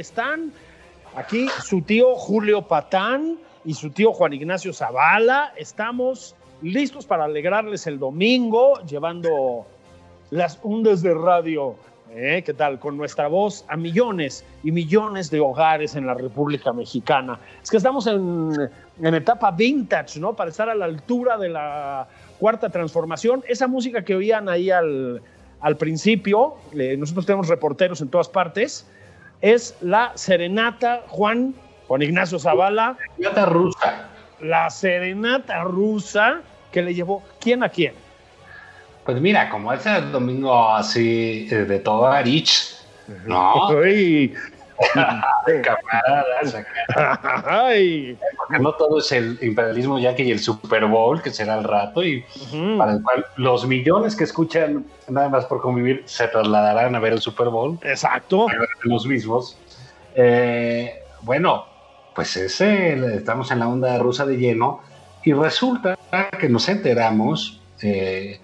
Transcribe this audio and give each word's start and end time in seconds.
Están? 0.00 0.52
Aquí 1.14 1.48
su 1.62 1.82
tío 1.82 2.14
Julio 2.16 2.62
Patán 2.62 3.38
y 3.64 3.74
su 3.74 3.90
tío 3.90 4.12
Juan 4.12 4.32
Ignacio 4.32 4.72
Zavala. 4.72 5.52
Estamos 5.56 6.34
listos 6.62 7.06
para 7.06 7.24
alegrarles 7.24 7.86
el 7.86 7.98
domingo, 7.98 8.80
llevando 8.84 9.66
las 10.30 10.58
ondas 10.62 11.02
de 11.02 11.14
radio. 11.14 11.74
¿eh? 12.12 12.42
¿Qué 12.44 12.54
tal? 12.54 12.78
Con 12.78 12.96
nuestra 12.96 13.28
voz 13.28 13.64
a 13.68 13.76
millones 13.76 14.44
y 14.62 14.72
millones 14.72 15.30
de 15.30 15.40
hogares 15.40 15.96
en 15.96 16.06
la 16.06 16.14
República 16.14 16.72
Mexicana. 16.72 17.38
Es 17.62 17.70
que 17.70 17.76
estamos 17.76 18.06
en, 18.06 18.52
en 19.02 19.14
etapa 19.14 19.50
vintage, 19.50 20.18
¿no? 20.20 20.34
Para 20.34 20.50
estar 20.50 20.68
a 20.68 20.74
la 20.74 20.86
altura 20.86 21.36
de 21.38 21.48
la 21.48 22.08
cuarta 22.38 22.68
transformación. 22.70 23.42
Esa 23.48 23.66
música 23.66 24.04
que 24.04 24.14
oían 24.14 24.48
ahí 24.48 24.70
al, 24.70 25.22
al 25.60 25.76
principio, 25.76 26.54
eh, 26.72 26.96
nosotros 26.96 27.26
tenemos 27.26 27.48
reporteros 27.48 28.00
en 28.00 28.08
todas 28.08 28.28
partes, 28.28 28.86
es 29.40 29.76
la 29.80 30.12
serenata 30.14 31.02
Juan, 31.08 31.54
Juan 31.88 32.02
Ignacio 32.02 32.38
Zavala. 32.38 32.96
Serenata 33.16 33.46
rusa. 33.46 34.08
La 34.40 34.70
serenata 34.70 35.64
rusa 35.64 36.40
que 36.72 36.82
le 36.82 36.94
llevó 36.94 37.22
quién 37.40 37.62
a 37.62 37.68
quién. 37.68 37.94
Pues 39.04 39.20
mira, 39.20 39.48
como 39.50 39.72
ese 39.72 40.00
domingo 40.02 40.70
así 40.74 41.48
eh, 41.50 41.64
de 41.64 41.78
todo 41.78 42.06
Arich, 42.06 42.74
¿no? 43.26 43.68
Uy. 43.76 44.34
Camaradas 44.94 46.54
acá. 46.54 47.44
Ay. 47.46 48.18
Porque 48.36 48.62
no 48.62 48.72
todo 48.72 48.98
es 48.98 49.12
el 49.12 49.38
imperialismo 49.42 49.98
yankee 49.98 50.24
y 50.24 50.30
el 50.32 50.38
Super 50.38 50.86
Bowl, 50.86 51.20
que 51.22 51.30
será 51.30 51.58
el 51.58 51.64
rato, 51.64 52.02
y 52.02 52.24
para 52.78 52.92
el 52.92 53.02
cual 53.02 53.26
los 53.36 53.66
millones 53.66 54.16
que 54.16 54.24
escuchan 54.24 54.86
nada 55.08 55.28
más 55.28 55.44
por 55.46 55.60
convivir 55.60 56.02
se 56.06 56.28
trasladarán 56.28 56.94
a 56.94 57.00
ver 57.00 57.12
el 57.12 57.20
Super 57.20 57.48
Bowl, 57.48 57.78
Exacto. 57.82 58.46
los 58.82 59.06
mismos. 59.06 59.58
Eh, 60.14 61.02
bueno, 61.22 61.66
pues 62.14 62.36
ese, 62.36 63.16
estamos 63.16 63.50
en 63.50 63.58
la 63.60 63.68
onda 63.68 63.98
rusa 63.98 64.26
de 64.26 64.36
lleno, 64.36 64.80
y 65.24 65.32
resulta 65.32 65.98
que 66.38 66.48
nos 66.48 66.68
enteramos 66.68 67.60
eh, 67.82 68.40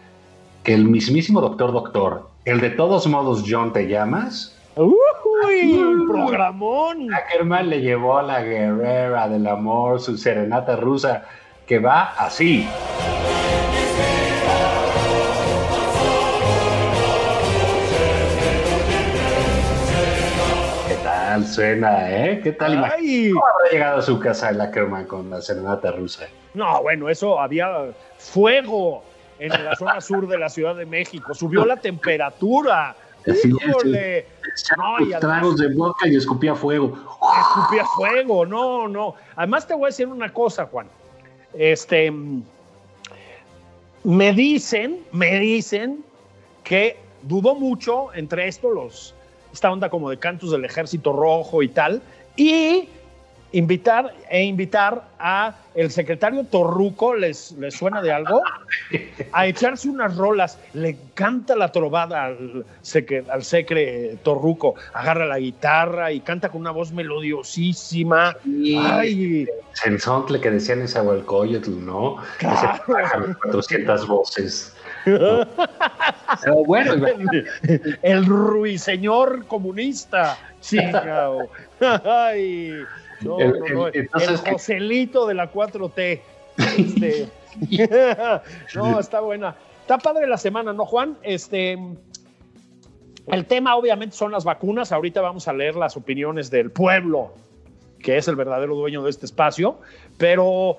que 0.63 0.75
el 0.75 0.85
mismísimo 0.85 1.41
doctor 1.41 1.73
doctor, 1.73 2.29
el 2.45 2.61
de 2.61 2.71
todos 2.71 3.07
modos 3.07 3.45
John 3.49 3.73
te 3.73 3.89
llamas, 3.89 4.56
Uy, 4.79 6.05
programón. 6.09 7.13
Ackerman 7.15 7.71
le 7.71 7.81
llevó 7.81 8.19
a 8.19 8.23
la 8.23 8.43
guerrera 8.43 9.27
del 9.27 9.47
amor 9.47 10.01
su 10.01 10.19
serenata 10.19 10.77
rusa 10.77 11.25
que 11.67 11.79
va 11.79 12.13
así. 12.19 12.69
¿Qué 20.89 20.95
tal 21.03 21.47
suena, 21.47 22.11
eh? 22.11 22.41
¿Qué 22.43 22.53
tal? 22.53 22.85
Ay. 22.85 23.31
¿Cómo 23.31 23.47
habrá 23.47 23.71
llegado 23.73 23.99
a 24.01 24.03
su 24.03 24.21
casa 24.21 24.51
el 24.51 24.61
Ackerman 24.61 25.07
con 25.07 25.31
la 25.31 25.41
serenata 25.41 25.91
rusa? 25.93 26.27
No, 26.53 26.83
bueno, 26.83 27.09
eso 27.09 27.41
había 27.41 27.87
fuego 28.19 29.03
en 29.39 29.49
la 29.65 29.75
zona 29.75 30.03
sur 30.03 30.29
de 30.29 30.37
la 30.37 30.51
Ciudad 30.51 30.77
de 30.77 30.85
México. 30.85 31.33
Subió 31.33 31.65
la 31.65 31.79
temperatura. 31.79 32.95
Así 33.27 33.49
Híjole. 33.49 34.27
No, 34.77 35.19
tragos 35.19 35.57
de 35.57 35.69
boca 35.75 36.09
y 36.09 36.17
escupía 36.17 36.55
fuego. 36.55 36.97
escupía 37.41 37.85
fuego, 37.97 38.47
no, 38.47 38.89
no. 38.89 39.15
Además 39.35 39.67
te 39.67 39.75
voy 39.75 39.85
a 39.85 39.87
decir 39.89 40.07
una 40.07 40.33
cosa, 40.33 40.67
Juan. 40.67 40.87
Este, 41.53 42.13
me 44.05 44.33
dicen, 44.33 45.01
me 45.13 45.39
dicen 45.39 46.05
que 46.63 46.99
dudó 47.23 47.55
mucho 47.55 48.15
entre 48.15 48.49
esto 48.49 48.71
los 48.71 49.15
esta 49.53 49.73
onda 49.73 49.89
como 49.89 50.11
de 50.11 50.19
cantos 50.19 50.51
del 50.51 50.65
Ejército 50.65 51.13
Rojo 51.13 51.63
y 51.63 51.69
tal 51.69 52.03
y 52.37 52.89
invitar 53.53 54.13
e 54.29 54.43
invitar 54.43 55.09
a 55.19 55.55
el 55.75 55.91
secretario 55.91 56.45
Torruco, 56.45 57.15
¿les, 57.15 57.53
les 57.53 57.75
suena 57.75 58.01
de 58.01 58.13
algo? 58.13 58.41
A 59.33 59.47
echarse 59.47 59.89
unas 59.89 60.17
rolas. 60.17 60.59
Le 60.73 60.91
encanta 60.91 61.55
la 61.55 61.71
trovada 61.71 62.25
al 62.25 62.65
secre, 62.83 63.25
al 63.29 63.45
secre 63.45 64.17
Torruco. 64.23 64.75
Agarra 64.95 65.27
la 65.27 65.39
guitarra 65.39 66.13
y 66.13 66.21
canta 66.21 66.49
con 66.49 66.63
una 66.63 66.71
voz 66.71 66.93
melodiosísima. 66.93 68.37
Ay, 68.45 69.47
Sensontle 69.75 70.41
que 70.41 70.51
decían 70.51 70.83
esa 70.83 71.03
Hualcoyotl, 71.03 71.85
¿no? 71.85 72.17
Claro. 72.39 73.27
De 73.27 73.35
400 73.35 74.07
voces. 74.07 74.75
¿no? 75.05 75.47
Pero 76.43 76.65
bueno, 76.65 76.95
el, 76.95 77.99
el 78.03 78.27
ruiseñor 78.27 79.47
comunista. 79.47 80.39
Chingao. 80.61 81.49
Ay, 82.05 82.83
no, 83.23 83.39
El- 83.41 83.59
no, 83.61 83.67
no. 83.69 83.87
el- 83.89 83.97
entonces 83.97 84.31
el 84.31 84.41
que- 84.43 84.53
Joselito 84.53 85.27
de 85.27 85.35
la 85.35 85.51
4T. 85.53 86.21
Este, 86.79 87.29
no, 88.75 89.01
está 89.01 89.21
buena. 89.21 89.57
Está 89.83 89.99
padre 89.99 90.27
la 90.27 90.37
semana, 90.39 90.73
¿no, 90.73 90.85
Juan? 90.85 91.17
Este, 91.23 91.79
el 93.29 93.47
tema 93.47 93.77
obviamente 93.77 94.17
son 94.17 94.33
las 94.33 94.45
vacunas. 94.45 94.93
Ahorita 94.93 95.21
vamos 95.21 95.49
a 95.49 95.53
leer 95.53 95.77
las 95.77 95.97
opiniones 95.97 96.51
del 96.51 96.71
pueblo, 96.71 97.35
que 98.01 98.17
es 98.17 98.29
el 98.29 98.37
verdadero 98.37 98.75
dueño 98.75 99.03
de 99.05 99.11
este 99.11 99.27
espacio. 99.27 99.79
Pero, 100.19 100.77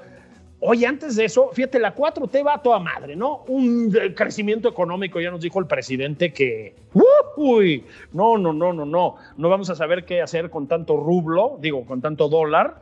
oye, 0.59 0.87
antes 0.87 1.15
de 1.15 1.25
eso, 1.25 1.49
fíjate, 1.53 1.79
la 1.79 1.95
4T 1.95 2.45
va 2.45 2.55
a 2.55 2.61
toda 2.61 2.79
madre, 2.79 3.15
¿no? 3.15 3.43
Un 3.47 3.95
eh, 3.99 4.13
crecimiento 4.13 4.67
económico, 4.67 5.19
ya 5.19 5.31
nos 5.31 5.41
dijo 5.41 5.59
el 5.59 5.67
presidente 5.67 6.33
que, 6.33 6.75
uy, 7.35 7.85
no, 8.13 8.37
no, 8.37 8.53
no, 8.53 8.73
no, 8.73 8.85
no, 8.85 9.15
no 9.37 9.49
vamos 9.49 9.69
a 9.69 9.75
saber 9.75 10.05
qué 10.05 10.21
hacer 10.21 10.49
con 10.49 10.67
tanto 10.67 10.97
rublo, 10.97 11.57
digo, 11.61 11.85
con 11.85 12.01
tanto 12.01 12.27
dólar. 12.27 12.79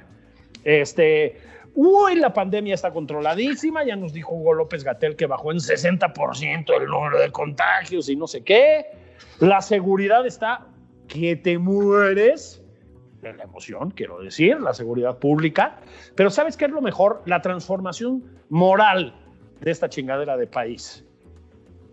Este, 0.63 1.37
uy, 1.75 2.15
la 2.15 2.33
pandemia 2.33 2.73
está 2.73 2.91
controladísima, 2.91 3.83
ya 3.83 3.95
nos 3.95 4.13
dijo 4.13 4.33
Hugo 4.35 4.53
López 4.53 4.83
Gatel 4.83 5.15
que 5.15 5.25
bajó 5.25 5.51
en 5.51 5.59
60% 5.59 6.81
el 6.81 6.87
número 6.87 7.19
de 7.19 7.31
contagios 7.31 8.09
y 8.09 8.15
no 8.15 8.27
sé 8.27 8.43
qué. 8.43 8.85
La 9.39 9.61
seguridad 9.61 10.25
está 10.25 10.65
que 11.07 11.35
te 11.35 11.57
mueres 11.57 12.64
de 13.31 13.37
la 13.37 13.43
emoción, 13.43 13.91
quiero 13.91 14.19
decir, 14.19 14.59
la 14.59 14.73
seguridad 14.73 15.17
pública. 15.17 15.77
Pero 16.15 16.29
¿sabes 16.29 16.57
qué 16.57 16.65
es 16.65 16.71
lo 16.71 16.81
mejor? 16.81 17.21
La 17.25 17.41
transformación 17.41 18.23
moral 18.49 19.13
de 19.61 19.71
esta 19.71 19.89
chingadera 19.89 20.37
de 20.37 20.47
país. 20.47 21.03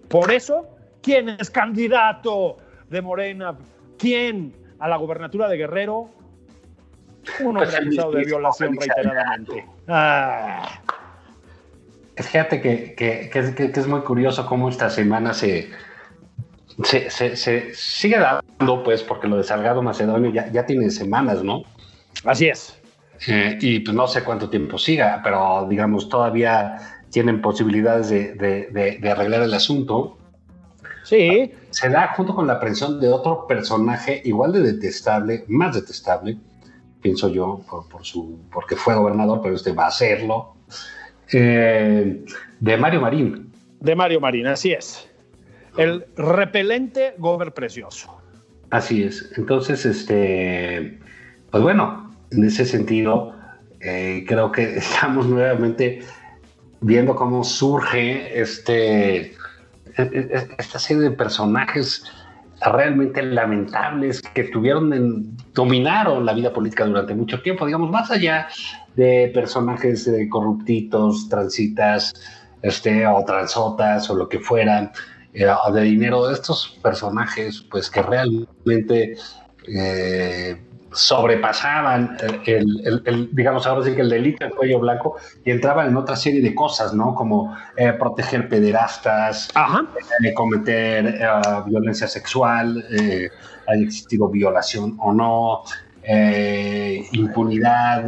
Por 0.09 0.31
eso, 0.31 0.69
¿quién 1.03 1.29
es 1.31 1.51
candidato 1.51 2.59
de 2.91 3.01
Morena? 3.03 3.57
¿Quién 3.99 4.53
a 4.79 4.89
la 4.89 4.97
gobernatura 4.97 5.49
de 5.49 5.57
Guerrero? 5.57 6.11
Un 7.41 7.57
hombre 7.57 7.67
Pues 7.67 7.75
acusado 7.77 8.13
de 8.13 8.25
violación 8.25 8.77
reiteradamente. 8.77 9.67
Ah, 9.89 10.81
Fíjate 12.17 12.61
que, 12.61 12.95
que- 12.95 13.31
que- 13.33 13.55
que- 13.55 13.73
que 13.73 13.81
es 13.81 13.87
muy 13.87 14.01
curioso 14.03 14.45
cómo 14.47 14.69
esta 14.69 14.91
semana 14.91 15.33
se, 15.33 15.71
se, 16.85 17.11
se- 17.11 17.37
se 17.37 17.75
sigue 17.75 18.19
dando 18.19 18.83
pues, 18.83 19.03
porque 19.03 19.29
lo 19.29 19.37
de 19.37 19.45
Salgado 19.45 19.83
Macedonio 19.83 20.31
ya, 20.33 20.51
ya 20.51 20.65
tiene 20.67 20.91
semanas, 20.91 21.43
¿no? 21.43 21.63
Así 22.25 22.49
es. 22.49 22.79
Eh, 23.29 23.59
y 23.61 23.81
pues 23.81 23.95
no 23.97 24.09
sé 24.09 24.25
cuánto 24.25 24.51
tiempo 24.51 24.79
siga, 24.79 25.21
pero 25.23 25.67
digamos, 25.69 26.09
todavía 26.09 26.77
tienen 27.11 27.41
posibilidades 27.41 28.09
de, 28.09 28.35
de, 28.35 28.99
de, 29.01 29.11
arreglar 29.11 29.43
el 29.43 29.55
asunto. 29.55 30.19
Sí. 31.05 31.53
Se 31.71 31.89
da 31.89 32.15
junto 32.17 32.35
con 32.35 32.47
la 32.47 32.55
aprehensión 32.55 33.01
de 33.01 33.09
otro 33.09 33.47
personaje 33.47 34.23
igual 34.25 34.53
de 34.53 34.61
detestable, 34.61 35.45
más 35.49 35.75
detestable, 35.75 36.39
pienso 37.01 37.29
yo, 37.29 37.61
por, 37.69 37.89
por 37.89 38.05
su, 38.05 38.41
porque 38.53 38.77
fue 38.77 38.95
gobernador, 38.95 39.41
pero 39.43 39.55
este 39.55 39.73
va 39.73 39.87
a 39.87 39.91
serlo, 39.91 40.55
eh, 41.33 42.25
de 42.61 42.77
Mario 42.77 43.01
Marín. 43.01 43.53
De 43.81 43.95
Mario 43.95 44.21
Marín, 44.21 44.47
así 44.47 44.73
es. 44.73 45.09
El 45.77 46.05
repelente 46.17 47.15
gober 47.19 47.53
precioso. 47.53 48.21
Así 48.71 49.05
es. 49.05 49.33
Entonces, 49.37 49.85
este, 49.85 50.99
pues 51.51 51.63
bueno, 51.63 52.11
en 52.31 52.45
ese 52.45 52.65
sentido, 52.65 53.35
eh, 53.81 54.25
creo 54.27 54.51
que 54.53 54.63
estamos 54.77 55.27
nuevamente 55.27 56.03
viendo 56.81 57.15
cómo 57.15 57.45
surge 57.45 58.41
este, 58.41 59.17
e, 59.21 59.33
e, 59.97 60.09
e, 60.13 60.49
esta 60.59 60.79
serie 60.79 61.03
de 61.05 61.11
personajes 61.13 62.05
realmente 62.61 63.23
lamentables 63.23 64.23
que 64.35 64.45
tuvieron 64.45 64.93
en, 64.93 65.37
dominaron 65.53 66.25
la 66.25 66.33
vida 66.33 66.53
política 66.53 66.87
durante 66.87 67.15
mucho 67.15 67.41
tiempo, 67.43 67.67
digamos, 67.67 67.91
más 67.91 68.11
allá 68.11 68.49
de 68.95 69.31
personajes 69.35 70.05
de 70.05 70.29
corruptitos, 70.29 71.29
transitas, 71.29 72.15
este, 72.63 73.07
o 73.07 73.25
transotas, 73.25 74.09
o 74.11 74.15
lo 74.15 74.29
que 74.29 74.39
fueran, 74.39 74.93
eh, 75.35 75.49
de 75.73 75.83
dinero, 75.83 76.27
de 76.27 76.35
estos 76.35 76.79
personajes, 76.83 77.65
pues 77.71 77.91
que 77.91 78.03
realmente 78.03 79.17
eh, 79.67 80.57
sobrepasaban 80.95 82.17
el, 82.45 83.31
digamos, 83.33 83.67
ahora 83.67 83.85
sí 83.85 83.95
que 83.95 84.03
el 84.03 84.11
delito 84.11 84.45
del 84.45 84.55
cuello 84.55 84.81
blanco 84.81 85.17
y 85.45 85.51
entraban 85.51 85.89
en 85.89 85.97
otra 85.97 86.17
serie 86.17 86.41
de 86.41 86.55
cosas, 86.55 86.95
¿no? 86.95 87.15
Como 87.15 87.57
eh, 87.77 87.93
proteger 87.93 88.49
pederastas, 88.49 89.49
eh, 90.23 90.35
cometer 90.35 91.07
eh, 91.07 91.29
violencia 91.67 92.07
sexual, 92.07 92.85
haya 93.69 93.83
existido 93.83 94.29
violación 94.29 94.97
o 95.01 95.13
no, 95.13 95.63
impunidad, 97.13 98.05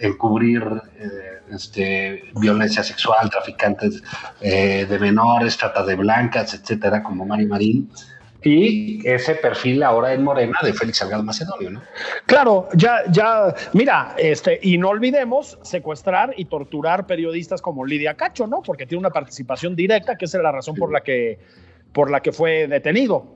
encubrir 0.00 0.62
este, 1.52 2.24
violencia 2.34 2.82
sexual, 2.82 3.30
traficantes 3.30 4.02
de 4.40 4.98
menores, 5.00 5.56
trata 5.56 5.84
de 5.84 5.94
blancas, 5.96 6.54
etcétera, 6.54 7.02
como 7.02 7.24
Mari 7.24 7.46
Marín 7.46 7.90
y 8.46 9.06
ese 9.06 9.34
perfil 9.34 9.82
ahora 9.82 10.12
en 10.12 10.22
Morena 10.22 10.58
de 10.62 10.72
Félix 10.72 10.98
Salgado 10.98 11.22
Macedonio, 11.22 11.70
¿no? 11.70 11.82
Claro, 12.26 12.68
ya, 12.74 13.02
ya, 13.10 13.54
mira, 13.72 14.14
este, 14.18 14.58
y 14.62 14.78
no 14.78 14.90
olvidemos 14.90 15.58
secuestrar 15.62 16.32
y 16.36 16.44
torturar 16.44 17.06
periodistas 17.06 17.60
como 17.60 17.84
Lidia 17.84 18.14
Cacho, 18.14 18.46
¿no? 18.46 18.62
Porque 18.62 18.86
tiene 18.86 19.00
una 19.00 19.10
participación 19.10 19.74
directa, 19.74 20.16
que 20.16 20.26
es 20.26 20.34
la 20.34 20.52
razón 20.52 20.76
por 20.76 20.92
la 20.92 21.00
que, 21.00 21.40
por 21.92 22.10
la 22.10 22.20
que 22.20 22.32
fue 22.32 22.68
detenido. 22.68 23.26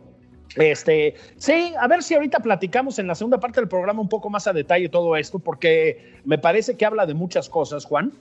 Este, 0.57 1.15
sí, 1.37 1.73
a 1.79 1.87
ver 1.87 2.03
si 2.03 2.15
ahorita 2.15 2.41
platicamos 2.41 2.99
en 2.99 3.07
la 3.07 3.15
segunda 3.15 3.39
parte 3.39 3.61
del 3.61 3.69
programa 3.69 4.01
un 4.01 4.09
poco 4.09 4.31
más 4.31 4.47
a 4.47 4.53
detalle 4.53 4.89
todo 4.89 5.17
esto, 5.17 5.39
porque 5.39 6.19
me 6.25 6.39
parece 6.39 6.77
que 6.77 6.85
habla 6.85 7.07
de 7.07 7.15
muchas 7.15 7.49
cosas, 7.49 7.85
Juan. 7.85 8.13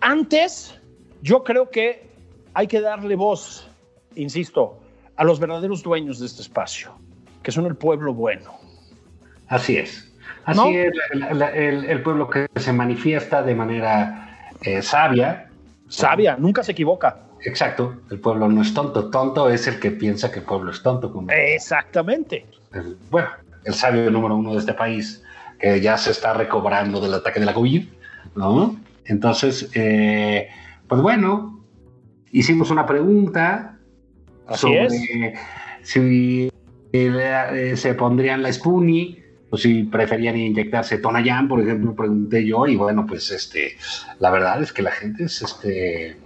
Antes, 0.00 0.78
yo 1.22 1.44
creo 1.44 1.70
que 1.70 2.06
hay 2.54 2.66
que 2.66 2.80
darle 2.80 3.16
voz, 3.16 3.68
insisto, 4.16 4.78
a 5.16 5.24
los 5.24 5.40
verdaderos 5.40 5.82
dueños 5.82 6.18
de 6.18 6.26
este 6.26 6.42
espacio, 6.42 6.92
que 7.42 7.50
son 7.50 7.66
el 7.66 7.76
pueblo 7.76 8.12
bueno. 8.12 8.52
Así 9.48 9.76
es. 9.76 10.08
Así 10.44 10.76
es 10.76 10.92
el, 11.54 12.02
pueblo 12.02 12.28
que 12.28 12.48
se 12.56 12.72
manifiesta 12.72 13.42
de 13.42 13.54
manera 13.54 14.50
eh, 14.62 14.82
sabia. 14.82 15.48
Sabia, 15.88 16.36
nunca 16.36 16.62
se 16.62 16.72
equivoca. 16.72 17.20
Exacto, 17.44 17.96
el 18.10 18.20
pueblo 18.20 18.48
no 18.48 18.62
es 18.62 18.72
tonto, 18.72 19.10
tonto 19.10 19.48
es 19.50 19.66
el 19.66 19.80
que 19.80 19.90
piensa 19.90 20.30
que 20.30 20.40
el 20.40 20.44
pueblo 20.44 20.70
es 20.70 20.82
tonto. 20.82 21.12
Exactamente. 21.30 22.46
bueno, 23.10 23.28
el 23.64 23.74
sabio 23.74 24.10
número 24.10 24.36
uno 24.36 24.52
de 24.52 24.58
este 24.58 24.74
país, 24.74 25.22
que 25.58 25.80
ya 25.80 25.96
se 25.96 26.10
está 26.10 26.34
recobrando 26.34 27.00
del 27.00 27.14
ataque 27.14 27.40
de 27.40 27.46
la 27.46 27.54
COVID, 27.54 27.86
¿no? 28.36 28.76
Entonces, 29.04 29.70
eh, 29.74 30.48
pues 30.86 31.00
bueno, 31.00 31.64
hicimos 32.30 32.70
una 32.70 32.86
pregunta, 32.86 33.78
sobre 34.54 34.88
si 35.82 36.50
eh, 36.92 37.72
se 37.76 37.94
pondrían 37.94 38.42
la 38.42 38.52
Spoonie 38.52 39.22
o 39.50 39.56
si 39.56 39.84
preferían 39.84 40.36
inyectarse 40.36 40.98
Tonayán, 40.98 41.48
por 41.48 41.60
ejemplo, 41.60 41.94
pregunté 41.94 42.46
yo, 42.46 42.66
y 42.66 42.76
bueno, 42.76 43.06
pues 43.06 43.30
este, 43.30 43.76
la 44.18 44.30
verdad 44.30 44.62
es 44.62 44.72
que 44.72 44.82
la 44.82 44.92
gente 44.92 45.24
es 45.24 45.42
este. 45.42 46.16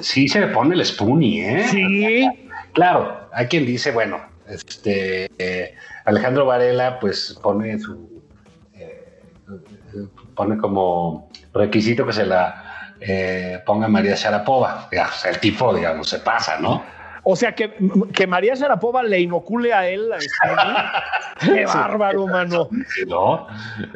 Eh, 0.00 0.02
sí 0.02 0.28
se 0.28 0.46
pone 0.48 0.74
el 0.74 0.84
Spoonie, 0.84 1.42
¿eh? 1.42 1.68
Sí. 1.68 2.28
Claro, 2.72 3.28
hay 3.32 3.46
quien 3.46 3.66
dice, 3.66 3.92
bueno, 3.92 4.20
este 4.48 5.30
Alejandro 6.04 6.46
Varela, 6.46 6.98
pues 6.98 7.38
pone 7.42 7.78
su. 7.78 8.22
Eh, 8.74 9.22
pone 10.34 10.56
como 10.58 11.30
requisito 11.52 12.06
que 12.06 12.12
se 12.12 12.26
la 12.26 12.70
eh, 13.00 13.60
ponga 13.64 13.88
María 13.88 14.14
Sharapova. 14.14 14.88
el 15.24 15.40
tipo, 15.40 15.74
digamos, 15.74 16.08
se 16.08 16.18
pasa, 16.18 16.58
¿no? 16.60 16.82
O 17.22 17.36
sea, 17.36 17.54
que, 17.54 17.74
que 18.14 18.26
María 18.26 18.54
Sharapova 18.54 19.02
le 19.02 19.20
inocule 19.20 19.72
a 19.72 19.88
él. 19.88 20.10
Qué 21.40 21.66
bárbaro, 21.66 22.26
mano. 22.26 22.68
¿No? 23.06 23.46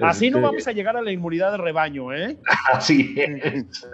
Así 0.02 0.30
no 0.30 0.38
este 0.38 0.46
vamos 0.46 0.68
a 0.68 0.72
llegar 0.72 0.96
a 0.96 1.02
la 1.02 1.10
inmunidad 1.10 1.52
de 1.52 1.58
rebaño, 1.58 2.12
¿eh? 2.12 2.36
Así 2.72 3.14
es. 3.16 3.86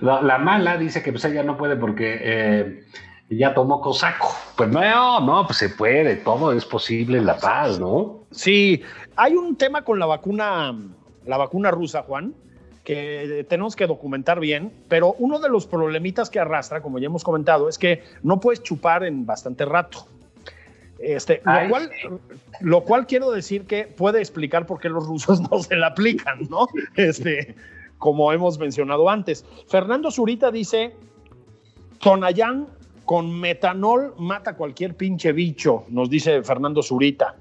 La, 0.00 0.38
mala 0.38 0.76
dice 0.76 1.02
que 1.02 1.12
pues 1.12 1.24
ella 1.24 1.42
no 1.42 1.56
puede 1.56 1.76
porque 1.76 2.18
eh, 2.20 2.84
ya 3.30 3.54
tomó 3.54 3.80
cosaco. 3.80 4.34
Pues 4.56 4.70
no, 4.70 5.20
no, 5.20 5.46
pues 5.46 5.58
se 5.58 5.68
puede, 5.70 6.16
todo 6.16 6.52
es 6.52 6.64
posible 6.64 7.18
en 7.18 7.26
La 7.26 7.38
Paz, 7.38 7.78
¿no? 7.78 8.24
Sí, 8.30 8.82
hay 9.16 9.34
un 9.34 9.56
tema 9.56 9.82
con 9.82 9.98
la 9.98 10.06
vacuna, 10.06 10.74
la 11.24 11.36
vacuna 11.36 11.70
rusa, 11.70 12.02
Juan, 12.02 12.34
que 12.84 13.44
tenemos 13.48 13.74
que 13.74 13.86
documentar 13.86 14.40
bien, 14.40 14.72
pero 14.88 15.14
uno 15.18 15.40
de 15.40 15.48
los 15.48 15.66
problemitas 15.66 16.30
que 16.30 16.38
arrastra, 16.38 16.80
como 16.82 16.98
ya 16.98 17.06
hemos 17.06 17.24
comentado, 17.24 17.68
es 17.68 17.78
que 17.78 18.04
no 18.22 18.40
puedes 18.40 18.62
chupar 18.62 19.04
en 19.04 19.26
bastante 19.26 19.64
rato. 19.64 20.06
Este, 20.98 21.42
lo, 21.44 21.68
cual, 21.68 21.90
lo 22.60 22.80
cual 22.84 23.06
quiero 23.06 23.30
decir 23.30 23.66
que 23.66 23.84
puede 23.84 24.20
explicar 24.20 24.64
por 24.64 24.80
qué 24.80 24.88
los 24.88 25.06
rusos 25.06 25.40
no 25.50 25.58
se 25.62 25.76
la 25.76 25.88
aplican, 25.88 26.46
¿no? 26.48 26.68
Este, 26.94 27.54
como 27.98 28.32
hemos 28.32 28.58
mencionado 28.58 29.08
antes. 29.08 29.44
Fernando 29.68 30.10
Zurita 30.10 30.50
dice, 30.50 30.94
Tonayán 32.00 32.66
con 33.04 33.38
metanol 33.38 34.14
mata 34.18 34.56
cualquier 34.56 34.96
pinche 34.96 35.32
bicho, 35.32 35.84
nos 35.88 36.10
dice 36.10 36.42
Fernando 36.42 36.82
Zurita. 36.82 37.36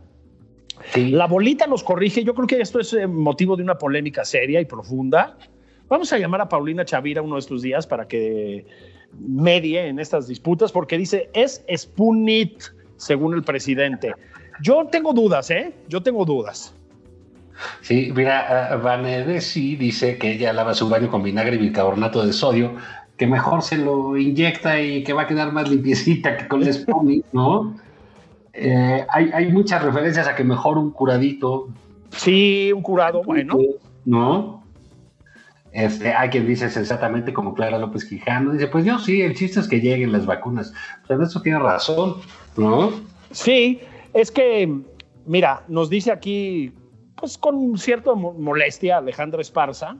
La 0.95 1.27
bolita 1.27 1.67
nos 1.67 1.83
corrige. 1.83 2.24
Yo 2.24 2.33
creo 2.35 2.47
que 2.47 2.62
esto 2.62 2.79
es 2.79 2.93
eh, 2.93 3.07
motivo 3.07 3.55
de 3.55 3.63
una 3.63 3.77
polémica 3.77 4.25
seria 4.25 4.59
y 4.59 4.65
profunda. 4.65 5.38
Vamos 5.88 6.12
a 6.12 6.17
llamar 6.17 6.41
a 6.41 6.50
Paulina 6.50 6.83
Chavira 6.83 7.21
uno 7.21 7.35
de 7.35 7.39
estos 7.39 7.62
días 7.62 7.88
para 7.88 8.07
que 8.07 8.65
medie 9.17 9.88
en 9.88 10.00
estas 10.00 10.27
disputas, 10.27 10.71
porque 10.71 10.97
dice 10.97 11.29
es 11.33 11.63
Spunit, 11.75 12.63
según 12.97 13.35
el 13.35 13.43
presidente. 13.43 14.13
Yo 14.62 14.85
tengo 14.88 15.13
dudas, 15.13 15.50
¿eh? 15.51 15.74
Yo 15.88 16.01
tengo 16.01 16.25
dudas. 16.25 16.74
Sí, 17.81 18.12
mira, 18.15 18.75
Vanedesi 18.77 19.75
dice 19.75 20.17
que 20.17 20.33
ella 20.33 20.53
lava 20.53 20.74
su 20.74 20.89
baño 20.89 21.09
con 21.09 21.24
vinagre 21.24 21.55
y 21.55 21.59
bicarbonato 21.59 22.25
de 22.25 22.33
sodio, 22.33 22.75
que 23.17 23.27
mejor 23.27 23.62
se 23.62 23.77
lo 23.77 24.17
inyecta 24.17 24.81
y 24.81 25.03
que 25.03 25.13
va 25.13 25.24
a 25.24 25.27
quedar 25.27 25.51
más 25.51 25.69
limpiecita 25.69 26.38
que 26.38 26.47
con 26.47 26.63
el 26.63 26.74
Spunit, 26.74 27.25
¿no? 27.33 27.75
Eh, 28.53 29.05
hay, 29.09 29.51
muchas 29.51 29.83
referencias 29.83 30.27
a 30.27 30.35
que 30.35 30.43
mejor 30.43 30.77
un 30.77 30.91
curadito. 30.91 31.67
Sí, 32.12 32.71
un 32.74 32.81
curado, 32.81 33.21
bueno. 33.24 33.57
¿No? 34.05 34.63
Este, 35.74 36.13
hay 36.13 36.29
quien 36.29 36.47
dice 36.47 36.69
sensatamente 36.69 37.33
como 37.33 37.53
Clara 37.53 37.77
López 37.77 38.05
Quijano, 38.05 38.53
dice, 38.53 38.67
pues 38.67 38.85
yo 38.85 38.97
sí, 38.97 39.21
el 39.21 39.35
chiste 39.35 39.59
es 39.59 39.67
que 39.67 39.81
lleguen 39.81 40.13
las 40.13 40.25
vacunas. 40.25 40.74
Pues 41.05 41.19
eso 41.19 41.41
tiene 41.41 41.59
razón, 41.59 42.15
¿no? 42.55 42.91
Sí, 43.31 43.81
es 44.13 44.31
que, 44.31 44.74
mira, 45.25 45.63
nos 45.67 45.89
dice 45.89 46.13
aquí, 46.13 46.71
pues 47.15 47.38
con 47.38 47.77
cierta 47.77 48.13
molestia 48.13 48.98
Alejandra 48.98 49.41
Esparza, 49.41 49.98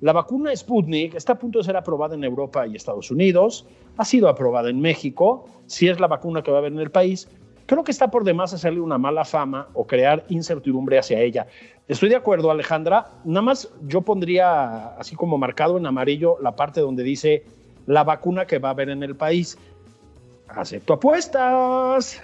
la 0.00 0.12
vacuna 0.12 0.54
Sputnik 0.54 1.14
está 1.14 1.32
a 1.34 1.38
punto 1.38 1.58
de 1.58 1.64
ser 1.64 1.76
aprobada 1.76 2.14
en 2.14 2.24
Europa 2.24 2.66
y 2.66 2.76
Estados 2.76 3.10
Unidos, 3.10 3.66
ha 3.96 4.04
sido 4.04 4.28
aprobada 4.28 4.68
en 4.68 4.80
México, 4.80 5.46
si 5.66 5.88
es 5.88 6.00
la 6.00 6.06
vacuna 6.06 6.42
que 6.42 6.50
va 6.50 6.58
a 6.58 6.60
haber 6.60 6.72
en 6.72 6.80
el 6.80 6.90
país, 6.90 7.28
creo 7.66 7.82
que 7.82 7.92
está 7.92 8.10
por 8.10 8.24
demás 8.24 8.52
hacerle 8.52 8.80
una 8.80 8.98
mala 8.98 9.24
fama 9.24 9.68
o 9.74 9.86
crear 9.86 10.24
incertidumbre 10.28 10.98
hacia 10.98 11.20
ella. 11.20 11.46
Estoy 11.88 12.08
de 12.08 12.16
acuerdo, 12.16 12.50
Alejandra. 12.50 13.06
Nada 13.24 13.42
más 13.42 13.72
yo 13.86 14.02
pondría 14.02 14.88
así 14.96 15.14
como 15.16 15.38
marcado 15.38 15.78
en 15.78 15.86
amarillo 15.86 16.36
la 16.42 16.56
parte 16.56 16.80
donde 16.80 17.02
dice 17.02 17.44
la 17.86 18.04
vacuna 18.04 18.46
que 18.46 18.58
va 18.58 18.68
a 18.68 18.72
haber 18.72 18.90
en 18.90 19.02
el 19.02 19.16
país. 19.16 19.56
Acepto 20.48 20.94
apuestas. 20.94 22.20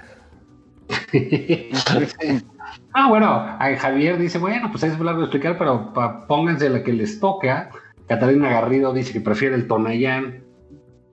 ah, 2.92 3.08
bueno, 3.08 3.56
Javier 3.78 4.18
dice, 4.18 4.38
bueno, 4.38 4.68
pues 4.70 4.82
es 4.84 4.98
largo 4.98 5.20
de 5.20 5.26
explicar, 5.26 5.58
pero 5.58 5.92
pónganse 6.26 6.68
la 6.68 6.82
que 6.82 6.92
les 6.92 7.20
toca. 7.20 7.70
Catalina 8.08 8.48
Garrido 8.48 8.92
dice 8.92 9.12
que 9.12 9.20
prefiere 9.20 9.54
el 9.54 9.66
Tonayán. 9.66 10.42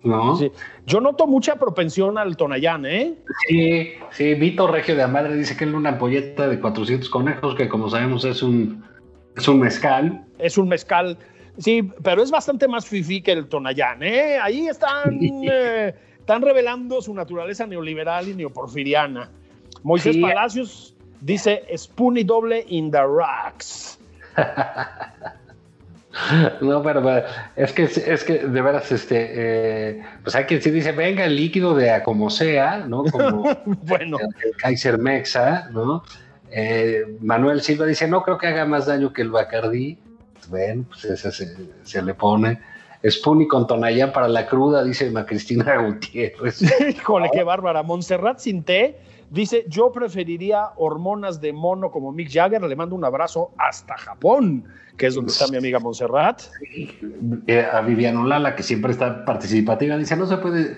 ¿No? 0.02 0.38
Sí. 0.38 0.50
Yo 0.86 1.02
noto 1.02 1.28
mucha 1.28 1.58
propensión 1.58 2.18
al 2.18 2.38
Tonayán, 2.38 2.86
¿eh? 2.86 3.16
Sí, 3.48 3.92
sí. 4.12 4.34
Vito 4.36 4.66
Regio 4.68 4.96
de 4.96 5.04
Amadre 5.04 5.36
dice 5.36 5.58
que 5.58 5.66
es 5.66 5.74
una 5.74 5.90
ampolleta 5.90 6.48
de 6.48 6.60
400 6.60 7.10
conejos, 7.10 7.56
que 7.56 7.68
como 7.68 7.90
sabemos 7.90 8.24
es 8.24 8.42
un, 8.42 8.82
es 9.36 9.48
un 9.48 9.60
mezcal. 9.60 10.26
Es 10.38 10.58
un 10.58 10.70
mezcal. 10.70 11.18
Sí, 11.58 11.92
pero 12.02 12.24
es 12.24 12.32
bastante 12.32 12.68
más 12.70 12.86
fifi 12.86 13.22
que 13.22 13.34
el 13.34 13.48
Tonayán, 13.50 14.02
¿eh? 14.02 14.38
Ahí 14.42 14.68
están, 14.68 15.20
eh, 15.22 15.94
están 16.18 16.42
revelando 16.42 17.02
su 17.02 17.14
naturaleza 17.14 17.68
neoliberal 17.68 18.30
y 18.30 18.36
neoporfiriana. 18.36 19.30
Moisés 19.84 20.18
Palacios 20.18 20.96
dice 21.22 21.64
Spoonie 21.76 22.24
doble 22.24 22.66
in 22.68 22.92
the 22.92 23.04
rocks. 23.04 23.98
No, 26.62 26.82
pero, 26.82 27.24
es 27.56 27.72
que 27.72 27.84
es 27.84 28.24
que 28.24 28.40
de 28.40 28.62
veras, 28.62 28.92
este, 28.92 29.30
eh, 29.32 30.04
pues 30.24 30.36
hay 30.36 30.46
que 30.46 30.60
si 30.60 30.72
dice, 30.72 30.92
venga 30.92 31.24
el 31.26 31.36
líquido 31.36 31.76
de 31.76 31.92
a 31.92 32.04
como 32.04 32.30
sea, 32.30 32.80
¿no? 32.80 33.04
Como 33.12 33.44
bueno. 33.84 34.18
el, 34.44 34.56
Kaiser 34.58 34.98
Mexa, 34.98 35.70
¿no? 35.72 36.04
Eh, 36.52 37.18
Manuel 37.22 37.62
Silva 37.62 37.86
dice, 37.86 38.08
no 38.08 38.24
creo 38.24 38.38
que 38.38 38.48
haga 38.48 38.66
más 38.66 38.88
daño 38.88 39.14
que 39.14 39.22
el 39.22 39.30
Bacardí. 39.30 40.00
Ven, 40.50 40.84
pues 40.86 41.06
ese 41.06 41.32
se, 41.84 42.02
le 42.02 42.14
pone. 42.16 42.60
Spoonie 43.08 43.48
con 43.48 43.68
Tonayán 43.68 44.12
para 44.12 44.28
la 44.28 44.48
cruda, 44.48 44.84
dice 44.84 45.14
Cristina 45.26 45.78
Gutiérrez. 45.78 46.62
Híjole, 46.90 47.30
qué 47.32 47.44
bárbara. 47.44 47.84
Montserrat 47.84 48.40
sin 48.40 48.64
té 48.64 48.98
dice, 49.30 49.66
yo 49.68 49.92
preferiría 49.92 50.70
hormonas 50.78 51.40
de 51.42 51.54
mono 51.54 51.92
como 51.92 52.12
Mick 52.12 52.32
Jagger. 52.32 52.62
Le 52.62 52.76
mando 52.76 52.96
un 52.96 53.06
abrazo 53.06 53.52
hasta 53.58 53.98
Japón 53.98 54.66
que 55.00 55.08
es 55.08 55.16
donde 55.16 55.32
está 55.32 55.48
mi 55.48 55.58
amiga 55.58 55.80
Montserrat. 55.80 56.44
Eh, 57.48 57.66
a 57.72 57.82
Viviano 57.82 58.26
Lala, 58.26 58.56
que 58.56 58.64
siempre 58.64 58.92
está 58.92 59.24
participativa, 59.24 59.98
dice, 59.98 60.16
no 60.18 60.28
se 60.28 60.38
puede 60.38 60.78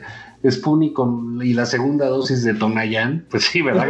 Spoonie 0.49 0.93
con 0.93 1.41
y 1.43 1.53
la 1.53 1.65
segunda 1.65 2.05
dosis 2.05 2.43
de 2.43 2.53
Tonayán. 2.53 3.25
Pues 3.29 3.45
sí, 3.45 3.61
¿verdad? 3.61 3.87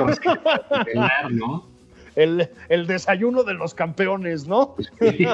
¿no? 1.32 1.68
El, 2.16 2.50
el, 2.70 2.88
desayuno 2.88 3.44
de 3.44 3.54
los 3.54 3.74
campeones, 3.74 4.48
¿no? 4.48 4.76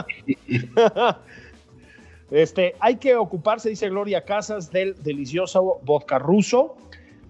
este, 2.32 2.76
hay 2.80 2.98
que 2.98 3.16
ocuparse, 3.16 3.70
dice 3.70 3.90
Gloria 3.90 4.26
Casas, 4.26 4.72
del 4.72 5.02
delicioso 5.02 5.80
vodka 5.84 6.20
ruso. 6.20 6.76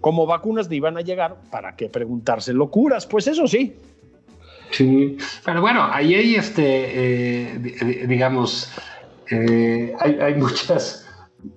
Como 0.01 0.25
vacunas 0.25 0.69
ni 0.69 0.79
van 0.79 0.97
a 0.97 1.01
llegar, 1.01 1.37
¿para 1.51 1.75
qué 1.75 1.89
preguntarse 1.89 2.53
locuras? 2.53 3.05
Pues 3.07 3.27
eso 3.27 3.47
sí, 3.47 3.75
Sí, 4.71 5.17
pero 5.45 5.61
bueno, 5.61 5.87
ahí 5.91 6.13
hay 6.13 6.35
este, 6.35 6.63
eh, 6.63 8.05
digamos, 8.07 8.71
eh, 9.31 9.93
hay, 9.99 10.35
muchas, 10.35 11.07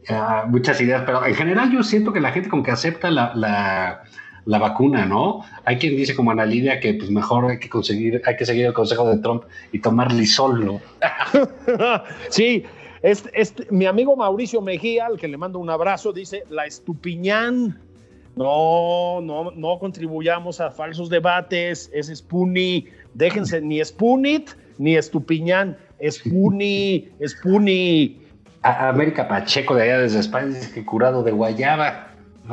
ah, 0.09 0.45
muchas 0.49 0.81
ideas, 0.81 1.03
pero 1.05 1.25
en 1.25 1.35
general 1.35 1.73
yo 1.73 1.83
siento 1.83 2.13
que 2.13 2.21
la 2.21 2.33
gente 2.33 2.49
como 2.49 2.63
que 2.63 2.71
acepta 2.71 3.11
la, 3.11 4.03
vacuna, 4.47 5.07
¿no? 5.07 5.45
Hay 5.65 5.79
quien 5.79 5.97
dice 5.97 6.15
como 6.15 6.31
Ana 6.31 6.47
Lidia 6.47 6.81
que 6.81 6.95
pues 6.95 7.11
mejor 7.11 7.51
hay 7.51 7.59
que 7.59 7.69
conseguir, 7.69 8.23
hay 8.25 8.37
que 8.37 8.47
seguir 8.47 8.67
el 8.67 8.73
consejo 8.73 9.09
de 9.09 9.19
Trump 9.19 9.45
y 9.73 9.81
tomar 9.81 10.13
lisol, 10.13 10.81
sí, 12.31 12.65
este, 13.03 13.67
mi 13.71 13.87
amigo 13.87 14.17
Mauricio 14.17 14.61
Mejía, 14.61 15.07
al 15.07 15.19
que 15.19 15.29
le 15.29 15.37
mando 15.37 15.59
un 15.59 15.71
abrazo, 15.71 16.13
dice 16.13 16.45
la 16.49 16.67
estupiñán. 16.67 17.90
No, 18.37 19.21
no, 19.21 19.51
no 19.51 19.79
contribuyamos 19.79 20.61
a 20.61 20.71
falsos 20.71 21.11
debates, 21.11 21.91
es 21.93 22.07
Spoonie 22.07 22.91
Déjense 23.15 23.61
ni 23.61 23.83
Spunit 23.85 24.51
ni 24.79 24.97
Estupiñán. 24.97 25.77
Spuni, 26.01 27.09
Spuni. 27.27 28.21
América 28.63 29.27
Pacheco 29.27 29.75
de 29.75 29.83
allá 29.83 29.99
desde 30.01 30.21
España 30.21 30.47
dice 30.47 30.73
que 30.73 30.85
curado 30.85 31.23
de 31.23 31.33
guayaba. 31.33 32.09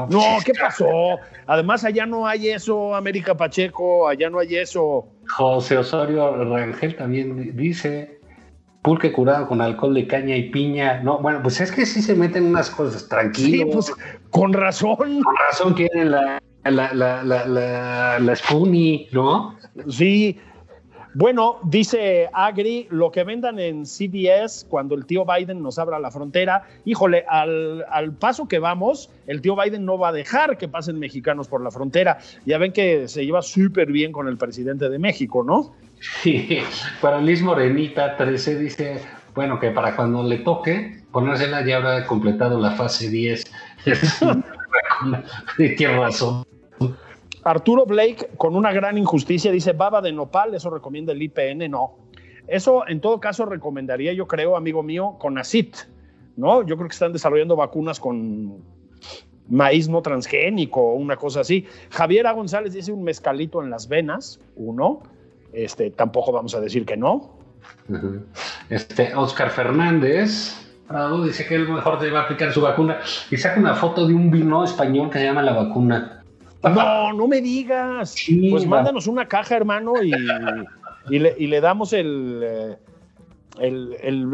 No, 0.09 0.37
¿qué 0.45 0.53
pasó? 0.53 1.17
Además, 1.47 1.83
allá 1.83 2.05
no 2.05 2.27
hay 2.27 2.49
eso, 2.49 2.93
América 2.93 3.35
Pacheco, 3.35 4.07
allá 4.07 4.29
no 4.29 4.39
hay 4.39 4.55
eso. 4.55 5.07
José 5.27 5.77
Osorio 5.77 6.43
Rangel 6.45 6.95
también 6.95 7.55
dice 7.57 8.16
pulque 8.87 9.11
curado 9.11 9.49
con 9.49 9.59
alcohol 9.59 9.93
de 9.93 10.07
caña 10.07 10.37
y 10.37 10.43
piña. 10.49 11.01
No, 11.03 11.19
bueno, 11.19 11.41
pues 11.43 11.59
es 11.59 11.73
que 11.73 11.85
sí 11.85 12.01
se 12.01 12.15
meten 12.15 12.45
unas 12.45 12.69
cosas 12.69 13.09
tranquilos. 13.09 13.85
Sí, 13.87 13.93
pues 13.93 13.93
con 14.29 14.53
razón. 14.53 14.95
Con 14.95 15.35
razón 15.49 15.73
quieren 15.73 16.11
la, 16.11 16.41
la, 16.63 16.93
la, 16.93 17.21
la, 17.21 18.17
la 18.17 18.35
Spoonie, 18.37 19.09
¿no? 19.11 19.57
Sí, 19.89 20.39
bueno, 21.19 21.57
dice 21.63 22.29
Agri, 22.31 22.87
lo 22.91 23.11
que 23.11 23.23
vendan 23.23 23.57
en 23.57 23.87
CBS 23.87 24.67
cuando 24.69 24.93
el 24.93 25.07
tío 25.07 25.25
Biden 25.25 25.63
nos 25.63 25.79
abra 25.79 25.97
la 25.97 26.11
frontera, 26.11 26.61
híjole, 26.85 27.25
al, 27.27 28.13
paso 28.19 28.47
que 28.47 28.59
vamos, 28.59 29.09
el 29.25 29.41
tío 29.41 29.55
Biden 29.55 29.83
no 29.83 29.97
va 29.97 30.09
a 30.09 30.11
dejar 30.11 30.59
que 30.59 30.67
pasen 30.67 30.99
mexicanos 30.99 31.47
por 31.47 31.63
la 31.63 31.71
frontera. 31.71 32.19
Ya 32.45 32.59
ven 32.59 32.71
que 32.71 33.07
se 33.07 33.25
lleva 33.25 33.41
súper 33.41 33.91
bien 33.91 34.11
con 34.11 34.27
el 34.27 34.37
presidente 34.37 34.89
de 34.89 34.99
México, 34.99 35.43
¿no? 35.43 35.73
Sí, 35.99 36.59
para 37.01 37.19
Liz 37.19 37.41
Morenita 37.41 38.17
13 38.17 38.59
dice, 38.59 39.01
bueno, 39.33 39.59
que 39.59 39.71
para 39.71 39.95
cuando 39.95 40.23
le 40.23 40.39
toque 40.39 40.97
ponérsela 41.11 41.65
ya 41.65 41.77
habrá 41.77 42.05
completado 42.05 42.59
la 42.59 42.71
fase 42.71 43.09
10. 43.09 43.51
Tiene 45.77 45.97
razón. 45.97 46.43
Arturo 47.43 47.85
Blake, 47.85 48.29
con 48.37 48.55
una 48.55 48.71
gran 48.71 48.97
injusticia, 48.97 49.51
dice 49.51 49.73
baba 49.73 50.01
de 50.01 50.11
nopal, 50.11 50.53
eso 50.53 50.69
recomienda 50.69 51.13
el 51.13 51.21
IPN, 51.21 51.71
no. 51.71 51.97
Eso 52.47 52.87
en 52.87 53.01
todo 53.01 53.19
caso 53.19 53.45
recomendaría, 53.45 54.13
yo 54.13 54.27
creo, 54.27 54.55
amigo 54.55 54.83
mío, 54.83 55.15
con 55.17 55.37
ACIT, 55.37 55.75
¿no? 56.35 56.65
Yo 56.65 56.75
creo 56.75 56.87
que 56.87 56.93
están 56.93 57.13
desarrollando 57.13 57.55
vacunas 57.55 57.99
con 57.99 58.61
maíz 59.49 59.87
no 59.87 60.01
transgénico 60.01 60.81
o 60.81 60.93
una 60.95 61.15
cosa 61.15 61.39
así. 61.41 61.65
Javier 61.89 62.27
A. 62.27 62.33
González 62.33 62.73
dice 62.73 62.91
un 62.91 63.03
mezcalito 63.03 63.63
en 63.63 63.69
las 63.69 63.87
venas, 63.87 64.39
uno. 64.55 65.03
Este, 65.57 65.89
tampoco 65.89 66.31
vamos 66.31 66.53
a 66.53 66.61
decir 66.61 66.85
que 66.85 66.95
no. 66.95 67.31
Este, 68.69 69.15
Oscar 69.15 69.49
Fernández 69.49 70.55
dice 71.25 71.47
que 71.47 71.55
el 71.55 71.67
mejor 71.67 71.97
te 71.99 72.11
va 72.11 72.19
a 72.19 72.23
aplicar 72.23 72.53
su 72.53 72.61
vacuna 72.61 72.99
y 73.31 73.37
saca 73.37 73.59
una 73.59 73.73
foto 73.73 74.07
de 74.07 74.13
un 74.13 74.29
vino 74.29 74.63
español 74.63 75.09
que 75.09 75.17
se 75.17 75.25
llama 75.25 75.41
la 75.41 75.53
vacuna. 75.53 76.23
No, 76.63 77.11
no 77.13 77.27
me 77.27 77.41
digas. 77.41 78.15
pues 78.51 78.67
mándanos 78.67 79.07
una 79.07 79.27
caja, 79.27 79.55
hermano, 79.55 79.93
y, 80.03 81.19
le, 81.19 81.61
damos 81.61 81.93
eh, 81.93 82.01
el, 82.01 82.77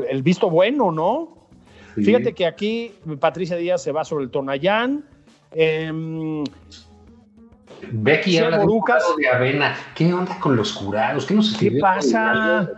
el, 0.10 0.24
visto 0.24 0.50
bueno, 0.50 0.92
¿no? 0.92 1.48
Fíjate 1.96 2.34
que 2.34 2.46
aquí 2.46 2.92
Patricia 3.20 3.56
Díaz 3.56 3.82
se 3.82 3.94
va 3.94 4.04
sobre 4.04 4.26
el 4.26 4.30
Tonayán. 4.30 5.06
Eh, 5.52 6.44
Becky 7.92 8.38
habla 8.38 8.60
de, 8.60 9.28
avena. 9.28 9.76
¿Qué 9.96 10.14
onda 10.14 10.38
con 10.40 10.56
los 10.56 10.74
curados? 10.74 11.26
¿Qué 11.26 11.34
nos 11.34 11.58
¿Qué 11.58 11.72
pasa? 11.80 12.70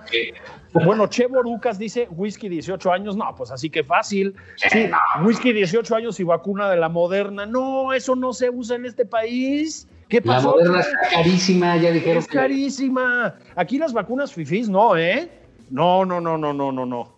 Bueno, 0.74 1.08
Che 1.08 1.28
Borucas 1.28 1.80
dice 1.80 2.08
whisky 2.12 2.50
18 2.50 2.92
años. 2.92 3.16
No, 3.16 3.34
pues 3.36 3.50
así 3.52 3.70
que 3.70 3.84
fácil. 3.84 4.36
Sí, 4.58 4.90
whisky 5.24 5.54
18 5.54 5.96
años 5.96 6.20
y 6.20 6.24
vacuna 6.24 6.70
de 6.70 6.78
la 6.78 6.90
moderna. 6.90 7.46
No, 7.46 7.94
eso 7.94 8.16
no 8.16 8.34
se 8.34 8.50
usa 8.50 8.76
en 8.76 8.86
este 8.86 9.06
país. 9.06 9.88
¿Qué 10.10 10.22
pasó? 10.22 10.58
La 10.58 10.66
moderna 10.66 10.80
es 10.82 10.88
carísima, 11.12 11.78
ya 11.78 11.92
dijeron. 11.92 12.18
Es 12.18 12.28
carísima. 12.28 13.36
Aquí 13.56 13.78
las 13.78 13.94
vacunas 13.94 14.34
fifís 14.34 14.68
no, 14.68 14.98
¿eh? 14.98 15.30
No, 15.70 16.06
no, 16.06 16.20
no, 16.20 16.38
no, 16.38 16.54
no, 16.54 16.72
no, 16.72 16.86
no. 16.86 17.15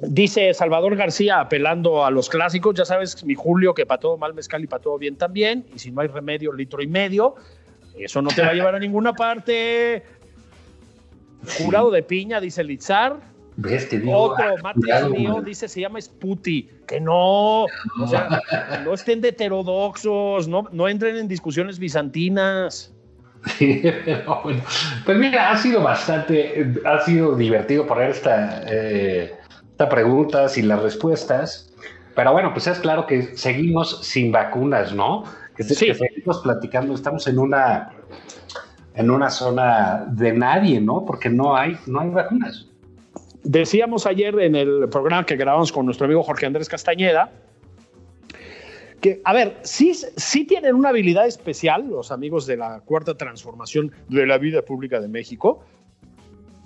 Dice 0.00 0.54
Salvador 0.54 0.94
García 0.94 1.40
apelando 1.40 2.04
a 2.04 2.10
los 2.10 2.28
clásicos, 2.28 2.76
ya 2.76 2.84
sabes, 2.84 3.24
mi 3.24 3.34
Julio, 3.34 3.74
que 3.74 3.84
para 3.84 3.98
todo 3.98 4.16
mal 4.16 4.32
mezcal 4.32 4.62
y 4.62 4.68
para 4.68 4.80
todo 4.80 4.96
bien 4.96 5.16
también, 5.16 5.66
y 5.74 5.78
si 5.80 5.90
no 5.90 6.00
hay 6.00 6.08
remedio, 6.08 6.52
litro 6.52 6.80
y 6.82 6.86
medio, 6.86 7.34
eso 7.98 8.22
no 8.22 8.30
te 8.30 8.42
va 8.42 8.48
a 8.48 8.54
llevar 8.54 8.76
a 8.76 8.78
ninguna 8.78 9.12
parte. 9.12 10.04
Jurado 11.58 11.90
de 11.90 12.02
piña, 12.02 12.40
dice 12.40 12.62
Litzar. 12.62 13.16
¿Ves? 13.56 13.88
Otro, 14.06 14.56
Matías 14.62 15.10
mío, 15.10 15.42
dice, 15.44 15.66
se 15.66 15.80
llama 15.80 16.00
Sputi. 16.00 16.70
Que 16.86 17.00
no, 17.00 17.64
o 17.64 18.06
sea, 18.08 18.40
no 18.84 18.94
estén 18.94 19.20
de 19.20 19.30
heterodoxos, 19.30 20.46
no, 20.46 20.68
no 20.70 20.88
entren 20.88 21.16
en 21.16 21.26
discusiones 21.26 21.78
bizantinas. 21.80 22.94
pues 25.04 25.18
mira, 25.18 25.50
ha 25.50 25.56
sido 25.56 25.82
bastante, 25.82 26.72
ha 26.84 27.00
sido 27.00 27.36
divertido 27.36 27.86
poner 27.86 28.10
esta, 28.10 28.62
eh, 28.66 29.34
esta 29.34 29.37
preguntas 29.86 30.58
y 30.58 30.62
las 30.62 30.82
respuestas. 30.82 31.72
Pero 32.14 32.32
bueno, 32.32 32.52
pues 32.52 32.66
es 32.66 32.78
claro 32.80 33.06
que 33.06 33.36
seguimos 33.36 34.04
sin 34.04 34.32
vacunas, 34.32 34.92
¿no? 34.92 35.24
Que, 35.56 35.62
sí. 35.62 35.86
que 35.86 35.94
seguimos 35.94 36.40
platicando, 36.40 36.94
estamos 36.94 37.26
en 37.26 37.38
una 37.38 37.92
en 38.94 39.10
una 39.10 39.30
zona 39.30 40.06
de 40.10 40.32
nadie, 40.32 40.80
¿no? 40.80 41.04
Porque 41.04 41.30
no 41.30 41.56
hay, 41.56 41.76
no 41.86 42.00
hay 42.00 42.10
vacunas. 42.10 42.66
Decíamos 43.44 44.06
ayer 44.06 44.36
en 44.40 44.56
el 44.56 44.88
programa 44.88 45.24
que 45.24 45.36
grabamos 45.36 45.70
con 45.70 45.84
nuestro 45.84 46.06
amigo 46.06 46.24
Jorge 46.24 46.46
Andrés 46.46 46.68
Castañeda 46.68 47.30
que, 49.00 49.20
a 49.24 49.32
ver, 49.32 49.56
sí, 49.62 49.92
sí 49.94 50.44
tienen 50.44 50.74
una 50.74 50.88
habilidad 50.88 51.26
especial 51.26 51.88
los 51.88 52.10
amigos 52.10 52.46
de 52.46 52.56
la 52.56 52.80
Cuarta 52.80 53.16
Transformación 53.16 53.92
de 54.08 54.26
la 54.26 54.38
Vida 54.38 54.62
Pública 54.62 55.00
de 55.00 55.08
México 55.08 55.62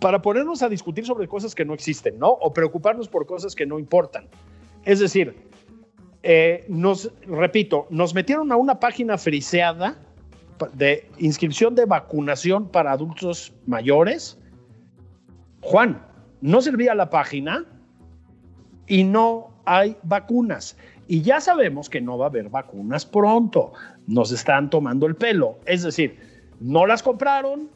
para 0.02 0.20
ponernos 0.20 0.62
a 0.62 0.68
discutir 0.68 1.06
sobre 1.06 1.28
cosas 1.28 1.54
que 1.54 1.64
no 1.64 1.74
existen, 1.74 2.18
¿no? 2.18 2.28
O 2.28 2.52
preocuparnos 2.52 3.08
por 3.08 3.24
cosas 3.24 3.54
que 3.54 3.64
no 3.64 3.78
importan. 3.78 4.26
Es 4.84 4.98
decir, 4.98 5.36
eh, 6.24 6.64
nos, 6.68 7.10
repito, 7.24 7.86
nos 7.88 8.12
metieron 8.12 8.50
a 8.50 8.56
una 8.56 8.80
página 8.80 9.16
friseada 9.16 9.96
de 10.74 11.08
inscripción 11.18 11.76
de 11.76 11.84
vacunación 11.84 12.68
para 12.68 12.90
adultos 12.90 13.54
mayores. 13.66 14.38
Juan, 15.60 16.04
no 16.40 16.60
servía 16.60 16.96
la 16.96 17.08
página 17.08 17.64
y 18.88 19.04
no 19.04 19.54
hay 19.64 19.96
vacunas. 20.02 20.76
Y 21.06 21.22
ya 21.22 21.40
sabemos 21.40 21.88
que 21.88 22.00
no 22.00 22.18
va 22.18 22.26
a 22.26 22.28
haber 22.28 22.48
vacunas 22.48 23.06
pronto. 23.06 23.72
Nos 24.08 24.32
están 24.32 24.68
tomando 24.68 25.06
el 25.06 25.14
pelo. 25.14 25.60
Es 25.64 25.84
decir, 25.84 26.18
no 26.58 26.86
las 26.86 27.04
compraron, 27.04 27.70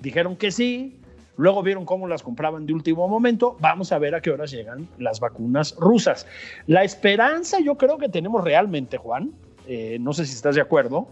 dijeron 0.00 0.34
que 0.34 0.50
sí, 0.50 0.98
luego 1.38 1.62
vieron 1.62 1.86
cómo 1.86 2.06
las 2.06 2.22
compraban 2.22 2.66
de 2.66 2.74
último 2.74 3.08
momento. 3.08 3.56
Vamos 3.60 3.90
a 3.92 3.98
ver 3.98 4.14
a 4.14 4.20
qué 4.20 4.30
horas 4.30 4.50
llegan 4.50 4.86
las 4.98 5.20
vacunas 5.20 5.74
rusas. 5.78 6.26
La 6.66 6.84
esperanza 6.84 7.60
yo 7.60 7.76
creo 7.76 7.96
que 7.96 8.10
tenemos 8.10 8.44
realmente, 8.44 8.98
Juan, 8.98 9.32
eh, 9.66 9.96
no 10.00 10.12
sé 10.12 10.26
si 10.26 10.34
estás 10.34 10.56
de 10.56 10.60
acuerdo, 10.60 11.08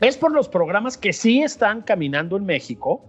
es 0.00 0.16
por 0.16 0.32
los 0.32 0.48
programas 0.48 0.96
que 0.96 1.12
sí 1.12 1.42
están 1.42 1.82
caminando 1.82 2.36
en 2.36 2.46
México 2.46 3.04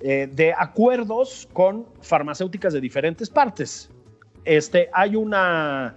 eh, 0.00 0.28
de 0.32 0.54
acuerdos 0.56 1.48
con 1.52 1.86
farmacéuticas 2.00 2.72
de 2.72 2.80
diferentes 2.80 3.28
partes. 3.28 3.90
Este, 4.44 4.88
hay 4.92 5.16
una, 5.16 5.96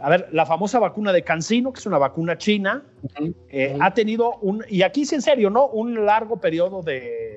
a 0.00 0.08
ver, 0.10 0.28
la 0.32 0.46
famosa 0.46 0.78
vacuna 0.78 1.12
de 1.12 1.22
Cancino, 1.22 1.72
que 1.72 1.80
es 1.80 1.86
una 1.86 1.98
vacuna 1.98 2.38
china, 2.38 2.84
eh, 3.48 3.76
ha 3.80 3.92
tenido 3.92 4.36
un, 4.38 4.64
y 4.68 4.82
aquí 4.82 5.04
sí 5.04 5.14
en 5.14 5.22
serio, 5.22 5.50
¿no? 5.50 5.66
Un 5.66 6.06
largo 6.06 6.38
periodo 6.38 6.82
de, 6.82 7.33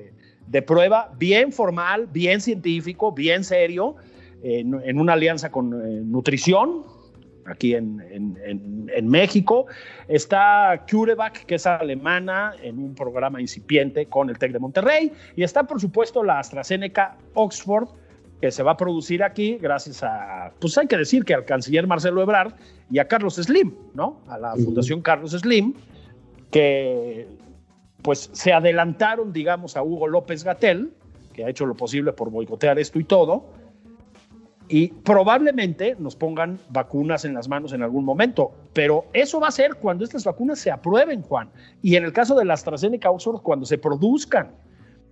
prueba 0.62 1.12
bien 1.18 1.52
formal, 1.52 2.08
bien 2.12 2.42
científico, 2.42 3.12
bien 3.12 3.44
serio, 3.44 3.96
en, 4.44 5.00
una 5.00 5.14
alianza 5.14 5.52
con 5.52 5.74
eh, 5.74 6.02
nutrición, 6.04 6.84
aquí 7.46 7.76
en, 7.76 7.98
México. 9.04 9.66
Está 10.08 10.84
CureVac, 10.90 11.46
que 11.46 11.56
es 11.56 11.66
alemana, 11.66 12.54
en 12.62 12.78
un 12.80 12.94
programa 12.94 13.42
incipiente 13.42 14.06
con 14.08 14.30
el 14.30 14.38
TEC 14.38 14.52
de 14.52 14.60
Monterrey. 14.60 15.12
Y 15.36 15.44
está, 15.44 15.64
por 15.64 15.80
supuesto, 15.80 16.24
la 16.24 16.40
AstraZeneca 16.40 17.18
Oxford, 17.34 17.88
que 18.42 18.52
se 18.52 18.64
va 18.64 18.72
a 18.72 18.78
producir 18.78 19.24
aquí 19.24 19.58
gracias 19.60 20.04
a, 20.04 20.52
pues 20.60 20.78
hay 20.78 20.88
que 20.88 20.98
decir 20.98 21.26
que 21.26 21.34
al 21.34 21.46
canciller 21.46 21.88
Marcelo 21.88 22.22
Ebrard 22.22 22.54
y 22.92 23.00
a 23.00 23.08
Carlos 23.08 23.36
Slim, 23.36 23.74
¿no? 23.96 24.22
A 24.28 24.38
la 24.38 24.56
Fundación 24.56 25.02
Carlos 25.02 25.32
Slim, 25.32 25.74
que 26.52 27.28
pues 28.08 28.30
se 28.32 28.54
adelantaron, 28.54 29.34
digamos, 29.34 29.76
a 29.76 29.84
Hugo 29.84 30.08
López 30.08 30.46
Gatel, 30.46 30.94
que 31.34 31.44
ha 31.44 31.50
hecho 31.50 31.66
lo 31.66 31.76
posible 31.76 32.14
por 32.14 32.32
boicotear 32.32 32.80
esto 32.80 33.02
y 33.02 33.04
todo, 33.04 33.48
y 34.70 34.88
probablemente 34.88 35.98
nos 36.00 36.16
pongan 36.16 36.58
vacunas 36.70 37.26
en 37.26 37.34
las 37.34 37.50
manos 37.50 37.74
en 37.74 37.84
algún 37.84 38.06
momento, 38.06 38.54
pero 38.72 39.08
eso 39.12 39.42
va 39.42 39.50
a 39.50 39.52
ser 39.52 39.76
cuando 39.76 40.06
estas 40.06 40.24
vacunas 40.24 40.58
se 40.58 40.72
aprueben, 40.72 41.22
Juan, 41.22 41.50
y 41.82 41.98
en 41.98 42.06
el 42.06 42.14
caso 42.14 42.34
de 42.36 42.46
la 42.46 42.54
AstraZeneca 42.54 43.12
Oxford, 43.12 43.42
cuando 43.42 43.66
se 43.66 43.78
produzcan, 43.78 44.52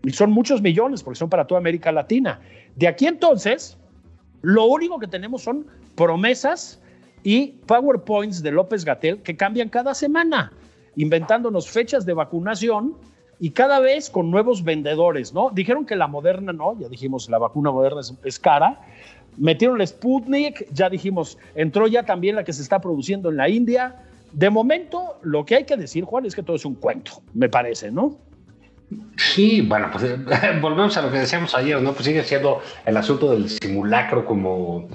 y 0.06 0.12
son 0.12 0.32
muchos 0.32 0.62
millones, 0.62 1.04
porque 1.04 1.20
son 1.20 1.30
para 1.30 1.46
toda 1.46 1.60
América 1.60 1.92
Latina. 1.92 2.40
De 2.78 2.88
aquí 2.88 3.08
entonces, 3.08 3.78
lo 4.42 4.68
único 4.68 5.00
que 5.00 5.08
tenemos 5.08 5.42
son 5.42 5.68
promesas 5.96 6.82
y 7.24 7.48
PowerPoints 7.66 8.42
de 8.42 8.52
López 8.52 8.86
Gatel 8.86 9.22
que 9.22 9.36
cambian 9.36 9.68
cada 9.68 9.94
semana, 9.94 10.54
inventándonos 10.96 11.70
fechas 11.70 12.06
de 12.06 12.14
vacunación 12.14 12.96
y 13.40 13.52
cada 13.52 13.80
vez 13.80 14.10
con 14.10 14.32
nuevos 14.32 14.64
vendedores, 14.64 15.34
¿no? 15.34 15.50
Dijeron 15.50 15.86
que 15.86 15.96
la 15.96 16.08
moderna 16.08 16.54
no, 16.54 16.78
ya 16.80 16.88
dijimos, 16.88 17.30
la 17.30 17.38
vacuna 17.38 17.72
moderna 17.72 18.02
es, 18.24 18.40
cara. 18.40 18.80
Metieron 19.38 19.78
la 19.78 19.86
Sputnik, 19.86 20.68
ya 20.72 20.90
dijimos, 20.90 21.38
entró 21.56 21.88
ya 21.88 22.04
también 22.04 22.36
la 22.36 22.44
que 22.44 22.54
se 22.54 22.62
está 22.62 22.80
produciendo 22.80 23.30
en 23.30 23.38
la 23.38 23.50
India. 23.50 23.96
De 24.32 24.50
momento, 24.50 25.20
lo 25.24 25.46
que 25.46 25.56
hay 25.56 25.64
que 25.66 25.76
decir, 25.76 26.06
Juan, 26.06 26.26
es 26.26 26.36
que 26.36 26.44
todo 26.44 26.56
es 26.56 26.66
un 26.66 26.76
cuento, 26.76 27.22
me 27.34 27.50
parece, 27.50 27.92
¿no? 27.92 28.18
Sí, 29.18 29.62
bueno, 29.62 29.90
pues 29.92 30.04
volvemos 30.62 30.96
a 30.96 31.02
lo 31.02 31.12
que 31.12 31.20
decíamos 31.20 31.54
ayer, 31.56 31.82
¿no? 31.82 31.92
Pues 31.92 32.06
sigue 32.06 32.24
siendo 32.24 32.62
el 32.86 32.96
asunto 32.96 33.32
del 33.32 33.50
simulacro 33.50 34.26
como, 34.26 34.88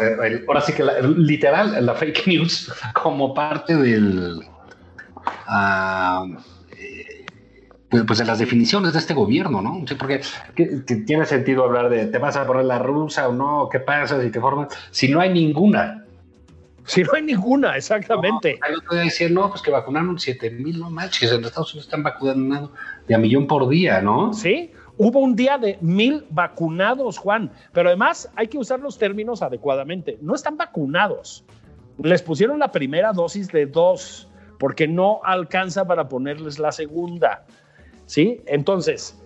eh, 0.00 0.44
ahora 0.48 0.60
sí 0.62 0.72
que 0.72 0.84
literal, 1.18 1.84
la 1.84 1.94
fake 1.94 2.26
news 2.26 2.72
como 2.94 3.34
parte 3.34 3.76
del, 3.76 4.40
ah, 5.46 6.26
pues, 7.88 8.02
pues, 8.04 8.18
de 8.18 8.24
las 8.24 8.38
definiciones 8.38 8.92
de 8.92 8.98
este 8.98 9.14
gobierno, 9.14 9.62
¿no? 9.62 9.84
Sí, 9.86 9.94
porque 9.94 10.20
tiene 11.06 11.24
sentido 11.24 11.64
hablar 11.64 11.88
de 11.88 12.06
te 12.06 12.18
vas 12.18 12.36
a 12.36 12.46
poner 12.46 12.64
la 12.64 12.78
rusa 12.78 13.28
o 13.28 13.32
no, 13.32 13.68
qué 13.70 13.80
pasa 13.80 14.20
si 14.20 14.30
te 14.30 14.40
formas, 14.40 14.68
si 14.90 15.08
no 15.08 15.20
hay 15.20 15.32
ninguna. 15.32 16.04
Si 16.84 17.02
no 17.02 17.10
hay 17.14 17.22
ninguna, 17.22 17.76
exactamente. 17.76 18.58
No, 18.60 18.80
te 18.80 18.86
voy 18.88 18.98
a 18.98 19.02
decir, 19.02 19.30
no, 19.30 19.48
pues 19.50 19.60
que 19.60 19.70
vacunaron 19.70 20.18
7 20.18 20.50
mil, 20.50 20.78
no 20.78 20.90
manches, 20.90 21.32
en 21.32 21.44
Estados 21.44 21.74
Unidos 21.74 21.86
están 21.86 22.02
vacunando 22.02 22.72
de 23.08 23.14
a 23.14 23.18
millón 23.18 23.46
por 23.46 23.68
día, 23.68 24.00
¿no? 24.00 24.32
Sí, 24.32 24.70
hubo 24.96 25.20
un 25.20 25.34
día 25.34 25.58
de 25.58 25.78
mil 25.80 26.24
vacunados, 26.30 27.18
Juan, 27.18 27.50
pero 27.72 27.88
además 27.88 28.30
hay 28.36 28.48
que 28.48 28.58
usar 28.58 28.80
los 28.80 28.98
términos 28.98 29.42
adecuadamente. 29.42 30.18
No 30.20 30.34
están 30.34 30.56
vacunados. 30.56 31.44
Les 32.02 32.22
pusieron 32.22 32.58
la 32.58 32.70
primera 32.70 33.12
dosis 33.12 33.48
de 33.48 33.66
dos, 33.66 34.28
porque 34.58 34.88
no 34.88 35.20
alcanza 35.24 35.86
para 35.86 36.08
ponerles 36.08 36.58
la 36.58 36.72
segunda. 36.72 37.44
¿sí? 38.06 38.40
Entonces, 38.46 39.22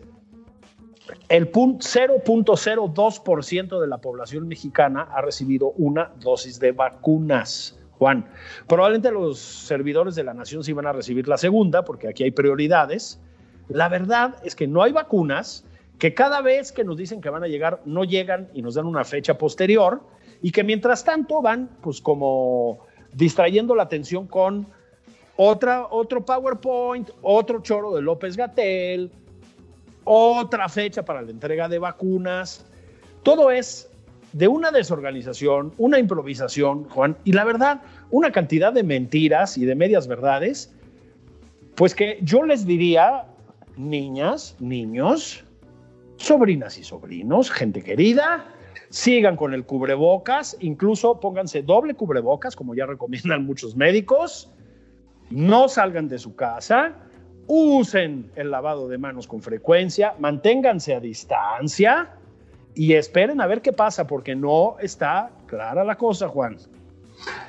el 1.29 1.53
0.02% 1.53 3.81
de 3.81 3.87
la 3.87 3.99
población 3.99 4.49
mexicana 4.49 5.03
ha 5.13 5.21
recibido 5.23 5.73
una 5.77 6.11
dosis 6.21 6.59
de 6.61 6.73
vacunas. 6.73 7.79
Juan, 7.99 8.29
probablemente 8.67 9.13
los 9.13 9.39
servidores 9.39 10.15
de 10.15 10.25
la 10.25 10.33
nación 10.33 10.65
sí 10.65 10.73
van 10.73 10.87
a 10.87 10.93
recibir 10.93 11.29
la 11.29 11.37
segunda, 11.37 11.85
porque 11.85 12.09
aquí 12.09 12.25
hay 12.25 12.31
prioridades. 12.31 13.21
La 13.69 13.91
verdad 13.91 14.37
es 14.43 14.57
que 14.57 14.67
no 14.67 14.83
hay 14.83 14.93
vacunas, 14.93 15.67
que 15.99 16.15
cada 16.15 16.41
vez 16.41 16.73
que 16.73 16.83
nos 16.83 16.97
dicen 16.97 17.21
que 17.21 17.29
van 17.29 17.45
a 17.45 17.47
llegar, 17.47 17.83
no 17.85 18.05
llegan 18.05 18.49
y 18.55 18.63
nos 18.63 18.73
dan 18.75 18.87
una 18.87 19.05
fecha 19.05 19.37
posterior, 19.37 20.01
y 20.41 20.51
que 20.51 20.65
mientras 20.65 21.05
tanto 21.05 21.43
van, 21.43 21.69
pues 21.83 22.01
como 22.01 22.79
distrayendo 23.13 23.75
la 23.75 23.83
atención 23.83 24.27
con 24.27 24.67
otra, 25.43 25.87
otro 25.91 26.23
PowerPoint, 26.23 27.09
otro 27.23 27.63
choro 27.63 27.95
de 27.95 28.03
López 28.03 28.37
Gatel, 28.37 29.11
otra 30.05 30.69
fecha 30.69 31.03
para 31.03 31.23
la 31.23 31.31
entrega 31.31 31.67
de 31.67 31.79
vacunas. 31.79 32.67
Todo 33.23 33.51
es 33.51 33.89
de 34.35 34.49
una 34.49 34.71
desorganización, 34.71 35.73
una 35.79 35.99
improvisación, 35.99 36.85
Juan, 36.91 37.17
y 37.25 37.33
la 37.33 37.45
verdad, 37.45 37.81
una 38.11 38.31
cantidad 38.31 38.71
de 38.71 38.83
mentiras 38.83 39.57
y 39.57 39.65
de 39.65 39.75
medias 39.75 40.07
verdades, 40.07 40.75
pues 41.75 41.95
que 41.95 42.19
yo 42.21 42.43
les 42.43 42.67
diría, 42.67 43.25
niñas, 43.79 44.57
niños, 44.61 45.43
sobrinas 46.19 46.77
y 46.77 46.85
sobrinos, 46.85 47.51
gente 47.51 47.83
querida, 47.83 48.45
sigan 48.91 49.37
con 49.37 49.55
el 49.55 49.65
cubrebocas, 49.65 50.59
incluso 50.61 51.19
pónganse 51.19 51.63
doble 51.63 51.95
cubrebocas, 51.95 52.55
como 52.55 52.75
ya 52.75 52.85
recomiendan 52.85 53.47
muchos 53.47 53.75
médicos, 53.75 54.51
no 55.31 55.69
salgan 55.69 56.09
de 56.09 56.19
su 56.19 56.35
casa, 56.35 56.93
usen 57.47 58.31
el 58.37 58.51
lavado 58.51 58.89
de 58.89 58.99
manos 58.99 59.27
con 59.27 59.43
frecuencia, 59.43 60.15
manténganse 60.19 60.95
a 60.95 61.01
distancia 61.01 62.11
y 62.75 62.95
esperen 62.95 63.41
a 63.41 63.47
ver 63.47 63.63
qué 63.63 63.73
pasa, 63.73 64.07
porque 64.07 64.37
no 64.37 64.77
está 64.81 65.31
clara 65.47 65.83
la 65.85 65.97
cosa, 65.97 66.29
Juan. 66.29 66.57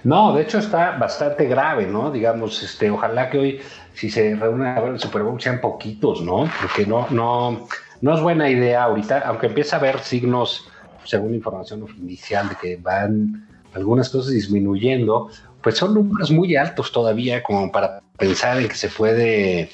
No, 0.04 0.34
de 0.34 0.42
hecho 0.42 0.58
está 0.58 0.98
bastante 0.98 1.46
grave, 1.46 1.86
¿no? 1.86 2.12
Digamos, 2.12 2.62
este, 2.64 2.90
ojalá 2.90 3.30
que 3.30 3.38
hoy, 3.38 3.60
si 3.94 4.10
se 4.10 4.36
reúnen 4.36 4.68
a 4.68 4.82
ver 4.82 4.94
el 4.94 5.00
Super 5.00 5.24
Bowl, 5.24 5.40
sean 5.40 5.62
poquitos, 5.62 6.22
¿no? 6.22 6.50
Porque 6.62 6.86
no, 6.86 7.08
no, 7.12 7.68
no 8.02 8.16
es 8.16 8.22
buena 8.22 8.50
idea 8.50 8.84
ahorita, 8.84 9.20
aunque 9.20 9.48
empieza 9.48 9.76
a 9.76 9.80
haber 9.80 10.00
signos, 10.00 10.68
según 11.04 11.36
información 11.36 11.84
oficial, 11.84 12.50
de 12.50 12.56
que 12.56 12.78
van 12.78 13.48
algunas 13.74 14.10
cosas 14.10 14.34
disminuyendo 14.34 15.30
pues 15.62 15.78
son 15.78 15.94
números 15.94 16.32
muy 16.32 16.56
altos 16.56 16.92
todavía 16.92 17.44
como 17.44 17.72
para 17.72 18.02
pensar 18.18 18.60
en 18.60 18.68
que 18.68 18.76
se 18.76 18.90
puede 18.90 19.70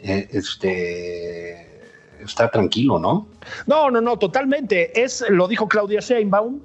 eh, 0.00 0.28
este, 0.32 1.82
estar 2.20 2.50
tranquilo, 2.50 2.98
¿no? 2.98 3.28
No, 3.66 3.90
no, 3.90 4.00
no, 4.00 4.18
totalmente. 4.18 5.00
Es, 5.00 5.24
lo 5.28 5.48
dijo 5.48 5.68
Claudia 5.68 6.00
Sheinbaum, 6.00 6.60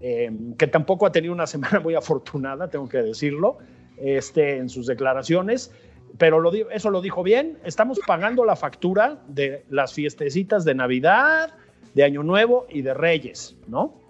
eh, 0.00 0.30
que 0.58 0.66
tampoco 0.66 1.06
ha 1.06 1.12
tenido 1.12 1.32
una 1.32 1.46
semana 1.46 1.80
muy 1.80 1.94
afortunada, 1.94 2.68
tengo 2.68 2.88
que 2.88 2.98
decirlo, 2.98 3.58
este, 3.96 4.58
en 4.58 4.68
sus 4.68 4.86
declaraciones, 4.86 5.72
pero 6.18 6.40
lo, 6.40 6.52
eso 6.52 6.90
lo 6.90 7.00
dijo 7.00 7.22
bien. 7.22 7.58
Estamos 7.64 8.00
pagando 8.06 8.44
la 8.44 8.56
factura 8.56 9.22
de 9.28 9.64
las 9.68 9.92
fiestecitas 9.92 10.64
de 10.64 10.74
Navidad, 10.74 11.54
de 11.94 12.04
Año 12.04 12.22
Nuevo 12.22 12.66
y 12.68 12.82
de 12.82 12.94
Reyes, 12.94 13.56
¿no? 13.66 14.03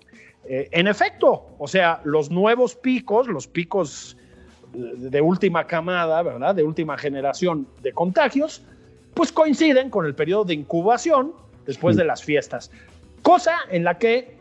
Eh, 0.47 0.69
en 0.73 0.87
efecto, 0.87 1.47
o 1.59 1.67
sea, 1.67 2.01
los 2.05 2.31
nuevos 2.31 2.77
picos, 2.77 3.29
los 3.29 3.47
picos 3.47 4.17
de 4.75 5.21
última 5.21 5.67
camada, 5.67 6.23
¿verdad? 6.23 6.55
De 6.55 6.63
última 6.63 6.99
generación 6.99 7.67
de 7.83 7.93
contagios, 7.93 8.63
pues 9.15 9.31
coinciden 9.31 9.89
con 9.91 10.05
el 10.05 10.15
periodo 10.15 10.45
de 10.45 10.55
incubación 10.55 11.33
después 11.65 11.97
de 11.97 12.05
las 12.05 12.23
fiestas. 12.23 12.71
Cosa 13.23 13.57
en 13.71 13.85
la 13.85 13.99
que 13.99 14.37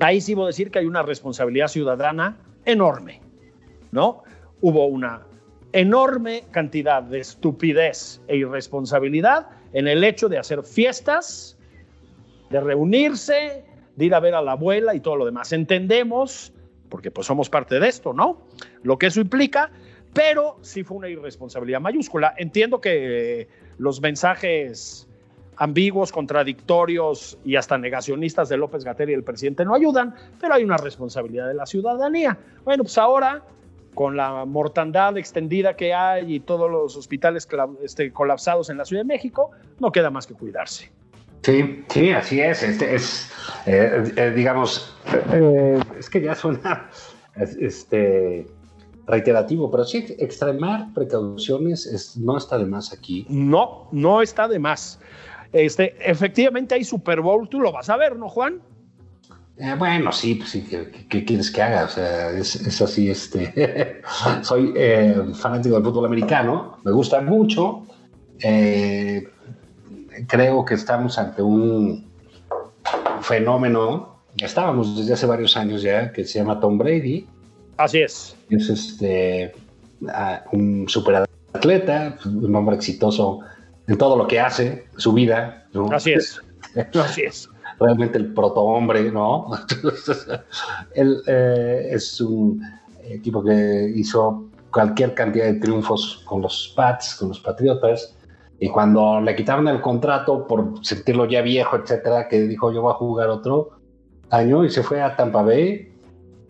ahí 0.00 0.20
sí 0.20 0.34
voy 0.34 0.44
a 0.44 0.46
decir 0.48 0.70
que 0.70 0.80
hay 0.80 0.86
una 0.86 1.02
responsabilidad 1.02 1.68
ciudadana 1.68 2.36
enorme, 2.64 3.20
¿no? 3.92 4.22
Hubo 4.60 4.86
una 4.86 5.22
enorme 5.72 6.44
cantidad 6.50 7.02
de 7.02 7.20
estupidez 7.20 8.20
e 8.26 8.38
irresponsabilidad 8.38 9.48
en 9.72 9.86
el 9.86 10.02
hecho 10.02 10.28
de 10.28 10.38
hacer 10.38 10.62
fiestas, 10.62 11.56
de 12.50 12.60
reunirse, 12.60 13.64
de 13.98 14.04
ir 14.04 14.14
a 14.14 14.20
ver 14.20 14.36
a 14.36 14.42
la 14.42 14.52
abuela 14.52 14.94
y 14.94 15.00
todo 15.00 15.16
lo 15.16 15.24
demás. 15.24 15.52
Entendemos, 15.52 16.52
porque 16.88 17.10
pues 17.10 17.26
somos 17.26 17.50
parte 17.50 17.80
de 17.80 17.88
esto, 17.88 18.12
¿no? 18.12 18.46
Lo 18.84 18.96
que 18.96 19.06
eso 19.06 19.20
implica, 19.20 19.72
pero 20.14 20.56
sí 20.62 20.84
fue 20.84 20.98
una 20.98 21.08
irresponsabilidad 21.08 21.80
mayúscula. 21.80 22.32
Entiendo 22.36 22.80
que 22.80 23.40
eh, 23.40 23.48
los 23.78 24.00
mensajes 24.00 25.08
ambiguos, 25.56 26.12
contradictorios 26.12 27.38
y 27.44 27.56
hasta 27.56 27.76
negacionistas 27.76 28.48
de 28.48 28.56
López 28.56 28.84
Gatell 28.84 29.10
y 29.10 29.14
el 29.14 29.24
presidente 29.24 29.64
no 29.64 29.74
ayudan, 29.74 30.14
pero 30.40 30.54
hay 30.54 30.62
una 30.62 30.76
responsabilidad 30.76 31.48
de 31.48 31.54
la 31.54 31.66
ciudadanía. 31.66 32.38
Bueno, 32.64 32.84
pues 32.84 32.96
ahora 32.98 33.42
con 33.94 34.16
la 34.16 34.44
mortandad 34.44 35.18
extendida 35.18 35.74
que 35.74 35.92
hay 35.92 36.36
y 36.36 36.38
todos 36.38 36.70
los 36.70 36.96
hospitales 36.96 37.48
este, 37.82 38.12
colapsados 38.12 38.70
en 38.70 38.78
la 38.78 38.84
Ciudad 38.84 39.02
de 39.02 39.08
México, 39.08 39.50
no 39.80 39.90
queda 39.90 40.08
más 40.08 40.28
que 40.28 40.34
cuidarse. 40.34 40.92
Sí, 41.48 41.82
sí, 41.88 42.10
así 42.10 42.40
es. 42.42 42.62
Este 42.62 42.94
es, 42.94 43.30
eh, 43.64 44.12
eh, 44.16 44.32
digamos, 44.36 44.94
eh, 45.32 45.80
es 45.98 46.10
que 46.10 46.20
ya 46.20 46.34
suena 46.34 46.90
este, 47.58 48.46
reiterativo, 49.06 49.70
pero 49.70 49.84
sí, 49.84 50.14
extremar 50.18 50.92
precauciones 50.92 52.18
no 52.18 52.36
está 52.36 52.58
de 52.58 52.66
más 52.66 52.92
aquí. 52.92 53.24
No, 53.30 53.88
no 53.92 54.20
está 54.20 54.46
de 54.46 54.58
más. 54.58 55.00
Este, 55.54 55.96
efectivamente 56.00 56.74
hay 56.74 56.84
Super 56.84 57.22
Bowl, 57.22 57.48
tú 57.48 57.60
lo 57.60 57.72
vas 57.72 57.88
a 57.88 57.96
ver, 57.96 58.16
¿no, 58.16 58.28
Juan? 58.28 58.60
Eh, 59.56 59.74
bueno, 59.78 60.12
sí, 60.12 60.34
pues 60.34 60.50
sí, 60.50 60.68
¿qué, 61.08 61.24
quieres 61.24 61.50
que 61.50 61.62
haga? 61.62 61.86
O 61.86 61.88
sea, 61.88 62.30
es, 62.30 62.82
así, 62.82 63.08
este, 63.08 64.02
soy 64.42 64.74
eh, 64.76 65.16
fanático 65.32 65.76
del 65.76 65.84
fútbol 65.84 66.04
americano, 66.04 66.76
me 66.84 66.92
gusta 66.92 67.22
mucho, 67.22 67.86
eh, 68.40 69.26
creo 70.26 70.64
que 70.64 70.74
estamos 70.74 71.18
ante 71.18 71.42
un 71.42 72.06
fenómeno, 73.20 74.20
estábamos 74.36 74.96
desde 74.96 75.14
hace 75.14 75.26
varios 75.26 75.56
años 75.56 75.82
ya, 75.82 76.12
que 76.12 76.24
se 76.24 76.38
llama 76.38 76.60
Tom 76.60 76.78
Brady. 76.78 77.26
Así 77.76 78.00
es. 78.00 78.36
Es 78.50 78.68
este, 78.68 79.54
un 80.52 80.86
superatleta, 80.88 82.18
un 82.24 82.54
hombre 82.54 82.76
exitoso 82.76 83.40
en 83.86 83.96
todo 83.96 84.16
lo 84.16 84.26
que 84.26 84.40
hace, 84.40 84.86
su 84.96 85.12
vida. 85.12 85.66
Así 85.90 86.12
es. 86.12 86.40
Así 86.94 87.22
es 87.22 87.48
realmente 87.78 88.18
el 88.18 88.32
protohombre, 88.32 89.10
¿no? 89.10 89.50
Él 90.94 91.22
eh, 91.26 91.88
es 91.92 92.20
un 92.20 92.62
equipo 93.04 93.42
que 93.42 93.92
hizo 93.94 94.48
cualquier 94.70 95.14
cantidad 95.14 95.46
de 95.46 95.54
triunfos 95.54 96.22
con 96.24 96.42
los 96.42 96.72
Pats, 96.76 97.14
con 97.14 97.28
los 97.28 97.40
Patriotas, 97.40 98.14
y 98.60 98.68
cuando 98.68 99.20
le 99.20 99.36
quitaron 99.36 99.68
el 99.68 99.80
contrato 99.80 100.46
por 100.46 100.84
sentirlo 100.84 101.26
ya 101.26 101.42
viejo, 101.42 101.76
etcétera, 101.76 102.28
que 102.28 102.42
dijo 102.42 102.72
yo 102.72 102.82
voy 102.82 102.92
a 102.92 102.94
jugar 102.94 103.28
otro 103.28 103.70
año 104.30 104.64
y 104.64 104.70
se 104.70 104.82
fue 104.82 105.00
a 105.00 105.14
Tampa 105.14 105.42
Bay, 105.42 105.92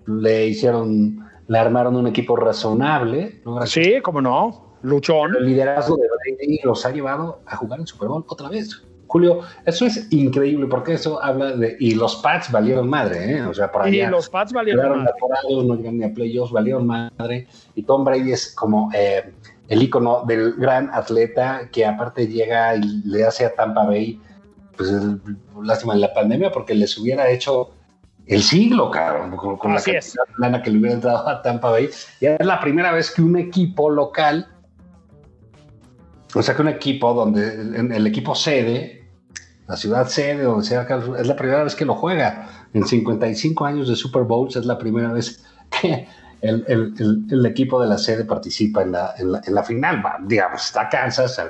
le 0.07 0.47
hicieron, 0.47 1.19
le 1.47 1.59
armaron 1.59 1.97
un 1.97 2.07
equipo 2.07 2.35
razonable. 2.37 3.41
¿no? 3.45 3.65
Sí, 3.67 4.01
cómo 4.03 4.21
no, 4.23 4.77
luchón. 4.83 5.37
El 5.37 5.47
liderazgo 5.47 5.97
de 5.97 6.09
Brady 6.09 6.61
los 6.65 6.87
ha 6.87 6.91
llevado 6.91 7.41
a 7.47 7.57
jugar 7.57 7.81
en 7.81 7.87
Super 7.87 8.09
Bowl 8.09 8.25
otra 8.27 8.49
vez. 8.49 8.83
Julio, 9.09 9.41
eso 9.65 9.87
es 9.87 10.07
increíble 10.13 10.67
porque 10.67 10.93
eso 10.93 11.23
habla 11.23 11.53
de. 11.53 11.77
Y 11.81 11.95
los 11.95 12.17
Pats 12.17 12.53
valieron 12.53 12.91
madre, 12.91 13.37
¿eh? 13.37 13.43
O 13.43 13.55
sea, 13.55 13.73
por 13.73 13.83
allá. 13.83 14.07
Y 14.07 14.11
los 14.11 14.29
Pats 14.29 14.53
valieron 14.53 14.99
madre. 14.99 15.15
no 15.67 15.75
llegaron 15.77 15.99
ni 15.99 16.05
a 16.05 16.13
playoffs, 16.13 16.53
valieron 16.53 16.87
madre. 16.87 17.47
Y 17.75 17.83
Tom 17.85 18.05
Brady 18.05 18.33
es 18.33 18.55
como 18.55 18.91
eh, 18.95 19.33
el 19.69 19.83
icono 19.83 20.25
del 20.27 20.55
gran 20.55 20.91
atleta 20.93 21.69
que 21.71 21.87
aparte 21.87 22.27
llega 22.27 22.77
y 22.77 23.03
le 23.05 23.25
hace 23.25 23.45
a 23.45 23.55
Tampa 23.55 23.85
Bay, 23.85 24.21
pues 24.77 24.93
lástima 25.63 25.95
en 25.95 26.01
la 26.01 26.13
pandemia, 26.13 26.51
porque 26.51 26.75
les 26.75 26.97
hubiera 26.99 27.31
hecho 27.31 27.71
el 28.27 28.43
siglo, 28.43 28.91
cabrón, 28.91 29.37
con, 29.37 29.75
la 29.75 29.83
plana 30.37 30.63
que 30.63 30.71
le 30.71 30.79
hubiera 30.79 30.95
entrado 30.95 31.29
a 31.29 31.43
Tampa 31.43 31.71
Bay. 31.71 31.89
Y 32.21 32.27
es 32.27 32.45
la 32.45 32.61
primera 32.61 32.93
vez 32.93 33.11
que 33.11 33.23
un 33.23 33.37
equipo 33.37 33.91
local 33.91 34.49
o 36.35 36.43
sea 36.43 36.55
que 36.55 36.61
un 36.61 36.69
equipo 36.69 37.15
donde 37.15 37.97
el 37.97 38.07
equipo 38.07 38.35
sede 38.35 38.99
la 39.69 39.77
ciudad 39.77 40.09
sede, 40.09 40.43
donde 40.43 40.65
sea, 40.65 40.87
es 41.19 41.27
la 41.27 41.37
primera 41.37 41.63
vez 41.63 41.75
que 41.75 41.85
lo 41.85 41.95
juega. 41.95 42.49
En 42.73 42.87
55 42.87 43.67
años 43.67 43.89
de 43.89 43.97
Super 43.97 44.23
Bowls 44.23 44.57
es 44.57 44.65
la 44.65 44.79
primera 44.79 45.13
vez 45.13 45.45
que 45.81 46.09
el, 46.41 46.65
el, 46.69 47.25
el, 47.31 47.47
equipo 47.47 47.81
de 47.81 47.89
la 47.89 47.99
sede 47.99 48.25
participa 48.25 48.83
en 48.83 48.93
la, 48.93 49.15
en 49.19 49.55
la, 49.55 49.63
final. 49.63 50.03
digamos, 50.27 50.67
está 50.67 50.89
Kansas, 50.89 51.41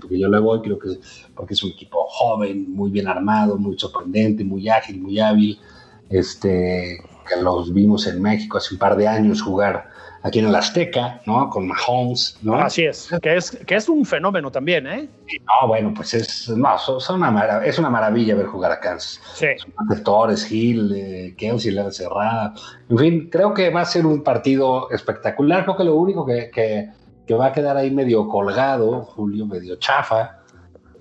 porque 0.00 0.18
yo 0.18 0.28
le 0.28 0.38
voy, 0.38 0.62
creo 0.62 0.78
que 0.78 0.98
porque 1.34 1.54
es 1.54 1.62
un 1.62 1.70
equipo 1.70 2.06
joven, 2.08 2.72
muy 2.72 2.90
bien 2.90 3.06
armado, 3.06 3.58
muy 3.58 3.78
sorprendente, 3.78 4.44
muy 4.44 4.68
ágil, 4.68 5.00
muy 5.00 5.20
hábil. 5.20 5.58
Este, 6.08 6.98
que 7.28 7.40
los 7.40 7.72
vimos 7.72 8.06
en 8.06 8.20
México 8.20 8.58
hace 8.58 8.74
un 8.74 8.78
par 8.78 8.96
de 8.96 9.06
años 9.06 9.42
jugar 9.42 9.89
aquí 10.22 10.38
en 10.38 10.46
el 10.46 10.54
Azteca, 10.54 11.20
¿no? 11.26 11.48
Con 11.48 11.66
Mahomes, 11.66 12.38
¿no? 12.42 12.56
Así 12.56 12.84
es, 12.84 13.10
que 13.22 13.36
es, 13.36 13.50
que 13.50 13.74
es 13.74 13.88
un 13.88 14.04
fenómeno 14.04 14.50
también, 14.50 14.86
¿eh? 14.86 15.08
no, 15.28 15.68
bueno, 15.68 15.92
pues 15.94 16.14
es, 16.14 16.48
no, 16.48 16.78
son, 16.78 17.22
una 17.22 17.64
es 17.64 17.78
una 17.78 17.90
maravilla 17.90 18.34
ver 18.34 18.46
jugar 18.46 18.72
a 18.72 18.80
Kansas. 18.80 19.20
Sí. 19.34 19.46
Torres, 20.04 20.50
Hill, 20.50 20.92
eh, 20.94 21.34
Kelsey, 21.36 21.72
la 21.72 21.90
cerrada. 21.90 22.54
En 22.88 22.98
fin, 22.98 23.28
creo 23.30 23.54
que 23.54 23.70
va 23.70 23.82
a 23.82 23.86
ser 23.86 24.06
un 24.06 24.22
partido 24.22 24.90
espectacular. 24.90 25.64
Creo 25.64 25.76
que 25.76 25.84
lo 25.84 25.94
único 25.94 26.26
que, 26.26 26.50
que, 26.50 26.90
que 27.26 27.34
va 27.34 27.46
a 27.46 27.52
quedar 27.52 27.76
ahí 27.76 27.90
medio 27.90 28.28
colgado, 28.28 29.02
Julio, 29.02 29.46
medio 29.46 29.76
chafa, 29.76 30.40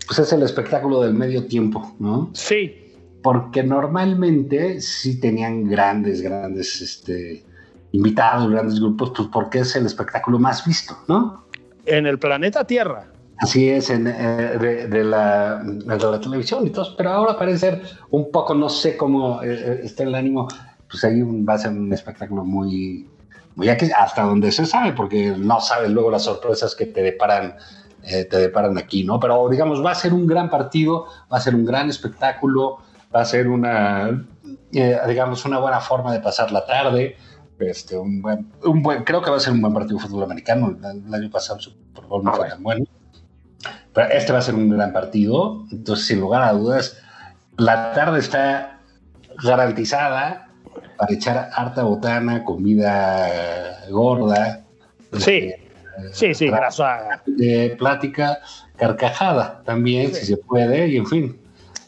pues 0.07 0.19
es 0.19 0.33
el 0.33 0.43
espectáculo 0.43 1.01
del 1.01 1.13
medio 1.13 1.45
tiempo, 1.45 1.95
¿no? 1.99 2.29
Sí. 2.33 2.93
Porque 3.21 3.63
normalmente 3.63 4.79
sí 4.79 5.19
tenían 5.19 5.69
grandes, 5.69 6.21
grandes, 6.21 6.81
este, 6.81 7.43
invitados, 7.91 8.49
grandes 8.49 8.79
grupos, 8.79 9.11
pues 9.15 9.29
porque 9.31 9.59
es 9.59 9.75
el 9.75 9.85
espectáculo 9.85 10.39
más 10.39 10.65
visto, 10.65 10.97
¿no? 11.07 11.45
En 11.85 12.05
el 12.05 12.19
planeta 12.19 12.65
Tierra. 12.65 13.07
Así 13.39 13.69
es, 13.69 13.89
en, 13.89 14.05
eh, 14.05 14.87
de, 14.89 15.03
la, 15.03 15.63
la, 15.63 16.19
televisión 16.19 16.67
y 16.67 16.71
todo, 16.71 16.93
pero 16.97 17.11
ahora 17.11 17.37
parece 17.37 17.57
ser 17.57 17.81
un 18.09 18.31
poco, 18.31 18.53
no 18.53 18.67
sé 18.67 18.97
cómo 18.97 19.41
eh, 19.41 19.47
eh, 19.53 19.79
está 19.83 20.03
el 20.03 20.13
ánimo, 20.13 20.49
pues 20.89 21.05
ahí 21.05 21.21
va 21.21 21.53
a 21.53 21.57
ser 21.57 21.71
un 21.71 21.91
espectáculo 21.93 22.43
muy, 22.43 23.07
muy 23.55 23.69
aquí, 23.69 23.89
hasta 23.97 24.23
donde 24.23 24.51
se 24.51 24.65
sabe, 24.65 24.91
porque 24.91 25.33
no 25.37 25.61
sabes 25.61 25.89
luego 25.89 26.11
las 26.11 26.23
sorpresas 26.23 26.75
que 26.75 26.87
te 26.87 27.01
deparan, 27.01 27.55
te 28.01 28.37
deparan 28.37 28.77
aquí, 28.77 29.05
¿no? 29.05 29.19
Pero 29.21 29.47
digamos, 29.47 29.85
va 29.85 29.91
a 29.91 29.95
ser 29.95 30.13
un 30.13 30.27
gran 30.27 30.49
partido, 30.49 31.05
va 31.31 31.37
a 31.37 31.41
ser 31.41 31.55
un 31.55 31.63
gran 31.63 31.89
espectáculo, 31.89 32.79
va 33.15 33.21
a 33.21 33.25
ser 33.25 33.47
una, 33.47 34.25
digamos, 34.71 35.45
una 35.45 35.59
buena 35.59 35.79
forma 35.79 36.11
de 36.11 36.19
pasar 36.19 36.51
la 36.51 36.65
tarde. 36.65 37.15
Este, 37.59 37.97
un 37.97 38.21
buen, 38.21 38.51
un 38.63 38.81
buen, 38.81 39.03
creo 39.03 39.21
que 39.21 39.29
va 39.29 39.37
a 39.37 39.39
ser 39.39 39.53
un 39.53 39.61
buen 39.61 39.73
partido 39.73 39.99
de 39.99 40.05
fútbol 40.05 40.23
americano. 40.23 40.77
El, 40.81 41.13
año 41.13 41.29
pasado 41.29 41.59
Super 41.59 42.05
Bowl 42.05 42.23
no 42.23 42.33
fue 42.33 42.49
tan 42.49 42.63
bueno. 42.63 42.85
Pero 43.93 44.09
este 44.11 44.31
va 44.31 44.39
a 44.39 44.41
ser 44.41 44.55
un 44.55 44.69
gran 44.69 44.93
partido. 44.93 45.65
Entonces, 45.71 46.05
sin 46.05 46.21
lugar 46.21 46.43
a 46.43 46.53
dudas, 46.53 46.97
la 47.57 47.91
tarde 47.93 48.19
está 48.19 48.79
garantizada 49.43 50.49
para 50.97 51.13
echar 51.13 51.49
harta 51.53 51.83
botana, 51.83 52.43
comida 52.43 53.85
gorda. 53.89 54.65
Sí, 55.17 55.51
sí, 56.13 56.33
sí, 56.33 56.47
grasa. 56.47 57.21
plática, 57.77 58.39
carcajada 58.77 59.61
también, 59.65 60.13
si 60.13 60.25
se 60.25 60.37
puede, 60.37 60.87
y 60.87 60.97
en 60.97 61.07
fin. 61.07 61.41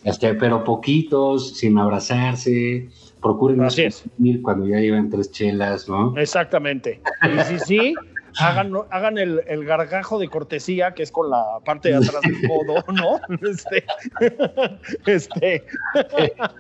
Este, 0.03 0.33
pero 0.33 0.63
poquitos, 0.63 1.57
sin 1.57 1.77
abrazarse, 1.77 2.89
procuren 3.21 3.61
Así 3.61 3.83
es. 3.83 4.03
cuando 4.41 4.67
ya 4.67 4.79
llevan 4.79 5.09
tres 5.09 5.31
chelas, 5.31 5.87
¿no? 5.87 6.17
Exactamente. 6.17 7.01
Y 7.23 7.43
si 7.43 7.59
sí, 7.59 7.93
hagan, 8.39 8.73
hagan 8.89 9.17
el, 9.17 9.41
el, 9.47 9.65
gargajo 9.65 10.19
de 10.19 10.27
cortesía, 10.27 10.93
que 10.93 11.03
es 11.03 11.11
con 11.11 11.29
la 11.29 11.43
parte 11.63 11.89
de 11.89 11.95
atrás 11.95 12.21
del 12.21 12.47
codo, 12.47 12.83
¿no? 12.93 13.19
Este, 13.49 13.85
este. 15.05 15.65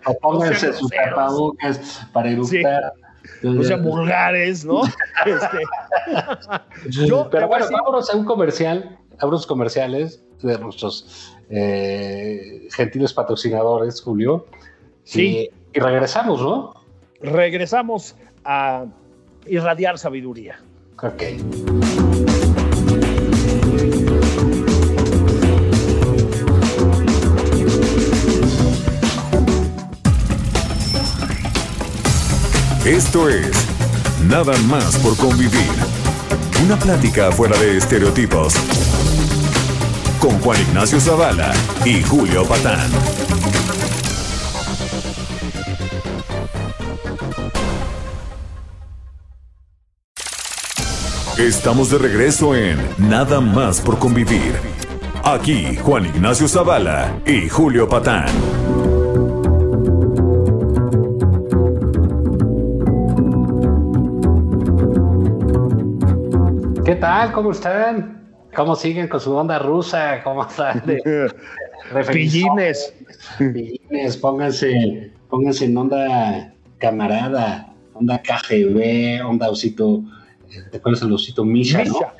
o 0.05 0.17
pónganse 0.19 0.73
sus 0.73 0.89
tapabocas 0.91 2.07
para 2.13 2.29
eructar. 2.29 2.93
No 3.43 3.63
sean 3.63 3.83
vulgares, 3.83 4.65
¿no? 4.65 4.81
Este. 5.25 5.59
Pero 7.31 7.47
bueno, 7.47 7.65
vámonos 7.71 8.11
a 8.11 8.17
un 8.17 8.25
comercial, 8.25 8.97
a 9.19 9.27
unos 9.27 9.45
comerciales 9.45 10.23
de 10.41 10.57
nuestros 10.57 11.37
eh, 11.49 12.67
gentiles 12.71 13.13
patrocinadores, 13.13 14.01
Julio. 14.01 14.47
Sí. 15.03 15.49
Y, 15.51 15.60
regresamos, 15.79 16.41
¿no? 16.41 16.73
Regresamos 17.21 18.15
a 18.43 18.85
irradiar 19.45 19.97
sabiduría. 19.97 20.59
Ok. 21.01 21.23
Esto 32.85 33.29
es 33.29 33.71
Nada 34.27 34.55
más 34.67 34.97
por 34.97 35.17
convivir. 35.17 35.71
Una 36.63 36.77
plática 36.77 37.31
fuera 37.31 37.57
de 37.57 37.77
estereotipos. 37.77 38.53
Con 40.19 40.39
Juan 40.41 40.61
Ignacio 40.61 40.99
Zavala 40.99 41.51
y 41.83 42.03
Julio 42.03 42.45
Patán. 42.45 42.91
Estamos 51.41 51.89
de 51.89 51.97
regreso 51.97 52.55
en 52.55 52.77
Nada 52.99 53.41
más 53.41 53.81
por 53.81 53.97
convivir. 53.97 54.53
Aquí 55.23 55.75
Juan 55.77 56.05
Ignacio 56.05 56.47
Zavala 56.47 57.19
y 57.25 57.49
Julio 57.49 57.89
Patán. 57.89 58.27
¿Qué 66.85 66.93
tal? 66.97 67.31
¿Cómo 67.31 67.53
están? 67.53 68.21
¿Cómo 68.55 68.75
siguen 68.75 69.07
con 69.07 69.19
su 69.19 69.35
onda 69.35 69.57
rusa? 69.57 70.21
¿Cómo 70.23 70.45
están? 70.45 70.83
Pillines. 72.13 72.93
Pillines, 73.39 74.15
pónganse, 74.17 75.11
pónganse 75.27 75.65
en 75.65 75.75
onda 75.75 76.53
camarada, 76.77 77.73
onda 77.95 78.21
KGB, 78.21 79.25
onda 79.25 79.49
osito, 79.49 80.03
¿te 80.71 80.77
acuerdas 80.77 81.01
del 81.01 81.13
osito 81.13 81.43
Misha, 81.43 81.83
no? 81.83 81.93
Misha. 81.93 82.13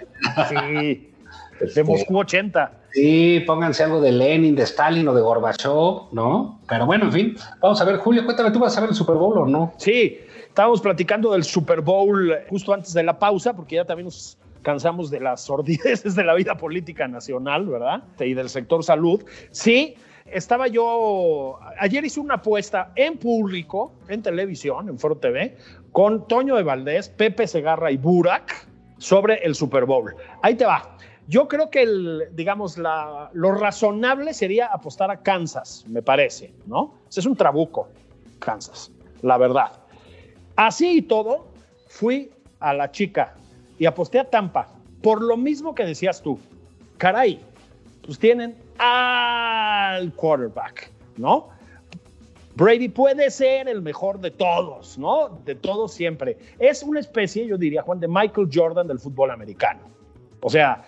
Sí. 0.49 1.11
De 1.59 1.67
Este, 1.67 1.83
Moscú 1.83 2.17
80. 2.17 2.71
Sí, 2.91 3.43
pónganse 3.45 3.83
algo 3.83 4.01
de 4.01 4.11
Lenin, 4.11 4.55
de 4.55 4.63
Stalin 4.63 5.07
o 5.07 5.13
de 5.13 5.21
Gorbachev, 5.21 6.11
¿no? 6.11 6.59
Pero 6.67 6.85
bueno, 6.85 7.05
en 7.05 7.11
fin, 7.11 7.35
vamos 7.61 7.79
a 7.79 7.85
ver, 7.85 7.97
Julio, 7.97 8.25
cuéntame, 8.25 8.51
¿tú 8.51 8.59
vas 8.59 8.77
a 8.77 8.81
ver 8.81 8.89
el 8.89 8.95
Super 8.95 9.15
Bowl 9.15 9.37
o 9.37 9.45
no? 9.45 9.73
Sí, 9.77 10.19
estábamos 10.47 10.81
platicando 10.81 11.31
del 11.31 11.43
Super 11.43 11.81
Bowl 11.81 12.33
justo 12.49 12.73
antes 12.73 12.93
de 12.93 13.03
la 13.03 13.17
pausa, 13.17 13.53
porque 13.53 13.75
ya 13.75 13.85
también 13.85 14.05
nos 14.05 14.37
cansamos 14.61 15.09
de 15.09 15.19
las 15.19 15.41
sordideces 15.41 16.15
de 16.15 16.23
la 16.23 16.33
vida 16.33 16.57
política 16.57 17.07
nacional, 17.07 17.67
¿verdad? 17.67 18.03
Y 18.19 18.33
del 18.33 18.49
sector 18.49 18.83
salud. 18.83 19.23
Sí, 19.51 19.95
estaba 20.25 20.67
yo, 20.67 21.59
ayer 21.79 22.03
hice 22.05 22.19
una 22.19 22.35
apuesta 22.35 22.91
en 22.95 23.17
público, 23.17 23.93
en 24.07 24.21
televisión, 24.21 24.89
en 24.89 24.97
Foro 24.97 25.17
TV, 25.17 25.57
con 25.91 26.27
Toño 26.27 26.55
de 26.55 26.63
Valdés, 26.63 27.09
Pepe 27.09 27.47
Segarra 27.47 27.91
y 27.91 27.97
Burak 27.97 28.67
sobre 28.97 29.35
el 29.43 29.55
Super 29.55 29.85
Bowl. 29.85 30.15
Ahí 30.41 30.55
te 30.55 30.65
va. 30.65 30.95
Yo 31.27 31.47
creo 31.47 31.69
que, 31.69 31.85
digamos, 32.33 32.77
lo 32.77 33.51
razonable 33.53 34.33
sería 34.33 34.67
apostar 34.67 35.11
a 35.11 35.21
Kansas, 35.21 35.85
me 35.87 36.01
parece, 36.01 36.53
¿no? 36.65 36.93
Es 37.15 37.25
un 37.25 37.35
trabuco, 37.35 37.87
Kansas, 38.39 38.91
la 39.21 39.37
verdad. 39.37 39.71
Así 40.55 40.97
y 40.97 41.01
todo, 41.03 41.47
fui 41.87 42.31
a 42.59 42.73
la 42.73 42.91
chica 42.91 43.33
y 43.79 43.85
aposté 43.85 44.19
a 44.19 44.29
Tampa, 44.29 44.67
por 45.01 45.21
lo 45.21 45.37
mismo 45.37 45.73
que 45.73 45.85
decías 45.85 46.21
tú. 46.21 46.39
Caray, 46.97 47.39
pues 48.05 48.19
tienen 48.19 48.55
al 48.77 50.11
quarterback, 50.13 50.91
¿no? 51.17 51.49
Brady 52.55 52.89
puede 52.89 53.29
ser 53.31 53.67
el 53.69 53.81
mejor 53.81 54.19
de 54.19 54.31
todos, 54.31 54.97
¿no? 54.97 55.39
De 55.45 55.55
todos 55.55 55.93
siempre. 55.93 56.37
Es 56.59 56.83
una 56.83 56.99
especie, 56.99 57.47
yo 57.47 57.57
diría, 57.57 57.81
Juan, 57.81 57.99
de 57.99 58.07
Michael 58.07 58.49
Jordan 58.53 58.87
del 58.87 58.99
fútbol 58.99 59.31
americano. 59.31 59.81
O 60.41 60.49
sea, 60.49 60.83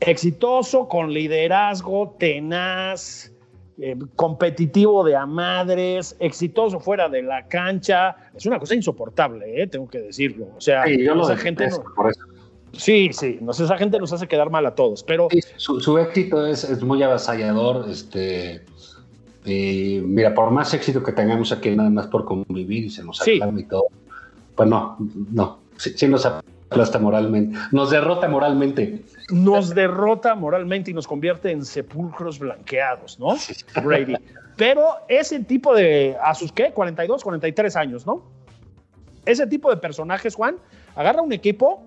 exitoso, 0.00 0.88
con 0.88 1.12
liderazgo, 1.12 2.16
tenaz, 2.18 3.32
eh, 3.78 3.96
competitivo 4.14 5.04
de 5.04 5.16
a 5.16 5.26
madres, 5.26 6.16
exitoso 6.20 6.80
fuera 6.80 7.08
de 7.08 7.22
la 7.22 7.46
cancha. 7.48 8.16
Es 8.34 8.46
una 8.46 8.58
cosa 8.58 8.74
insoportable, 8.74 9.62
eh, 9.62 9.66
tengo 9.66 9.88
que 9.88 10.00
decirlo. 10.00 10.48
O 10.56 10.60
sea, 10.60 10.84
Sí, 10.84 11.02
yo 11.04 11.14
lo 11.14 11.24
esa 11.24 11.36
gente 11.36 11.68
no- 11.68 11.82
por 11.94 12.10
eso. 12.10 12.20
Sí, 12.72 13.10
sí, 13.12 13.38
nos, 13.40 13.58
esa 13.58 13.78
gente 13.78 13.98
nos 13.98 14.12
hace 14.12 14.26
quedar 14.28 14.50
mal 14.50 14.66
a 14.66 14.74
todos, 14.74 15.02
pero 15.02 15.28
Sí, 15.30 15.40
su, 15.56 15.80
su 15.80 15.96
éxito 15.98 16.46
es, 16.46 16.62
es 16.64 16.82
muy 16.82 17.02
avasallador. 17.02 17.88
Este, 17.88 18.62
y 19.46 20.00
mira, 20.04 20.34
por 20.34 20.50
más 20.50 20.74
éxito 20.74 21.02
que 21.02 21.12
tengamos 21.12 21.52
aquí, 21.52 21.74
nada 21.74 21.88
más 21.90 22.06
por 22.08 22.24
convivir 22.24 22.84
y 22.86 22.90
se 22.90 23.04
nos 23.04 23.18
Sí. 23.18 23.36
aclama 23.36 23.60
y 23.60 23.64
todo, 23.64 23.84
pues 24.54 24.68
no, 24.68 24.96
no, 25.32 25.58
sí, 25.76 25.92
sí 25.96 26.08
nos 26.08 26.26
aplasta 26.26 26.98
moralmente, 26.98 27.56
nos 27.72 27.90
derrota 27.90 28.28
moralmente. 28.28 29.04
nos 29.30 29.74
derrota 29.74 30.34
moralmente 30.34 30.90
y 30.90 30.94
nos 30.94 31.06
convierte 31.06 31.50
en 31.52 31.64
sepulcros 31.64 32.38
blanqueados, 32.38 33.18
¿no? 33.20 33.36
Brady. 33.82 34.16
Pero 34.56 34.86
ese 35.08 35.40
tipo 35.40 35.74
de, 35.74 36.16
a 36.22 36.34
sus 36.34 36.50
qué, 36.50 36.72
42, 36.72 37.22
43 37.22 37.76
años, 37.76 38.06
¿no? 38.06 38.22
Ese 39.24 39.46
tipo 39.46 39.70
de 39.70 39.76
personajes, 39.76 40.34
Juan, 40.34 40.56
agarra 40.94 41.20
un 41.22 41.32
equipo 41.32 41.82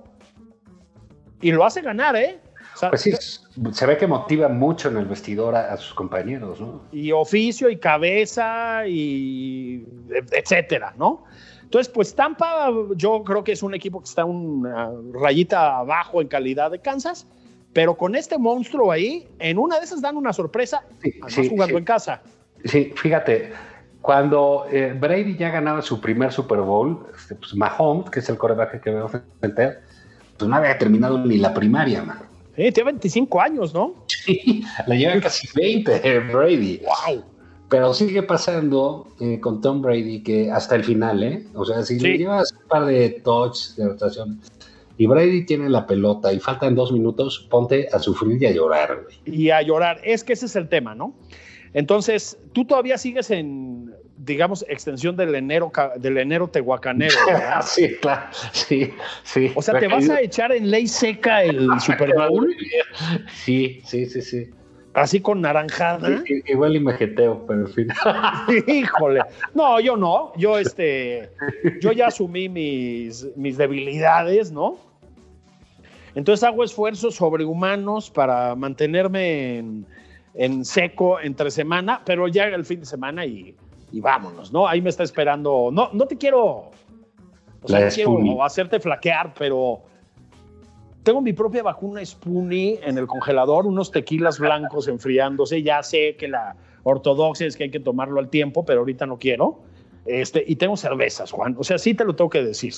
y 1.42 1.52
lo 1.52 1.66
hace 1.66 1.82
ganar, 1.82 2.16
¿eh? 2.16 2.40
Sea, 2.80 2.90
Pues 2.92 3.02
sí, 3.02 3.12
se 3.74 3.86
ve 3.86 3.98
que 3.98 4.08
motiva 4.08 4.48
mucho 4.48 4.88
en 4.88 4.96
el 4.96 5.06
vestidor 5.06 5.54
a, 5.54 5.74
a 5.74 5.76
sus 5.78 5.94
compañeros, 5.94 6.62
¿no? 6.62 6.82
y 6.94 7.12
oficio 7.12 7.70
y 7.70 7.78
cabeza 7.78 8.88
y 8.88 9.86
etcétera, 10.32 10.94
¿no? 10.98 11.26
Entonces, 11.64 11.92
pues 11.94 12.16
Tampa 12.16 12.72
yo 12.96 13.22
creo 13.26 13.44
que 13.44 13.52
es 13.52 13.64
un 13.64 13.74
equipo 13.76 14.00
que 14.00 14.06
está 14.06 14.24
una 14.24 14.92
rayita 15.12 15.78
abajo 15.80 16.22
en 16.22 16.30
calidad 16.30 16.72
de 16.72 16.80
Kansas, 16.80 17.28
pero 17.74 17.96
con 17.96 18.16
este 18.16 18.38
monstruo 18.38 18.94
ahí, 18.94 19.28
en 19.40 19.58
una 19.58 19.78
de 19.78 19.84
esas 19.84 20.02
dan 20.02 20.16
una 20.16 20.32
sorpresa, 20.32 20.86
Sí, 21.04 21.12
además 21.16 21.34
sí, 21.34 21.50
jugando 21.50 21.74
sí. 21.74 21.78
en 21.80 21.84
casa. 21.84 22.22
Sí, 22.64 22.94
fíjate, 22.96 23.52
cuando 24.02 24.68
eh, 24.72 24.96
Brady 24.98 25.36
ya 25.36 25.50
ganaba 25.50 25.82
su 25.82 26.00
primer 26.00 26.32
Super 26.32 26.62
Bowl, 26.62 27.06
este, 27.14 27.36
pues 27.36 27.54
Mahomes, 27.56 28.10
que 28.10 28.20
es 28.22 28.30
el 28.30 28.38
coreback 28.38 28.82
que 28.82 28.90
veo 28.90 29.10
frente 29.10 29.80
pues 30.38 30.50
no 30.50 30.56
había 30.56 30.78
terminado 30.78 31.20
ni 31.20 31.38
la 31.38 31.54
primaria, 31.54 32.02
man. 32.02 32.29
Sí, 32.60 32.72
tiene 32.74 32.92
25 32.92 33.42
años, 33.42 33.74
¿no? 33.74 33.96
Sí, 34.08 34.64
la 34.86 34.96
lleva 34.96 35.20
casi 35.22 35.48
20 35.56 36.02
eh, 36.04 36.20
Brady. 36.20 36.82
¡Wow! 36.84 37.24
Pero 37.70 37.94
sigue 37.94 38.22
pasando 38.24 39.08
eh, 39.22 39.40
con 39.40 39.62
Tom 39.62 39.82
Brady 39.82 40.22
que 40.24 40.52
hasta 40.52 40.76
el 40.76 40.84
final, 40.84 41.24
¿eh? 41.24 41.48
O 41.54 41.64
sea, 41.64 41.84
si 41.84 41.98
Sí. 41.98 42.06
le 42.06 42.18
llevas 42.18 42.52
un 42.52 42.68
par 42.68 42.86
de 42.86 43.12
touches 43.24 43.76
de 43.78 43.88
rotación 43.88 44.42
y 44.98 45.06
Brady 45.08 45.46
tiene 45.46 45.70
la 45.70 45.88
pelota 45.88 46.34
y 46.34 46.40
faltan 46.42 46.76
dos 46.76 46.92
minutos, 46.92 47.48
ponte 47.50 47.88
a 47.94 48.00
sufrir 48.00 48.42
y 48.44 48.48
a 48.48 48.52
llorar, 48.52 49.04
güey. 49.04 49.38
Y 49.38 49.50
a 49.52 49.62
llorar. 49.62 50.02
Es 50.04 50.26
que 50.26 50.34
ese 50.34 50.48
es 50.48 50.56
el 50.58 50.68
tema, 50.68 50.94
¿no? 50.96 51.14
Entonces, 51.74 52.38
tú 52.52 52.66
todavía 52.66 52.98
sigues 52.98 53.32
en, 53.32 53.94
digamos, 54.20 54.66
extensión 54.68 55.16
del 55.16 55.34
enero, 55.34 55.72
del 55.98 56.18
enero 56.18 56.48
tehuacanero, 56.48 57.16
¿verdad? 57.26 57.62
sí, 57.66 57.96
claro, 58.02 58.28
sí, 58.52 58.94
sí. 59.24 59.52
O 59.56 59.62
sea, 59.62 59.80
¿te 59.80 59.88
vas 59.88 60.10
a 60.10 60.22
echar 60.22 60.52
en 60.52 60.70
ley 60.70 60.88
seca 60.88 61.44
el 61.44 61.68
Super 61.80 62.14
Bowl? 62.14 62.54
Sí, 63.32 63.82
sí, 63.86 64.06
sí, 64.06 64.22
sí. 64.22 64.50
Así 64.94 65.22
con 65.22 65.42
naranjada. 65.42 66.24
Igual 66.48 66.76
y 66.76 66.80
me 66.80 66.94
jeteo, 66.94 67.46
pero 67.48 67.62
en 67.62 67.68
fin. 67.68 67.88
Híjole. 68.68 69.22
No, 69.54 69.80
yo 69.80 69.96
no. 69.96 70.34
Yo, 70.36 70.58
este, 70.58 71.30
yo 71.80 71.92
ya 71.92 72.08
asumí 72.08 72.50
mis, 72.50 73.26
mis 73.38 73.56
debilidades, 73.58 74.52
¿no? 74.52 74.78
Entonces 76.16 76.44
hago 76.44 76.64
esfuerzos 76.64 77.16
sobrehumanos 77.16 78.10
para 78.10 78.56
mantenerme 78.56 79.60
en, 79.60 79.86
en 80.34 80.66
seco 80.66 81.20
entre 81.22 81.52
semana, 81.52 82.02
pero 82.04 82.28
ya 82.28 82.46
el 82.46 82.66
fin 82.66 82.80
de 82.80 82.88
semana 82.88 83.26
y, 83.26 83.56
y 83.92 84.02
vámonos, 84.02 84.52
¿no? 84.52 84.68
Ahí 84.68 84.82
me 84.82 84.90
está 84.90 85.04
esperando. 85.04 85.70
No, 85.72 85.90
no 85.94 86.06
te 86.06 86.18
quiero, 86.18 86.72
o 87.62 87.68
sea, 87.68 87.86
no 87.86 87.92
quiero 87.92 88.44
hacerte 88.44 88.80
flaquear, 88.80 89.34
pero 89.38 89.82
tengo 91.04 91.22
mi 91.22 91.34
propia 91.34 91.64
vacuna 91.64 92.06
Spoonie 92.06 92.80
en 92.84 92.98
el 92.98 93.08
congelador, 93.08 93.66
unos 93.66 93.92
tequilas 93.92 94.40
blancos 94.40 94.88
enfriándose. 94.88 95.64
Ya 95.64 95.82
sé 95.84 96.16
que 96.18 96.28
la 96.28 96.56
ortodoxia 96.84 97.48
es 97.48 97.56
que 97.56 97.64
hay 97.64 97.72
que 97.72 97.80
tomarlo 97.80 98.20
al 98.20 98.30
tiempo, 98.30 98.66
pero 98.66 98.80
ahorita 98.82 99.06
no 99.06 99.18
quiero. 99.18 99.60
Este, 100.06 100.44
y 100.46 100.56
tengo 100.56 100.78
cervezas, 100.78 101.32
Juan. 101.32 101.56
O 101.58 101.64
sea, 101.64 101.78
sí 101.78 101.94
te 101.94 102.06
lo 102.06 102.16
tengo 102.16 102.30
que 102.30 102.44
decir. 102.44 102.74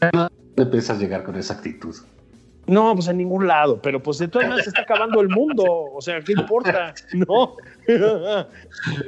¿Dónde 0.00 0.28
empiezas 0.56 0.96
a 0.96 1.00
llegar 1.00 1.24
con 1.24 1.36
esa 1.36 1.54
actitud? 1.54 1.94
No, 2.70 2.94
pues 2.94 3.08
en 3.08 3.18
ningún 3.18 3.48
lado, 3.48 3.82
pero 3.82 4.00
pues 4.00 4.18
de 4.18 4.28
todas 4.28 4.46
maneras 4.46 4.64
se 4.64 4.70
está 4.70 4.82
acabando 4.82 5.20
el 5.20 5.28
mundo. 5.28 5.64
O 5.92 6.00
sea, 6.00 6.20
¿qué 6.20 6.32
importa? 6.32 6.94
No. 7.12 7.56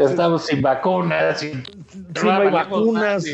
Estamos 0.00 0.46
sin 0.46 0.60
vacunas, 0.60 1.38
sin, 1.38 1.62
no 2.22 2.32
hay 2.32 2.50
vacunas. 2.50 3.24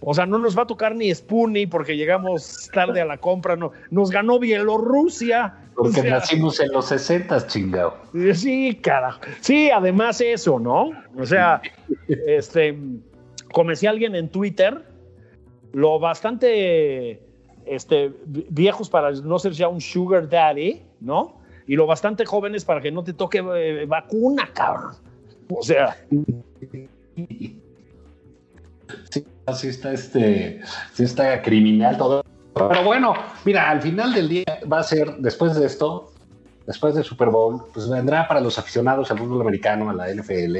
O 0.00 0.14
sea, 0.14 0.24
no 0.24 0.38
nos 0.38 0.56
va 0.56 0.62
a 0.62 0.66
tocar 0.66 0.96
ni 0.96 1.14
Spoonie 1.14 1.66
porque 1.66 1.98
llegamos 1.98 2.70
tarde 2.72 3.02
a 3.02 3.04
la 3.04 3.18
compra. 3.18 3.56
No, 3.56 3.72
nos 3.90 4.10
ganó 4.10 4.38
Bielorrusia. 4.38 5.54
O 5.74 5.82
Porque 5.84 6.00
sea, 6.00 6.12
nacimos 6.12 6.58
en 6.60 6.72
los 6.72 6.86
60, 6.86 7.46
chingado. 7.46 7.98
Sí, 8.32 8.78
carajo. 8.82 9.20
Sí, 9.40 9.70
además 9.70 10.22
eso, 10.22 10.58
¿no? 10.58 10.92
O 11.18 11.26
sea, 11.26 11.60
este, 12.26 12.78
como 13.52 13.68
decía 13.68 13.90
alguien 13.90 14.14
en 14.14 14.30
Twitter, 14.30 14.82
lo 15.72 15.98
bastante 15.98 17.29
este, 17.70 18.12
viejos 18.26 18.90
para 18.90 19.12
no 19.12 19.38
ser 19.38 19.52
ya 19.52 19.68
un 19.68 19.80
sugar 19.80 20.28
daddy, 20.28 20.82
¿no? 21.00 21.40
Y 21.68 21.76
lo 21.76 21.86
bastante 21.86 22.26
jóvenes 22.26 22.64
para 22.64 22.80
que 22.80 22.90
no 22.90 23.04
te 23.04 23.12
toque 23.12 23.38
eh, 23.38 23.86
vacuna, 23.86 24.50
cabrón. 24.52 24.96
O 25.48 25.62
sea. 25.62 25.96
Sí, 29.10 29.24
así 29.46 29.68
está 29.68 29.92
este, 29.92 30.60
sí 30.94 31.04
está 31.04 31.40
criminal 31.42 31.96
todo. 31.96 32.24
Pero 32.54 32.82
bueno, 32.82 33.14
mira, 33.44 33.70
al 33.70 33.80
final 33.80 34.12
del 34.12 34.28
día 34.28 34.58
va 34.70 34.80
a 34.80 34.82
ser, 34.82 35.18
después 35.18 35.54
de 35.54 35.66
esto, 35.66 36.10
después 36.66 36.96
del 36.96 37.04
Super 37.04 37.28
Bowl, 37.28 37.66
pues 37.72 37.88
vendrá 37.88 38.26
para 38.26 38.40
los 38.40 38.58
aficionados 38.58 39.12
al 39.12 39.18
fútbol 39.18 39.42
americano, 39.42 39.90
a 39.90 39.94
la 39.94 40.12
NFL, 40.12 40.56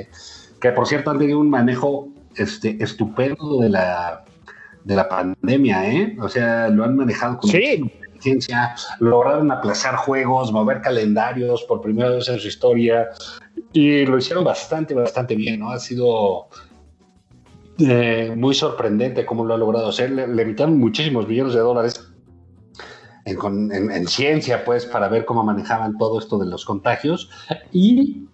que 0.61 0.70
por 0.70 0.87
cierto 0.87 1.11
han 1.11 1.18
tenido 1.18 1.40
un 1.40 1.51
manejo 1.51 2.09
este, 2.37 2.77
estupendo 2.81 3.59
de 3.61 3.70
la, 3.70 4.25
de 4.85 4.97
la 4.97 5.09
pandemia, 5.09 5.90
¿eh? 5.90 6.16
O 6.21 6.29
sea, 6.29 6.69
lo 6.69 6.85
han 6.85 6.97
manejado 6.97 7.38
con 7.38 7.51
sí. 7.51 7.90
ciencia, 8.19 8.75
lograron 8.99 9.51
aplazar 9.51 9.97
juegos, 9.97 10.53
mover 10.53 10.81
calendarios 10.81 11.62
por 11.64 11.81
primera 11.81 12.11
vez 12.11 12.29
en 12.29 12.38
su 12.38 12.49
historia, 12.49 13.09
y 13.73 14.05
lo 14.07 14.19
hicieron 14.19 14.45
bastante, 14.45 14.95
bastante 14.95 15.35
bien, 15.37 15.61
¿no? 15.61 15.71
Ha 15.71 15.79
sido 15.79 16.49
eh, 17.79 18.35
muy 18.37 18.55
sorprendente 18.55 19.25
cómo 19.25 19.45
lo 19.45 19.55
ha 19.55 19.59
logrado 19.59 19.88
hacer. 19.88 20.11
Le, 20.11 20.27
le 20.27 20.43
evitaron 20.43 20.79
muchísimos 20.79 21.27
millones 21.29 21.55
de 21.55 21.61
dólares 21.61 22.11
en, 23.25 23.73
en, 23.73 23.90
en, 23.90 24.07
ciencia, 24.07 24.64
pues, 24.64 24.87
para 24.87 25.09
ver 25.09 25.25
cómo 25.25 25.45
manejaban 25.45 25.97
todo 25.99 26.19
esto 26.19 26.38
de 26.38 26.47
los 26.47 26.64
contagios 26.64 27.31
y 27.73 28.27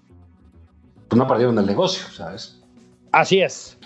pues, 1.09 1.19
no 1.19 1.27
perdieron 1.27 1.59
el 1.59 1.67
negocio, 1.67 2.05
¿sabes? 2.13 2.63
Así 3.13 3.41
es. 3.41 3.79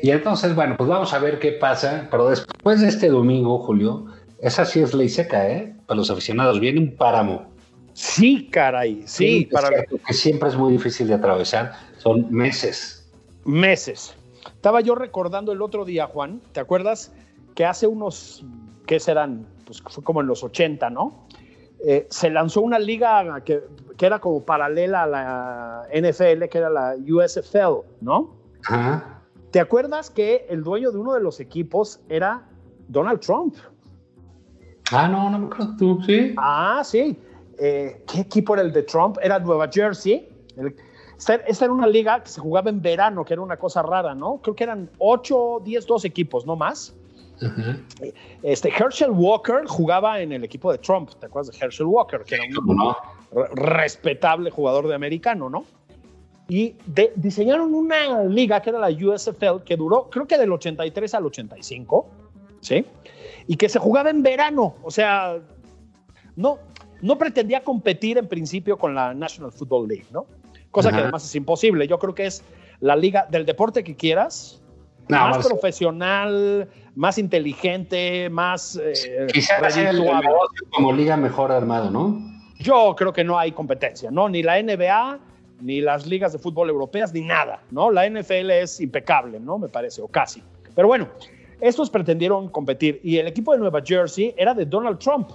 Y 0.00 0.10
entonces, 0.10 0.54
bueno, 0.54 0.76
pues 0.76 0.88
vamos 0.88 1.12
a 1.12 1.18
ver 1.18 1.38
qué 1.38 1.52
pasa, 1.52 2.08
pero 2.10 2.28
después 2.28 2.80
de 2.80 2.88
este 2.88 3.08
domingo, 3.08 3.58
Julio, 3.58 4.06
esa 4.40 4.64
sí 4.64 4.80
es 4.80 4.94
ley 4.94 5.08
seca, 5.08 5.48
¿eh? 5.48 5.76
Para 5.86 5.98
los 5.98 6.10
aficionados, 6.10 6.58
viene 6.58 6.80
un 6.80 6.96
páramo. 6.96 7.52
Sí, 7.92 8.48
caray, 8.50 9.02
sí. 9.06 9.48
para... 9.50 9.84
Que 10.06 10.14
siempre 10.14 10.48
es 10.48 10.56
muy 10.56 10.72
difícil 10.72 11.06
de 11.08 11.14
atravesar, 11.14 11.72
son 11.98 12.26
meses. 12.32 13.08
Meses. 13.44 14.16
Estaba 14.46 14.80
yo 14.80 14.94
recordando 14.94 15.52
el 15.52 15.62
otro 15.62 15.84
día, 15.84 16.06
Juan, 16.06 16.40
¿te 16.52 16.60
acuerdas? 16.60 17.12
Que 17.54 17.64
hace 17.64 17.86
unos, 17.86 18.44
¿qué 18.86 18.98
serán? 18.98 19.46
Pues 19.66 19.82
fue 19.82 20.02
como 20.02 20.20
en 20.20 20.26
los 20.26 20.42
80, 20.42 20.90
¿no? 20.90 21.26
Eh, 21.84 22.06
se 22.10 22.30
lanzó 22.30 22.60
una 22.62 22.78
liga 22.78 23.42
que, 23.44 23.60
que, 23.96 24.06
era 24.06 24.20
como 24.20 24.44
paralela 24.44 25.02
a 25.02 25.06
la 25.06 25.88
NFL, 25.92 26.44
que 26.44 26.58
era 26.58 26.70
la 26.70 26.96
USFL, 26.96 27.84
¿no? 28.00 28.36
Ajá. 28.64 29.21
¿Te 29.52 29.60
acuerdas 29.60 30.08
que 30.08 30.46
el 30.48 30.64
dueño 30.64 30.90
de 30.90 30.98
uno 30.98 31.12
de 31.12 31.20
los 31.20 31.38
equipos 31.38 32.00
era 32.08 32.42
Donald 32.88 33.20
Trump? 33.20 33.54
Ah, 34.90 35.06
no, 35.06 35.28
no 35.28 35.38
me 35.38 35.46
acuerdo 35.46 35.76
tú, 35.78 36.00
sí. 36.06 36.34
Ah, 36.38 36.80
sí. 36.82 37.18
Eh, 37.58 38.02
¿Qué 38.10 38.20
equipo 38.20 38.54
era 38.54 38.62
el 38.62 38.72
de 38.72 38.82
Trump? 38.82 39.18
Era 39.22 39.38
Nueva 39.38 39.68
Jersey. 39.70 40.26
El, 40.56 40.74
esta, 41.18 41.34
esta, 41.34 41.66
era 41.66 41.74
una 41.74 41.86
liga 41.86 42.22
que 42.22 42.30
se 42.30 42.40
jugaba 42.40 42.70
en 42.70 42.80
verano, 42.80 43.26
que 43.26 43.34
era 43.34 43.42
una 43.42 43.58
cosa 43.58 43.82
rara, 43.82 44.14
¿no? 44.14 44.40
Creo 44.42 44.56
que 44.56 44.64
eran 44.64 44.90
8, 44.98 45.60
10, 45.62 45.86
12 45.86 46.08
equipos, 46.08 46.46
no 46.46 46.56
más. 46.56 46.94
Uh 47.42 47.44
-huh. 47.44 48.14
Este, 48.42 48.70
Herschel 48.70 49.10
Walker 49.10 49.66
jugaba 49.66 50.20
en 50.20 50.32
el 50.32 50.44
equipo 50.44 50.72
de 50.72 50.78
Trump, 50.78 51.10
¿te 51.20 51.26
acuerdas 51.26 51.52
de 51.52 51.64
Herschel 51.64 51.86
Walker? 51.86 52.22
Que 52.24 52.36
era 52.36 52.44
un 52.44 52.76
no? 52.76 52.96
respetable 53.54 54.50
jugador 54.50 54.88
de 54.88 54.94
americano, 54.94 55.50
¿no? 55.50 55.64
Y 56.52 56.76
de, 56.84 57.14
diseñaron 57.16 57.72
una 57.72 58.24
liga 58.24 58.60
que 58.60 58.68
era 58.68 58.78
la 58.78 58.90
USFL, 58.90 59.62
que 59.64 59.74
duró, 59.74 60.10
creo 60.10 60.26
que 60.26 60.36
del 60.36 60.52
83 60.52 61.14
al 61.14 61.24
85, 61.24 62.10
¿sí? 62.60 62.84
Y 63.46 63.56
que 63.56 63.70
se 63.70 63.78
jugaba 63.78 64.10
en 64.10 64.22
verano, 64.22 64.74
o 64.82 64.90
sea, 64.90 65.38
no, 66.36 66.58
no 67.00 67.16
pretendía 67.16 67.64
competir 67.64 68.18
en 68.18 68.28
principio 68.28 68.76
con 68.76 68.94
la 68.94 69.14
National 69.14 69.50
Football 69.50 69.88
League, 69.88 70.04
¿no? 70.10 70.26
Cosa 70.70 70.90
Ajá. 70.90 70.98
que 70.98 71.02
además 71.04 71.24
es 71.24 71.34
imposible. 71.36 71.88
Yo 71.88 71.98
creo 71.98 72.14
que 72.14 72.26
es 72.26 72.44
la 72.80 72.96
liga 72.96 73.26
del 73.30 73.46
deporte 73.46 73.82
que 73.82 73.96
quieras, 73.96 74.60
no, 75.08 75.16
más, 75.30 75.46
profesional, 75.46 76.68
más 76.94 77.16
inteligente, 77.16 78.28
más. 78.28 78.76
Eh, 78.76 79.26
Quizás 79.32 79.74
como 80.70 80.92
liga 80.92 81.16
mejor 81.16 81.50
armado, 81.50 81.90
¿no? 81.90 82.20
Yo 82.58 82.94
creo 82.94 83.14
que 83.14 83.24
no 83.24 83.38
hay 83.38 83.52
competencia, 83.52 84.10
¿no? 84.10 84.28
Ni 84.28 84.42
la 84.42 84.62
NBA, 84.62 85.31
ni 85.62 85.80
las 85.80 86.06
ligas 86.06 86.32
de 86.32 86.38
fútbol 86.38 86.68
europeas, 86.68 87.12
ni 87.12 87.22
nada, 87.22 87.62
¿no? 87.70 87.90
La 87.90 88.08
NFL 88.08 88.50
es 88.50 88.80
impecable, 88.80 89.40
¿no? 89.40 89.58
Me 89.58 89.68
parece, 89.68 90.02
o 90.02 90.08
casi. 90.08 90.42
Pero 90.74 90.88
bueno, 90.88 91.08
estos 91.60 91.90
pretendieron 91.90 92.48
competir 92.48 93.00
y 93.04 93.18
el 93.18 93.26
equipo 93.26 93.52
de 93.52 93.58
Nueva 93.58 93.82
Jersey 93.84 94.34
era 94.36 94.52
de 94.54 94.66
Donald 94.66 94.98
Trump. 94.98 95.30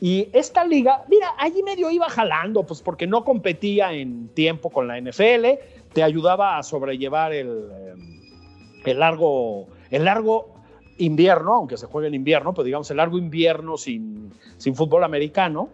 Y 0.00 0.28
esta 0.32 0.64
liga, 0.64 1.04
mira, 1.08 1.28
allí 1.38 1.62
medio 1.62 1.90
iba 1.90 2.08
jalando, 2.08 2.64
pues 2.64 2.82
porque 2.82 3.06
no 3.06 3.24
competía 3.24 3.92
en 3.92 4.28
tiempo 4.28 4.70
con 4.70 4.88
la 4.88 5.00
NFL, 5.00 5.46
te 5.92 6.02
ayudaba 6.02 6.58
a 6.58 6.62
sobrellevar 6.62 7.32
el, 7.32 7.70
el, 8.84 8.98
largo, 8.98 9.68
el 9.90 10.04
largo 10.04 10.54
invierno, 10.98 11.54
aunque 11.54 11.76
se 11.76 11.86
juegue 11.86 12.08
en 12.08 12.14
invierno, 12.14 12.52
pero 12.52 12.64
digamos 12.64 12.90
el 12.90 12.96
largo 12.96 13.16
invierno 13.16 13.76
sin, 13.76 14.32
sin 14.58 14.74
fútbol 14.74 15.04
americano. 15.04 15.68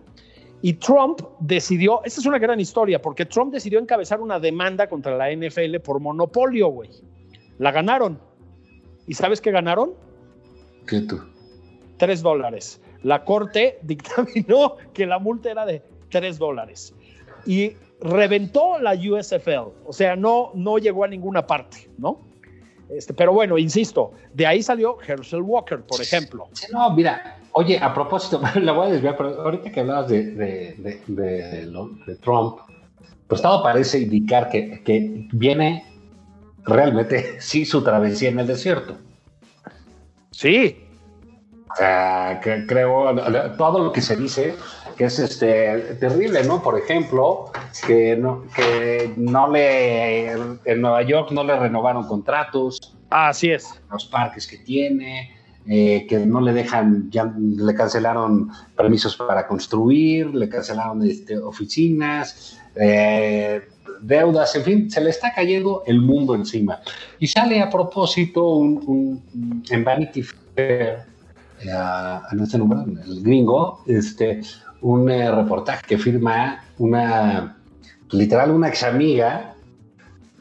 Y 0.62 0.74
Trump 0.74 1.20
decidió, 1.40 2.02
esta 2.04 2.20
es 2.20 2.26
una 2.26 2.38
gran 2.38 2.60
historia, 2.60 3.00
porque 3.00 3.24
Trump 3.24 3.52
decidió 3.52 3.78
encabezar 3.78 4.20
una 4.20 4.38
demanda 4.38 4.88
contra 4.88 5.16
la 5.16 5.32
NFL 5.32 5.78
por 5.82 6.00
monopolio, 6.00 6.68
güey. 6.68 6.90
La 7.58 7.72
ganaron. 7.72 8.18
¿Y 9.06 9.14
sabes 9.14 9.40
qué 9.40 9.50
ganaron? 9.50 9.94
¿Qué 10.86 11.00
tú? 11.00 11.20
Tres 11.96 12.22
dólares 12.22 12.80
la 13.02 13.24
corte 13.24 13.78
dictaminó 13.82 14.76
que 14.92 15.06
la 15.06 15.18
multa 15.18 15.50
era 15.50 15.66
de 15.66 15.82
3 16.10 16.38
dólares 16.38 16.94
y 17.46 17.72
reventó 18.00 18.78
la 18.78 18.94
USFL, 18.94 19.72
o 19.86 19.92
sea, 19.92 20.16
no, 20.16 20.52
no 20.54 20.78
llegó 20.78 21.04
a 21.04 21.08
ninguna 21.08 21.46
parte, 21.46 21.90
¿no? 21.98 22.20
Este, 22.92 23.14
pero 23.14 23.32
bueno, 23.32 23.56
insisto, 23.56 24.12
de 24.32 24.46
ahí 24.46 24.62
salió 24.62 24.98
Herschel 25.06 25.42
Walker, 25.42 25.80
por 25.80 26.00
ejemplo. 26.00 26.48
No, 26.72 26.90
mira, 26.92 27.38
oye, 27.52 27.78
a 27.78 27.94
propósito, 27.94 28.40
la 28.60 28.72
voy 28.72 28.88
a 28.88 28.92
desviar, 28.92 29.16
pero 29.16 29.40
ahorita 29.42 29.70
que 29.70 29.80
hablabas 29.80 30.08
de, 30.08 30.32
de, 30.32 31.02
de, 31.06 32.16
Trump, 32.16 32.58
pues 33.28 33.40
todo 33.40 33.62
parece 33.62 34.00
indicar 34.00 34.48
que, 34.48 34.82
que 34.82 35.28
viene 35.32 35.84
realmente, 36.64 37.36
sí, 37.40 37.64
su 37.64 37.82
travesía 37.82 38.30
en 38.30 38.40
el 38.40 38.46
desierto. 38.46 38.96
Sí, 40.32 40.90
sea, 41.76 42.40
que 42.42 42.66
creo 42.66 43.14
todo 43.56 43.84
lo 43.84 43.92
que 43.92 44.00
se 44.00 44.16
dice 44.16 44.54
que 45.00 45.06
es 45.06 45.18
este 45.18 45.96
terrible, 45.98 46.44
¿no? 46.44 46.62
Por 46.62 46.78
ejemplo, 46.78 47.50
que 47.86 48.18
no, 48.18 48.44
que 48.54 49.10
no 49.16 49.50
le 49.50 50.30
en 50.30 50.80
Nueva 50.82 51.00
York 51.00 51.30
no 51.30 51.42
le 51.42 51.58
renovaron 51.58 52.06
contratos. 52.06 52.94
Así 53.08 53.50
es. 53.50 53.80
Los 53.90 54.04
parques 54.04 54.46
que 54.46 54.58
tiene, 54.58 55.30
eh, 55.66 56.04
que 56.06 56.18
no 56.18 56.42
le 56.42 56.52
dejan, 56.52 57.10
ya 57.10 57.32
le 57.34 57.74
cancelaron 57.74 58.50
permisos 58.76 59.16
para 59.16 59.46
construir, 59.46 60.34
le 60.34 60.50
cancelaron 60.50 61.02
este, 61.02 61.38
oficinas, 61.38 62.60
eh, 62.74 63.62
deudas, 64.02 64.54
en 64.54 64.64
fin, 64.64 64.90
se 64.90 65.00
le 65.00 65.08
está 65.08 65.32
cayendo 65.32 65.82
el 65.86 66.02
mundo 66.02 66.34
encima. 66.34 66.78
Y 67.18 67.26
sale 67.26 67.62
a 67.62 67.70
propósito 67.70 68.48
un, 68.48 68.84
un, 68.86 69.64
en 69.70 69.82
Vanity 69.82 70.22
Fair 70.22 71.06
a, 71.72 72.18
a 72.18 72.42
este 72.42 72.58
número, 72.58 72.84
el 72.84 73.22
gringo, 73.22 73.82
este, 73.86 74.42
un 74.82 75.10
eh, 75.10 75.30
reportaje 75.30 75.84
que 75.86 75.98
firma 75.98 76.64
una, 76.78 77.56
literal, 78.10 78.50
una 78.50 78.68
ex 78.68 78.82
amiga 78.82 79.54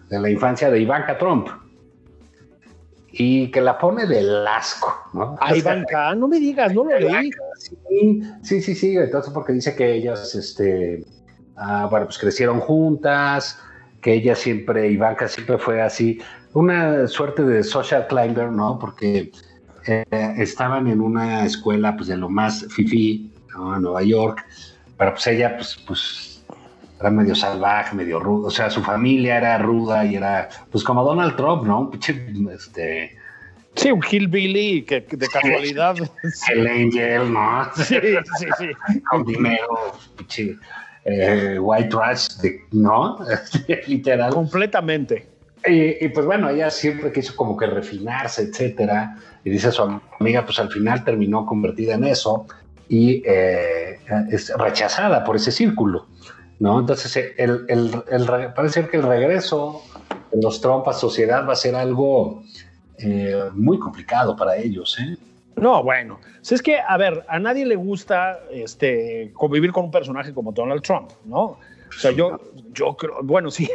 de 0.10 0.20
la 0.20 0.30
infancia 0.30 0.70
de 0.70 0.80
Ivanka 0.80 1.18
Trump 1.18 1.48
y 3.12 3.50
que 3.52 3.62
la 3.62 3.78
pone 3.78 4.06
del 4.06 4.48
asco, 4.48 4.94
¿no? 5.14 5.36
A 5.40 5.56
Ivanka, 5.56 6.16
no 6.16 6.28
me 6.28 6.40
digas, 6.40 6.74
no 6.74 6.84
lo 6.84 7.00
leí. 7.00 7.32
Sí, 7.58 8.22
sí, 8.42 8.62
sí, 8.62 8.76
sí, 8.76 8.96
entonces 8.96 9.34
porque 9.34 9.54
dice 9.54 9.76
que 9.76 9.94
ellas, 9.94 10.36
este, 10.36 11.04
ah, 11.56 11.88
bueno, 11.90 12.06
pues 12.06 12.18
crecieron 12.18 12.60
juntas, 12.60 13.60
que 14.02 14.14
ella 14.14 14.36
siempre, 14.36 14.90
Ivanka 14.90 15.28
siempre 15.28 15.58
fue 15.58 15.82
así, 15.82 16.20
una 16.54 17.08
suerte 17.08 17.44
de 17.44 17.64
social 17.64 18.08
climber, 18.08 18.52
¿no? 18.52 18.80
Porque 18.80 19.32
eh, 19.86 20.06
estaban 20.38 20.88
en 20.88 21.02
una 21.02 21.46
escuela 21.46 21.96
pues 21.96 22.08
de 22.08 22.18
lo 22.18 22.30
más 22.30 22.66
fifi, 22.70 23.29
¿no? 23.56 23.76
en 23.76 23.82
Nueva 23.82 24.04
York, 24.04 24.46
pero 24.98 25.14
pues 25.14 25.28
ella 25.28 25.56
pues, 25.56 25.78
pues 25.88 26.46
era 27.00 27.10
medio 27.10 27.36
salvaje, 27.36 27.96
medio 27.96 28.20
rudo, 28.20 28.48
o 28.48 28.52
sea, 28.52 28.70
su 28.70 28.84
familia 28.84 29.38
era 29.38 29.58
ruda 29.58 30.06
y 30.06 30.16
era 30.16 30.50
pues 30.72 30.84
como 30.84 31.04
Donald 31.04 31.36
Trump, 31.36 31.64
¿no? 31.66 31.92
Este, 32.52 33.18
Sí, 33.76 33.92
un 33.92 34.02
hillbilly 34.04 34.84
que, 34.84 35.02
de 35.02 35.28
casualidad. 35.28 35.96
El 36.54 36.68
angel, 36.68 37.32
¿no? 37.32 37.70
Sí, 37.76 37.96
sí, 38.38 38.48
sí. 38.58 39.02
Con 39.10 39.26
dinero, 39.26 39.94
pinche, 40.18 40.58
eh, 41.06 41.58
white 41.60 41.90
trash, 41.90 42.28
de, 42.42 42.62
¿no? 42.72 43.20
Literal. 43.88 44.34
Completamente. 44.34 45.28
Y, 45.66 46.08
pues 46.10 46.26
bueno, 46.26 46.50
ella 46.50 46.70
siempre 46.70 47.12
quiso 47.12 47.36
como 47.36 47.58
que 47.58 47.68
refinarse, 47.68 48.44
etcétera. 48.44 49.18
Y 49.44 49.50
dice 49.50 49.72
su 49.72 50.02
amiga, 50.20 50.46
pues 50.46 50.58
al 50.60 50.70
final 50.70 51.04
terminó 51.04 51.46
convertida 51.46 51.96
en 51.96 52.06
eso 52.06 52.48
y 52.90 53.22
eh, 53.26 54.00
es 54.32 54.52
rechazada 54.58 55.24
por 55.24 55.36
ese 55.36 55.52
círculo, 55.52 56.08
¿no? 56.60 56.80
Entonces, 56.80 57.34
el, 57.38 57.66
el, 57.70 58.26
parece 58.56 58.82
ser 58.82 58.90
que 58.90 58.98
el 58.98 59.04
regreso 59.04 59.84
de 60.32 60.42
los 60.42 60.60
Trump 60.60 60.88
a 60.88 60.94
sociedad 60.94 61.48
va 61.48 61.54
a 61.54 61.56
ser 61.56 61.76
algo 61.76 62.44
eh, 62.98 63.50
muy 63.54 63.80
complicado 63.80 64.36
para 64.36 64.58
ellos, 64.58 64.98
¿eh? 65.00 65.16
No, 65.56 65.84
bueno, 65.84 66.20
si 66.42 66.56
es 66.56 66.62
que, 66.62 66.80
a 66.80 66.98
ver, 66.98 67.26
a 67.28 67.38
nadie 67.38 67.66
le 67.66 67.76
gusta 67.76 68.40
este, 68.50 69.32
convivir 69.34 69.72
con 69.72 69.86
un 69.86 69.92
personaje 69.92 70.34
como 70.34 70.52
Donald 70.52 70.82
Trump, 70.82 71.12
¿no? 71.26 71.42
O 71.42 72.00
sea, 72.00 72.12
yo, 72.12 72.40
yo 72.72 72.96
creo, 72.96 73.20
bueno, 73.24 73.52
sí, 73.52 73.70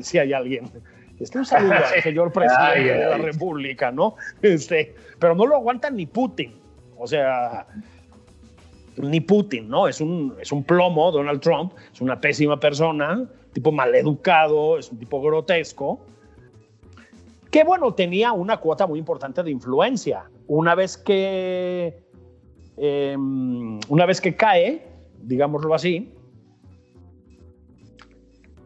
sí 0.00 0.18
hay 0.18 0.32
alguien. 0.32 0.70
Este 1.18 1.38
un 1.38 1.44
saludo 1.44 1.74
al 1.74 1.84
señor 2.02 2.32
presidente 2.32 2.94
de 2.94 3.06
la 3.06 3.18
República, 3.18 3.90
¿no? 3.90 4.16
Este, 4.42 4.94
pero 5.18 5.34
no 5.34 5.46
lo 5.46 5.56
aguanta 5.56 5.90
ni 5.90 6.06
Putin. 6.06 6.54
O 6.96 7.06
sea, 7.06 7.66
ni 9.02 9.20
Putin, 9.20 9.68
¿no? 9.68 9.88
Es 9.88 10.00
un, 10.00 10.34
es 10.40 10.52
un 10.52 10.64
plomo, 10.64 11.10
Donald 11.10 11.40
Trump, 11.40 11.72
es 11.92 12.00
una 12.00 12.20
pésima 12.20 12.58
persona, 12.58 13.28
tipo 13.52 13.72
maleducado, 13.72 14.78
es 14.78 14.90
un 14.90 14.98
tipo 14.98 15.20
grotesco, 15.20 16.00
que 17.50 17.64
bueno, 17.64 17.92
tenía 17.94 18.32
una 18.32 18.58
cuota 18.58 18.86
muy 18.86 18.98
importante 18.98 19.42
de 19.42 19.50
influencia. 19.50 20.24
Una 20.46 20.74
vez 20.74 20.96
que, 20.96 22.02
em, 22.76 23.80
una 23.88 24.06
vez 24.06 24.20
que 24.20 24.36
cae, 24.36 24.86
digámoslo 25.22 25.74
así, 25.74 26.14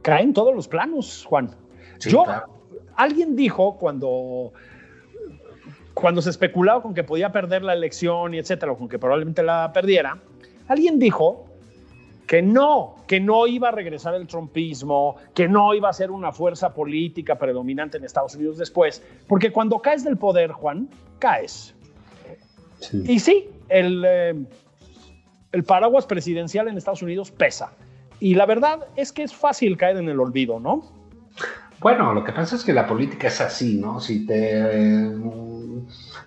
cae 0.03 0.22
en 0.22 0.35
todos 0.35 0.55
los 0.55 0.68
planos, 0.68 1.24
Juan. 1.24 1.57
Yo, 2.01 2.24
alguien 2.97 3.35
dijo 3.37 3.78
cuando 3.78 4.53
cuando 5.95 6.20
se 6.20 6.30
especulaba 6.30 6.82
con 6.82 6.92
que 6.92 7.05
podía 7.05 7.32
perder 7.32 7.62
la 7.62 7.72
elección 7.72 8.34
y 8.34 8.38
etcétera, 8.38 8.72
o 8.72 8.76
con 8.76 8.88
que 8.88 8.99
probablemente 8.99 9.42
la 9.42 9.72
perdiera, 9.72 10.18
alguien 10.68 10.99
dijo 10.99 11.47
que 12.26 12.42
no, 12.42 12.97
que 13.07 13.20
no 13.20 13.47
iba 13.47 13.68
a 13.68 13.70
regresar 13.70 14.14
el 14.14 14.26
trumpismo, 14.26 15.16
que 15.34 15.49
no 15.49 15.74
iba 15.74 15.88
a 15.88 15.92
ser 15.92 16.11
una 16.11 16.32
fuerza 16.32 16.72
política 16.72 17.38
predominante 17.38 17.99
en 17.99 18.05
Estados 18.05 18.34
Unidos 18.34 18.59
después, 18.59 19.03
porque 19.28 19.53
cuando 19.53 19.80
caes 19.80 20.05
del 20.05 20.16
poder, 20.16 20.53
Juan, 20.53 20.88
caes. 21.18 21.74
Y 22.92 23.18
sí, 23.18 23.49
el, 23.68 24.05
eh, 24.07 24.34
el 25.53 25.64
paraguas 25.64 26.07
presidencial 26.07 26.68
en 26.68 26.76
Estados 26.76 27.03
Unidos 27.03 27.30
pesa. 27.30 27.72
Y 28.20 28.34
la 28.34 28.47
verdad 28.47 28.86
es 28.97 29.12
que 29.12 29.22
es 29.22 29.34
fácil 29.34 29.76
caer 29.76 29.99
en 29.99 30.09
el 30.09 30.20
olvido, 30.20 30.61
¿no? 30.61 30.82
Bueno, 31.81 32.14
lo 32.14 32.25
que 32.25 32.33
pasa 32.33 32.57
es 32.57 32.64
que 32.64 32.72
la 32.72 32.87
política 32.87 33.29
es 33.29 33.41
así, 33.41 33.77
¿no? 33.77 34.01
Si 34.01 34.27
te... 34.27 35.11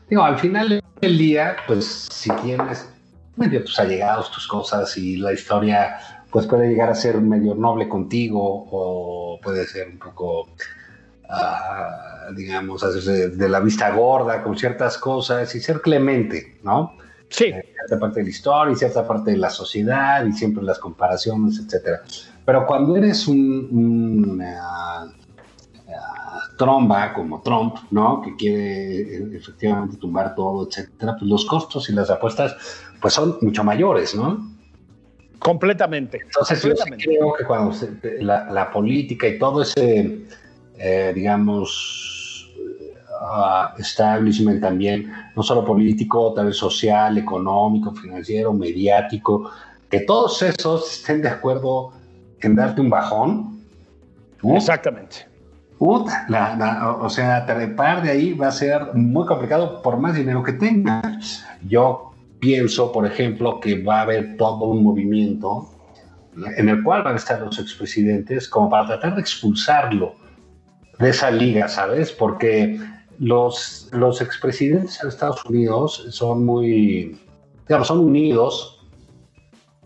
digo, 0.10 0.24
al 0.24 0.38
final 0.38 0.84
del 1.02 1.18
día, 1.18 1.56
pues 1.66 2.08
si 2.12 2.30
tienes 2.44 2.90
medio 3.36 3.64
tus 3.64 3.80
allegados, 3.80 4.32
tus 4.32 4.48
cosas 4.48 4.98
y 4.98 5.18
la 5.18 5.34
historia, 5.34 5.98
pues 6.32 6.46
puede 6.46 6.70
llegar 6.70 6.90
a 6.90 6.96
ser 6.96 7.20
medio 7.22 7.56
noble 7.56 7.88
contigo 7.88 8.68
o 8.72 9.40
puede 9.42 9.66
ser 9.66 9.90
un 9.90 10.00
poco, 10.00 10.42
uh, 10.42 12.36
digamos, 12.36 12.84
hacerse 12.84 13.30
de 13.30 13.50
la 13.50 13.60
vista 13.60 13.92
gorda 13.92 14.44
con 14.44 14.58
ciertas 14.58 14.98
cosas 14.98 15.54
y 15.56 15.60
ser 15.60 15.82
clemente, 15.82 16.60
¿no? 16.64 16.94
Sí. 17.30 17.46
Eh, 17.46 17.74
cierta 17.76 18.00
parte 18.00 18.20
de 18.20 18.26
la 18.26 18.30
historia 18.30 18.74
y 18.74 18.76
cierta 18.76 19.08
parte 19.08 19.32
de 19.32 19.38
la 19.38 19.50
sociedad 19.50 20.26
y 20.26 20.34
siempre 20.34 20.64
las 20.64 20.80
comparaciones, 20.80 21.60
etcétera. 21.60 22.02
Pero 22.46 22.66
cuando 22.66 22.96
eres 22.96 23.28
un, 23.28 24.42
tromba 26.58 27.14
como 27.14 27.42
Trump, 27.42 27.76
¿no? 27.92 28.22
Que 28.22 28.36
quiere 28.36 29.02
eh, 29.02 29.30
efectivamente 29.38 29.98
tumbar 29.98 30.36
todo, 30.36 30.68
etcétera, 30.68 31.16
pues 31.18 31.30
los 31.30 31.46
costos 31.46 31.90
y 31.90 31.94
las 31.94 32.10
apuestas 32.10 32.56
pues 33.02 33.14
son 33.14 33.38
mucho 33.42 33.64
mayores, 33.64 34.16
¿no? 34.16 34.50
Completamente. 35.40 36.20
Entonces 36.24 36.64
yo 36.64 36.74
creo 36.74 37.34
que 37.38 37.46
cuando 37.46 37.76
la, 38.20 38.72
política 38.72 39.28
y 39.28 39.38
todo 39.38 39.62
ese, 39.62 40.26
eh, 40.80 41.12
digamos, 41.14 42.52
uh, 43.22 43.80
establishment 43.80 44.60
también, 44.60 45.14
no 45.36 45.44
solo 45.44 45.64
político, 45.64 46.34
también 46.34 46.56
social, 46.56 47.20
económico, 47.20 47.94
financiero, 47.94 48.52
mediático, 48.52 49.52
que 49.92 50.02
todos 50.02 50.42
esos 50.42 50.92
estén 50.92 51.22
de 51.22 51.30
acuerdo 51.30 51.94
en 52.42 52.56
darte 52.56 52.82
un 52.82 52.90
bajón. 52.90 53.62
Exactamente 54.56 55.37
o 55.80 57.10
sea, 57.10 57.46
trepar 57.46 58.02
de 58.02 58.12
ahí 58.12 58.34
va 58.34 58.48
a 58.48 58.52
ser 58.52 58.94
muy 58.94 59.26
complicado 59.26 59.82
por 59.82 59.98
más 59.98 60.16
dinero 60.16 60.44
que 60.44 60.54
tengas. 60.54 61.46
Yo 61.68 62.12
pienso, 62.40 62.92
por 62.92 63.06
ejemplo, 63.06 63.60
que 63.60 63.84
va 63.84 64.00
a 64.00 64.02
haber 64.02 64.38
todo 64.38 64.66
un 64.66 64.84
movimiento 64.84 65.70
en 66.36 66.70
el 66.70 66.84
cual 66.84 67.04
van 67.04 67.14
a 67.14 67.18
estar 67.18 67.42
los 67.42 67.60
expresidentes 67.60 68.48
como 68.48 68.70
para 68.70 68.88
tratar 68.88 69.16
de 69.16 69.22
expulsarlo 69.22 70.16
de 71.00 71.10
esa 71.10 71.32
liga, 71.32 71.68
¿sabes? 71.68 72.12
Porque 72.12 72.80
los, 73.20 73.90
los 73.92 74.22
expresidentes 74.22 75.00
de 75.02 75.10
Estados 75.10 75.44
Unidos 75.46 76.08
son 76.10 76.46
muy, 76.46 77.20
digamos, 77.68 77.88
son 77.88 78.00
unidos, 78.00 78.88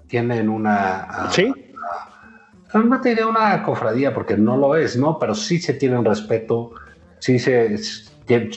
tienen 0.07 0.49
una... 0.49 1.29
Sí 1.31 1.53
no 2.73 3.01
te 3.01 3.09
diré 3.09 3.25
una 3.25 3.63
cofradía 3.63 4.13
porque 4.13 4.37
no 4.37 4.57
lo 4.57 4.75
es, 4.75 4.97
¿no? 4.97 5.19
Pero 5.19 5.35
sí 5.35 5.59
se 5.59 5.73
tienen 5.73 6.05
respeto, 6.05 6.71
sí 7.19 7.39
se 7.39 7.75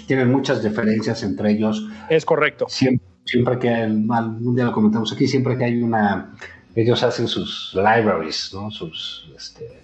tienen 0.06 0.30
muchas 0.30 0.62
diferencias 0.62 1.22
entre 1.22 1.52
ellos. 1.52 1.88
Es 2.08 2.24
correcto. 2.24 2.66
Siempre, 2.68 3.06
siempre 3.24 3.58
que, 3.58 3.68
un 3.68 4.54
día 4.54 4.64
lo 4.64 4.72
comentamos 4.72 5.12
aquí, 5.12 5.26
siempre 5.26 5.56
que 5.56 5.64
hay 5.64 5.82
una, 5.82 6.34
ellos 6.74 7.02
hacen 7.02 7.28
sus 7.28 7.72
libraries, 7.74 8.50
¿no? 8.52 8.70
Sus, 8.70 9.30
este, 9.36 9.82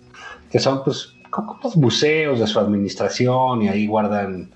que 0.50 0.58
son 0.58 0.84
pues 0.84 1.14
como 1.30 1.58
los 1.62 1.76
museos 1.76 2.40
de 2.40 2.46
su 2.46 2.58
administración 2.58 3.62
y 3.62 3.68
ahí 3.68 3.86
guardan 3.86 4.50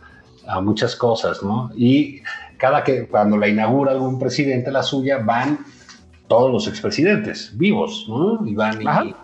muchas 0.63 0.95
cosas, 0.97 1.43
¿no? 1.43 1.71
Y 1.75 2.21
cada 2.59 2.85
que, 2.85 3.07
cuando 3.07 3.37
la 3.37 3.49
inaugura 3.49 3.93
algún 3.93 4.19
presidente, 4.19 4.71
la 4.71 4.83
suya, 4.83 5.19
van 5.19 5.59
todos 6.29 6.53
los 6.53 6.69
expresidentes 6.69 7.57
vivos, 7.57 8.07
¿no? 8.09 8.47
Y 8.47 8.55
van 8.55 8.83
y, 8.83 9.15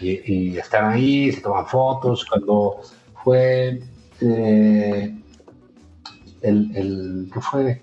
y, 0.00 0.56
están 0.58 0.92
ahí, 0.92 1.32
se 1.32 1.40
toman 1.40 1.66
fotos. 1.66 2.24
Cuando 2.24 2.80
fue 3.22 3.80
eh, 4.20 5.14
el, 6.42 6.76
el, 6.76 7.30
¿qué 7.32 7.40
fue? 7.40 7.82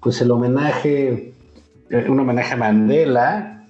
Pues 0.00 0.20
el 0.20 0.30
homenaje, 0.30 1.34
eh, 1.90 2.06
un 2.08 2.20
homenaje 2.20 2.54
a 2.54 2.56
Mandela, 2.56 3.66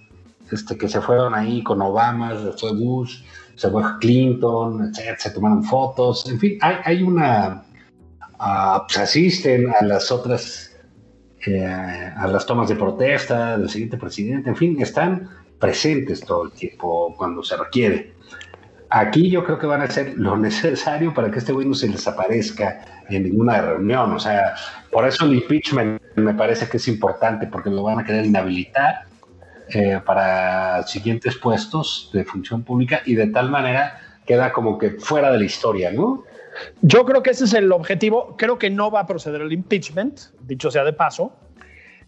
este, 0.51 0.77
que 0.77 0.89
se 0.89 1.01
fueron 1.01 1.35
ahí 1.35 1.62
con 1.62 1.81
Obama, 1.81 2.37
se 2.39 2.53
fue 2.53 2.73
Bush, 2.75 3.23
se 3.55 3.71
fue 3.71 3.83
Clinton, 4.01 4.93
se 4.95 5.31
tomaron 5.31 5.62
fotos, 5.64 6.29
en 6.29 6.39
fin, 6.39 6.59
hay, 6.61 6.77
hay 6.85 7.03
una, 7.03 7.64
uh, 8.41 8.81
pues 8.87 8.99
asisten 8.99 9.68
a 9.79 9.85
las 9.85 10.11
otras, 10.11 10.77
eh, 11.47 11.64
a 11.64 12.27
las 12.27 12.47
tomas 12.47 12.68
de 12.68 12.77
protesta 12.77 13.59
del 13.59 13.68
siguiente 13.68 13.97
presidente, 13.97 14.49
en 14.49 14.57
fin, 14.57 14.81
están 14.81 15.29
presentes 15.61 16.21
todo 16.23 16.45
el 16.45 16.53
tiempo 16.53 17.15
cuando 17.17 17.45
se 17.45 17.57
requiere. 17.57 18.13
Aquí 18.89 19.31
yo 19.31 19.45
creo 19.45 19.59
que 19.59 19.67
van 19.67 19.83
a 19.83 19.85
hacer 19.85 20.15
lo 20.17 20.37
necesario 20.37 21.15
para 21.15 21.31
que 21.31 21.39
este 21.39 21.53
güey 21.53 21.67
no 21.69 21.75
se 21.75 21.87
desaparezca 21.87 23.05
en 23.09 23.23
ninguna 23.23 23.61
reunión. 23.61 24.13
O 24.13 24.19
sea, 24.19 24.55
por 24.91 25.07
eso 25.07 25.27
el 25.27 25.35
impeachment 25.35 26.03
me 26.17 26.35
parece 26.35 26.69
que 26.69 26.79
es 26.79 26.89
importante, 26.89 27.47
porque 27.47 27.71
lo 27.71 27.85
van 27.85 28.01
a 28.01 28.05
querer 28.05 28.25
inhabilitar 28.25 29.05
eh, 29.73 30.01
para 30.05 30.83
siguientes 30.89 31.37
puestos 31.37 32.11
de 32.13 32.25
función 32.25 32.65
pública 32.65 33.03
y 33.07 33.15
de 33.15 33.29
tal 33.29 33.51
manera 33.51 34.01
queda 34.27 34.53
como 34.53 34.79
que 34.79 34.91
fuera 34.91 35.31
de 35.31 35.39
la 35.39 35.45
historia, 35.45 35.93
¿no? 35.93 36.25
Yo 36.83 37.05
creo 37.05 37.23
que 37.23 37.31
ese 37.31 37.45
es 37.45 37.55
el 37.55 37.71
objetivo. 37.71 38.35
Creo 38.37 38.59
que 38.59 38.71
no 38.71 38.91
va 38.91 39.01
a 39.01 39.07
proceder 39.07 39.41
el 39.41 39.53
impeachment, 39.53 40.21
dicho 40.41 40.71
sea 40.71 40.83
de 40.83 40.93
paso. 40.93 41.33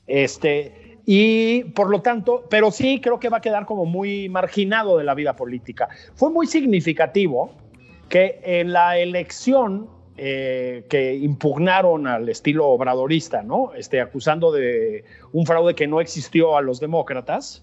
Este, 0.08 0.81
y 1.04 1.64
por 1.64 1.90
lo 1.90 2.00
tanto, 2.00 2.44
pero 2.48 2.70
sí 2.70 3.00
creo 3.00 3.18
que 3.18 3.28
va 3.28 3.38
a 3.38 3.40
quedar 3.40 3.66
como 3.66 3.84
muy 3.84 4.28
marginado 4.28 4.98
de 4.98 5.04
la 5.04 5.14
vida 5.14 5.34
política. 5.34 5.88
Fue 6.14 6.30
muy 6.30 6.46
significativo 6.46 7.52
que 8.08 8.40
en 8.44 8.72
la 8.72 8.98
elección 8.98 9.88
eh, 10.16 10.84
que 10.90 11.14
impugnaron 11.14 12.06
al 12.06 12.28
estilo 12.28 12.68
obradorista, 12.68 13.42
¿no? 13.42 13.72
Este, 13.74 14.00
acusando 14.00 14.52
de 14.52 15.04
un 15.32 15.46
fraude 15.46 15.74
que 15.74 15.86
no 15.86 16.00
existió 16.00 16.56
a 16.56 16.60
los 16.60 16.80
demócratas, 16.80 17.62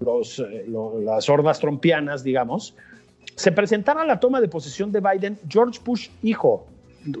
los, 0.00 0.38
eh, 0.38 0.66
las 1.02 1.28
hordas 1.30 1.58
trompianas, 1.58 2.22
digamos, 2.22 2.76
se 3.34 3.50
presentara 3.50 4.04
la 4.04 4.20
toma 4.20 4.40
de 4.40 4.48
posesión 4.48 4.92
de 4.92 5.00
Biden 5.00 5.38
George 5.48 5.80
Bush 5.84 6.10
hijo, 6.22 6.66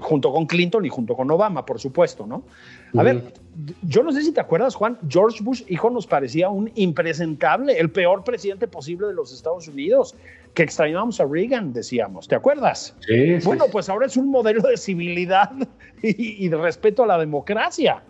junto 0.00 0.32
con 0.32 0.46
Clinton 0.46 0.84
y 0.84 0.88
junto 0.88 1.16
con 1.16 1.30
Obama, 1.30 1.64
por 1.64 1.80
supuesto, 1.80 2.26
¿no? 2.26 2.42
A 2.98 3.02
ver, 3.02 3.32
yo 3.82 4.02
no 4.02 4.12
sé 4.12 4.22
si 4.22 4.32
te 4.32 4.40
acuerdas, 4.40 4.74
Juan, 4.74 4.98
George 5.08 5.42
Bush, 5.42 5.62
hijo, 5.68 5.90
nos 5.90 6.06
parecía 6.06 6.48
un 6.48 6.70
impresentable, 6.74 7.78
el 7.78 7.90
peor 7.90 8.22
presidente 8.24 8.68
posible 8.68 9.06
de 9.08 9.14
los 9.14 9.32
Estados 9.32 9.68
Unidos. 9.68 10.14
que 10.54 10.62
extrañábamos 10.62 11.20
a 11.20 11.26
Reagan, 11.26 11.72
decíamos, 11.74 12.26
¿te 12.28 12.34
acuerdas? 12.34 12.96
Sí, 13.00 13.40
sí, 13.40 13.46
Bueno, 13.46 13.64
sí. 13.66 13.70
pues 13.72 13.88
ahora 13.90 14.06
es 14.06 14.16
un 14.16 14.30
modelo 14.30 14.62
de 14.62 14.76
civilidad 14.78 15.52
y, 16.02 16.44
y 16.44 16.48
de 16.48 16.56
respeto 16.56 17.02
a 17.04 17.06
la 17.06 17.18
democracia. 17.18 18.02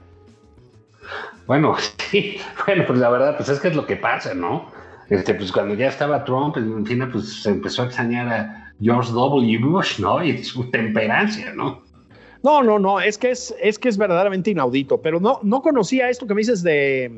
Bueno, 1.46 1.74
sí, 2.10 2.36
bueno, 2.66 2.84
pues 2.86 2.98
la 2.98 3.08
verdad, 3.10 3.36
pues 3.36 3.48
es 3.48 3.58
que 3.60 3.68
es 3.68 3.74
lo 3.76 3.86
que 3.86 3.96
pasa, 3.96 4.34
¿no? 4.34 4.66
Este, 5.08 5.34
pues 5.34 5.52
cuando 5.52 5.74
ya 5.74 5.88
estaba 5.88 6.24
Trump, 6.24 6.56
en 6.56 6.84
fin, 6.84 7.08
pues 7.12 7.42
se 7.42 7.50
empezó 7.50 7.82
a 7.82 7.86
extrañar 7.86 8.28
a 8.28 8.72
George 8.80 9.12
W. 9.12 9.58
Bush, 9.58 10.00
¿no? 10.00 10.22
Y 10.24 10.42
su 10.42 10.68
temperancia, 10.70 11.52
¿no? 11.52 11.82
No, 12.42 12.62
no, 12.62 12.78
no, 12.78 13.00
es 13.00 13.18
que 13.18 13.30
es, 13.30 13.54
es 13.60 13.78
que 13.78 13.88
es 13.88 13.98
verdaderamente 13.98 14.50
inaudito, 14.50 15.00
pero 15.00 15.20
no, 15.20 15.40
no 15.42 15.62
conocía 15.62 16.08
esto 16.08 16.26
que 16.26 16.34
me 16.34 16.40
dices 16.40 16.62
de, 16.62 17.10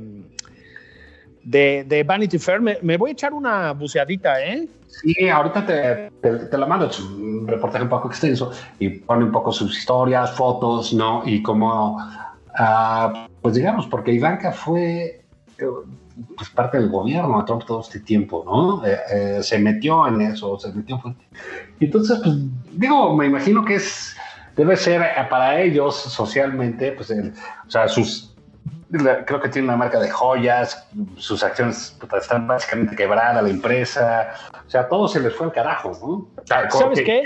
de, 1.45 2.05
Vanity 2.07 2.39
Fair. 2.39 2.61
Me, 2.61 2.97
voy 2.97 3.11
a 3.11 3.13
echar 3.13 3.33
una 3.33 3.73
buceadita, 3.73 4.45
¿eh? 4.45 4.69
Sí, 4.89 5.29
ahorita 5.29 5.67
te, 5.67 6.11
te, 6.47 6.59
la 6.59 6.67
mando, 6.67 6.87
es 6.87 6.99
un 6.99 7.47
reportaje 7.47 7.85
un 7.85 7.91
poco 7.91 8.09
extenso 8.09 8.51
y 8.79 8.89
pone 8.89 9.25
un 9.25 9.33
poco 9.33 9.53
sus 9.53 9.79
historias, 9.79 10.33
fotos, 10.33 10.93
¿no? 10.93 11.23
Y 11.25 11.43
como, 11.43 11.99
ah, 12.59 13.29
pues 13.41 13.55
digamos, 13.55 13.87
porque 13.87 14.13
Ivanka 14.13 14.51
fue 14.51 15.25
eh, 15.59 15.67
pues 16.37 16.51
parte 16.51 16.79
del 16.79 16.89
gobierno 16.89 17.39
de 17.39 17.45
Trump 17.45 17.65
todo 17.65 17.81
este 17.81 18.01
tiempo, 18.01 18.43
¿no? 18.45 18.85
Eh, 18.85 18.99
eh, 19.13 19.43
se 19.43 19.59
metió 19.59 20.07
en 20.07 20.21
eso, 20.21 20.59
se 20.59 20.73
metió. 20.73 21.01
Y 21.79 21.85
entonces, 21.85 22.19
pues, 22.23 22.37
digo, 22.73 23.15
me 23.17 23.27
imagino 23.27 23.65
que 23.65 23.77
es, 23.77 24.17
debe 24.59 24.77
ser 24.77 25.01
eh, 25.01 25.27
para 25.31 25.59
ellos 25.61 25.97
socialmente, 25.97 26.93
pues, 26.93 27.11
el- 27.11 27.33
o 27.67 27.71
sea, 27.71 27.89
sus, 27.89 28.35
la- 28.91 29.25
creo 29.25 29.41
que 29.41 29.49
tiene 29.49 29.69
una 29.69 29.77
marca 29.79 29.99
de 30.01 30.11
joyas, 30.11 30.87
sus 31.17 31.43
acciones 31.43 31.97
están 32.21 32.47
básicamente 32.47 32.95
quebradas, 32.97 33.43
la 33.43 33.49
empresa, 33.49 34.35
o 34.67 34.69
sea, 34.69 34.89
todo 34.89 35.09
se 35.09 35.21
les 35.21 35.33
fue 35.35 35.47
al 35.47 35.53
carajo, 35.53 35.93
¿no? 35.93 35.99
Como 35.99 36.37
¿Sabes 36.83 36.99
que- 36.99 37.05
qué? 37.05 37.23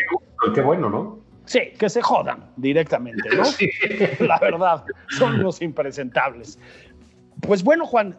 Qué 0.54 0.60
bueno, 0.60 0.88
¿no? 0.90 1.18
Sí, 1.44 1.72
que 1.78 1.88
se 1.88 2.00
jodan 2.02 2.44
directamente, 2.56 3.28
¿no? 3.34 3.44
Sí. 3.58 3.68
La 4.20 4.38
verdad, 4.38 4.84
son 5.08 5.42
los 5.42 5.60
impresentables. 5.62 6.58
Pues 7.40 7.64
bueno, 7.64 7.84
Juan, 7.86 8.14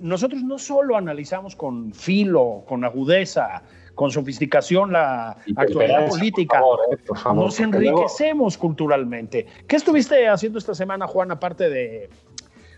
nosotros 0.00 0.42
no 0.42 0.58
solo 0.58 0.96
analizamos 0.96 1.54
con 1.54 1.92
filo, 1.94 2.64
con 2.66 2.84
agudeza, 2.84 3.62
con 3.94 4.10
sofisticación 4.10 4.92
la 4.92 5.36
actualidad 5.56 6.08
política, 6.08 6.58
Por 6.60 6.78
favor, 6.78 6.80
eh, 6.92 6.96
por 7.06 7.18
favor, 7.18 7.44
nos 7.44 7.60
enriquecemos 7.60 8.56
culturalmente. 8.58 9.46
¿Qué 9.66 9.76
estuviste 9.76 10.28
haciendo 10.28 10.58
esta 10.58 10.74
semana, 10.74 11.06
Juan, 11.06 11.30
aparte 11.30 11.68
de 11.68 12.08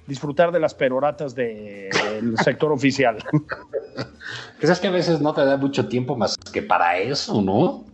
disfrutar 0.06 0.52
de 0.52 0.60
las 0.60 0.74
peroratas 0.74 1.34
de- 1.34 1.88
del 2.20 2.36
sector 2.44 2.72
oficial? 2.72 3.18
Pues 4.60 4.70
es 4.70 4.80
que 4.80 4.88
a 4.88 4.90
veces 4.90 5.20
no 5.20 5.32
te 5.34 5.44
da 5.44 5.56
mucho 5.56 5.88
tiempo 5.88 6.16
más 6.16 6.36
que 6.52 6.62
para 6.62 6.98
eso, 6.98 7.40
¿no? 7.40 7.84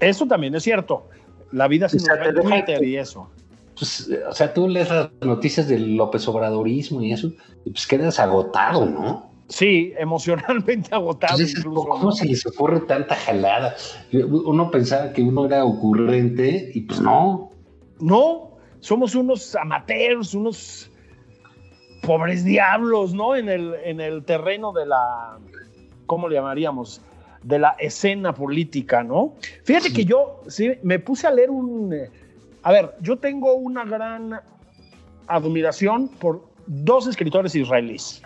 Eso 0.00 0.26
también 0.26 0.54
es 0.54 0.62
cierto. 0.62 1.08
La 1.50 1.66
vida 1.66 1.88
sin 1.88 2.00
O 2.00 2.04
sea, 2.04 2.32
Twitter 2.34 2.84
y 2.84 2.96
eso. 2.98 3.28
Pues, 3.76 4.08
eh, 4.10 4.20
o 4.28 4.32
sea, 4.34 4.52
tú 4.52 4.68
lees 4.68 4.90
las 4.90 5.08
noticias 5.22 5.66
del 5.66 5.96
López 5.96 6.26
Obradorismo 6.28 7.00
y 7.00 7.12
eso, 7.12 7.32
y 7.64 7.70
pues 7.70 7.86
quedas 7.86 8.18
agotado, 8.20 8.84
¿no? 8.86 9.27
Sí, 9.48 9.94
emocionalmente 9.98 10.88
agotado 10.94 11.32
Entonces, 11.34 11.48
dices, 11.48 11.64
incluso. 11.64 11.88
¿cómo 11.88 12.04
¿no? 12.04 12.12
se 12.12 12.26
les 12.26 12.46
ocurre 12.46 12.80
tanta 12.80 13.14
jalada? 13.14 13.74
Uno 14.12 14.70
pensaba 14.70 15.12
que 15.12 15.22
uno 15.22 15.46
era 15.46 15.64
ocurrente 15.64 16.70
y 16.74 16.82
pues 16.82 17.00
no. 17.00 17.50
No, 18.00 18.58
somos 18.80 19.14
unos 19.14 19.56
amateurs, 19.56 20.34
unos 20.34 20.90
pobres 22.02 22.44
diablos, 22.44 23.12
¿no? 23.14 23.34
En 23.34 23.48
el, 23.48 23.74
en 23.84 24.00
el 24.00 24.24
terreno 24.24 24.72
de 24.72 24.86
la, 24.86 25.38
¿cómo 26.06 26.28
le 26.28 26.36
llamaríamos? 26.36 27.00
De 27.42 27.58
la 27.58 27.70
escena 27.78 28.34
política, 28.34 29.02
¿no? 29.02 29.34
Fíjate 29.64 29.92
que 29.92 30.04
yo 30.04 30.42
sí, 30.48 30.72
me 30.82 30.98
puse 30.98 31.26
a 31.26 31.30
leer 31.30 31.50
un... 31.50 31.92
eh, 31.92 32.10
A 32.62 32.72
ver, 32.72 32.94
yo 33.00 33.16
tengo 33.16 33.54
una 33.54 33.84
gran 33.84 34.40
admiración 35.26 36.08
por 36.08 36.44
dos 36.66 37.06
escritores 37.06 37.54
israelíes. 37.54 38.22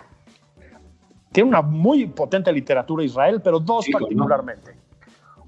Tiene 1.33 1.49
una 1.49 1.61
muy 1.61 2.05
potente 2.07 2.53
literatura 2.53 3.03
Israel, 3.03 3.41
pero 3.43 3.59
dos 3.59 3.85
Sí, 3.85 3.91
¿no? 3.91 3.99
particularmente. 3.99 4.75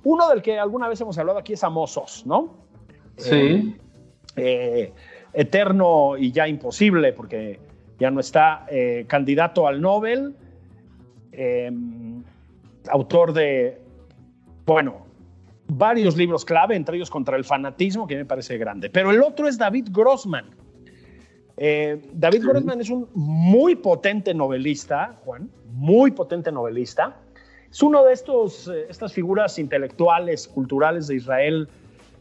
Uno 0.04 0.28
del 0.28 0.42
que 0.42 0.60
alguna 0.60 0.90
vez 0.90 1.00
hemos 1.00 1.18
hablado 1.18 1.40
aquí 1.40 1.54
es 1.54 1.64
Amos 1.64 1.96
Oz, 1.98 2.26
¿no? 2.26 2.54
Sí. 3.18 3.78
eh, 4.36 4.92
eterno 5.32 6.18
y 6.18 6.32
ya 6.32 6.48
imposible, 6.48 7.14
porque 7.14 7.60
ya 7.98 8.12
no 8.12 8.20
está 8.20 8.66
eh, 8.70 9.06
candidato 9.08 9.68
al 9.68 9.80
Nobel, 9.80 10.36
eh, 11.32 11.72
autor 12.90 13.34
de, 13.34 13.82
bueno, 14.66 15.06
varios 15.68 16.18
libros 16.18 16.46
clave, 16.46 16.76
entre 16.76 16.98
ellos 16.98 17.10
Contra 17.10 17.38
el 17.38 17.46
Fanatismo, 17.46 18.08
que 18.08 18.16
me 18.16 18.26
parece 18.26 18.58
grande. 18.58 18.90
Pero 18.90 19.12
el 19.12 19.22
otro 19.22 19.48
es 19.48 19.58
David 19.58 19.88
Grossman. 19.92 20.46
Eh, 21.58 22.02
David 22.14 22.44
Grossman 22.44 22.82
es 22.82 22.90
un 22.90 23.08
muy 23.14 23.76
potente 23.76 24.34
novelista, 24.34 25.16
Juan, 25.24 25.50
muy 25.74 26.12
potente 26.12 26.52
novelista. 26.52 27.16
Es 27.72 27.82
uno 27.82 28.04
de 28.04 28.14
estos, 28.14 28.68
eh, 28.68 28.86
estas 28.90 29.14
figuras 29.14 29.58
intelectuales, 29.60 30.48
culturales 30.48 31.08
de 31.08 31.16
Israel 31.16 31.68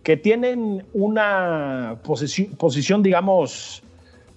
que 0.02 0.16
tienen 0.16 0.84
una 0.92 1.96
posici- 2.04 2.54
posición, 2.56 3.02
digamos, 3.02 3.82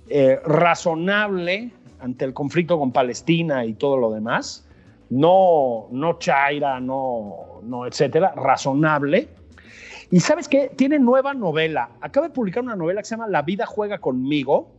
eh, 0.09 0.39
razonable 0.45 1.71
ante 1.99 2.25
el 2.25 2.33
conflicto 2.33 2.79
con 2.79 2.91
Palestina 2.91 3.65
y 3.65 3.73
todo 3.73 3.97
lo 3.97 4.11
demás. 4.11 4.65
No, 5.09 5.87
no 5.91 6.17
chaira, 6.19 6.79
no, 6.79 7.61
no, 7.63 7.85
etcétera, 7.85 8.33
razonable. 8.35 9.27
Y 10.09 10.21
sabes 10.21 10.47
qué? 10.47 10.71
Tiene 10.75 10.99
nueva 10.99 11.33
novela. 11.33 11.89
Acaba 11.99 12.29
de 12.29 12.33
publicar 12.33 12.63
una 12.63 12.75
novela 12.75 13.01
que 13.01 13.07
se 13.07 13.15
llama 13.15 13.27
La 13.27 13.41
vida 13.41 13.65
juega 13.65 13.97
conmigo, 13.97 14.69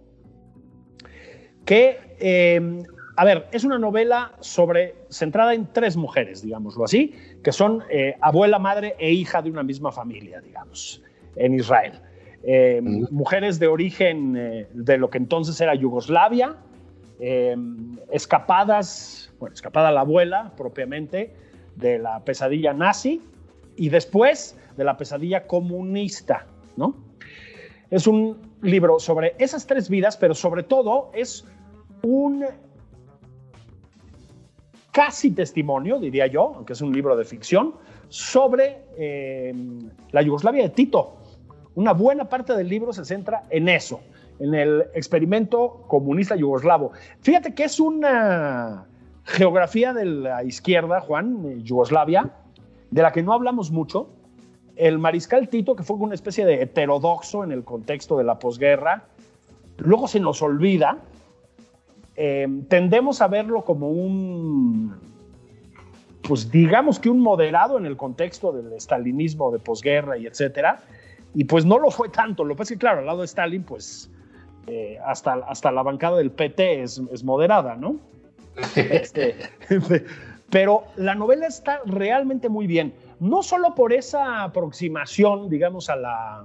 que, 1.69 1.99
eh, 2.19 2.83
a 3.17 3.25
ver, 3.27 3.47
es 3.53 3.63
una 3.63 3.79
novela 3.79 4.33
sobre, 4.41 4.95
centrada 5.11 5.53
en 5.53 5.67
tres 5.71 5.99
mujeres, 5.99 6.41
digámoslo 6.41 6.85
así, 6.85 7.15
que 7.45 7.53
son 7.53 7.85
eh, 7.91 8.17
abuela, 8.23 8.59
madre 8.59 8.97
e 8.99 9.13
hija 9.13 9.43
de 9.43 9.51
una 9.51 9.63
misma 9.63 9.93
familia, 9.93 10.41
digamos, 10.41 11.03
en 11.37 11.53
Israel. 11.55 12.01
Eh, 12.43 12.81
Mm. 12.83 13.05
Mujeres 13.11 13.59
de 13.59 13.67
origen 13.67 14.35
eh, 14.35 14.67
de 14.73 14.97
lo 14.97 15.11
que 15.11 15.19
entonces 15.19 15.61
era 15.61 15.75
Yugoslavia, 15.75 16.57
eh, 17.21 17.55
escapadas, 18.13 19.31
bueno, 19.39 19.53
escapada 19.53 19.91
la 19.91 20.01
abuela 20.01 20.53
propiamente 20.57 21.35
de 21.77 21.99
la 21.99 22.21
pesadilla 22.25 22.73
nazi 22.73 23.21
y 23.77 23.91
después 23.91 24.57
de 24.79 24.85
la 24.85 24.97
pesadilla 24.97 25.47
comunista, 25.47 26.47
¿no? 26.77 26.95
Es 27.91 28.07
un 28.07 28.39
libro 28.63 28.99
sobre 28.99 29.35
esas 29.39 29.67
tres 29.67 29.91
vidas, 29.91 30.17
pero 30.17 30.35
sobre 30.35 30.63
todo 30.63 31.11
es 31.13 31.45
un 32.03 32.45
casi 34.93 35.31
testimonio, 35.31 35.99
diría 35.99 36.27
yo, 36.27 36.55
aunque 36.57 36.73
es 36.73 36.81
un 36.81 36.93
libro 36.93 37.17
de 37.17 37.25
ficción, 37.25 37.75
sobre 38.09 38.85
eh, 38.97 39.55
la 40.11 40.23
Yugoslavia 40.23 40.63
de 40.65 40.71
Tito. 40.71 41.19
Una 41.75 41.93
buena 41.93 42.29
parte 42.29 42.55
del 42.55 42.69
libro 42.69 42.93
se 42.93 43.05
centra 43.05 43.43
en 43.51 43.69
eso, 43.69 44.01
en 44.41 44.55
el 44.55 44.87
experimento 44.95 45.85
comunista 45.87 46.35
yugoslavo. 46.35 46.93
Fíjate 47.21 47.55
que 47.55 47.65
es 47.65 47.79
una 47.79 48.87
geografía 49.25 49.93
de 49.93 50.05
la 50.07 50.43
izquierda, 50.43 51.01
Juan, 51.01 51.63
Yugoslavia, 51.63 52.31
de 52.91 53.03
la 53.03 53.13
que 53.13 53.23
no 53.23 53.33
hablamos 53.33 53.71
mucho. 53.71 54.09
El 54.75 54.99
mariscal 54.99 55.49
Tito, 55.49 55.77
que 55.77 55.83
fue 55.83 55.97
una 55.97 56.15
especie 56.15 56.47
de 56.47 56.63
heterodoxo 56.63 57.45
en 57.45 57.53
el 57.53 57.63
contexto 57.63 58.17
de 58.17 58.25
la 58.25 58.39
posguerra, 58.39 59.05
luego 59.77 60.09
se 60.09 60.19
nos 60.19 60.41
olvida. 60.43 60.99
Eh, 62.21 62.49
tendemos 62.69 63.23
a 63.23 63.29
verlo 63.29 63.63
como 63.63 63.91
un, 63.91 64.93
pues 66.23 66.51
digamos 66.51 66.99
que 66.99 67.09
un 67.09 67.21
moderado 67.21 67.79
en 67.79 67.87
el 67.87 67.97
contexto 67.97 68.51
del 68.51 68.73
estalinismo 68.73 69.53
de 69.53 69.61
posguerra 69.61 70.19
y 70.19 70.27
etcétera. 70.27 70.81
Y 71.33 71.45
pues 71.45 71.65
no 71.65 71.79
lo 71.79 71.93
fue 71.93 72.09
tanto. 72.09 72.43
Lo 72.43 72.55
que 72.55 72.59
pasa 72.59 72.75
es 72.75 72.77
que, 72.77 72.81
claro, 72.81 72.99
al 72.99 73.07
lado 73.07 73.21
de 73.21 73.27
Stalin, 73.27 73.63
pues 73.63 74.11
eh, 74.67 74.99
hasta, 75.07 75.35
hasta 75.35 75.71
la 75.71 75.85
bancada 75.85 76.17
del 76.17 76.33
PT 76.33 76.83
es, 76.83 77.01
es 77.13 77.23
moderada, 77.23 77.77
¿no? 77.77 78.01
Este, 78.75 79.37
pero 80.51 80.87
la 80.97 81.15
novela 81.15 81.47
está 81.47 81.83
realmente 81.87 82.49
muy 82.49 82.67
bien. 82.67 82.95
No 83.21 83.45
solo 83.45 83.77
por 83.77 83.93
esa 83.93 84.43
aproximación, 84.43 85.49
digamos, 85.49 85.89
a 85.89 85.95
la. 85.95 86.45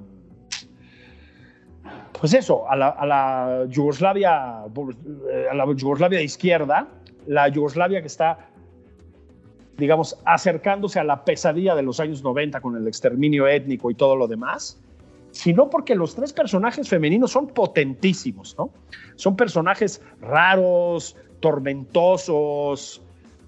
Pues 2.19 2.33
eso, 2.33 2.69
a 2.69 2.75
la, 2.75 3.65
Yugoslavia, 3.69 4.63
eh, 5.31 5.47
a 5.51 5.53
la 5.53 5.65
Yugoslavia 5.75 6.19
de 6.19 6.25
izquierda, 6.25 6.87
la 7.27 7.47
Yugoslavia 7.49 8.01
que 8.01 8.07
está, 8.07 8.47
digamos, 9.77 10.17
acercándose 10.25 10.99
a 10.99 11.03
la 11.03 11.25
pesadilla 11.25 11.75
de 11.75 11.83
los 11.83 11.99
años 11.99 12.23
90 12.23 12.61
con 12.61 12.77
el 12.77 12.87
exterminio 12.87 13.47
étnico 13.47 13.91
y 13.91 13.95
todo 13.95 14.15
lo 14.15 14.27
demás, 14.27 14.79
sino 15.31 15.69
porque 15.69 15.95
los 15.95 16.15
tres 16.15 16.31
personajes 16.31 16.87
femeninos 16.87 17.31
son 17.31 17.47
potentísimos, 17.47 18.55
¿no? 18.57 18.69
Son 19.15 19.35
personajes 19.35 20.01
raros, 20.21 21.17
tormentosos, 21.39 23.01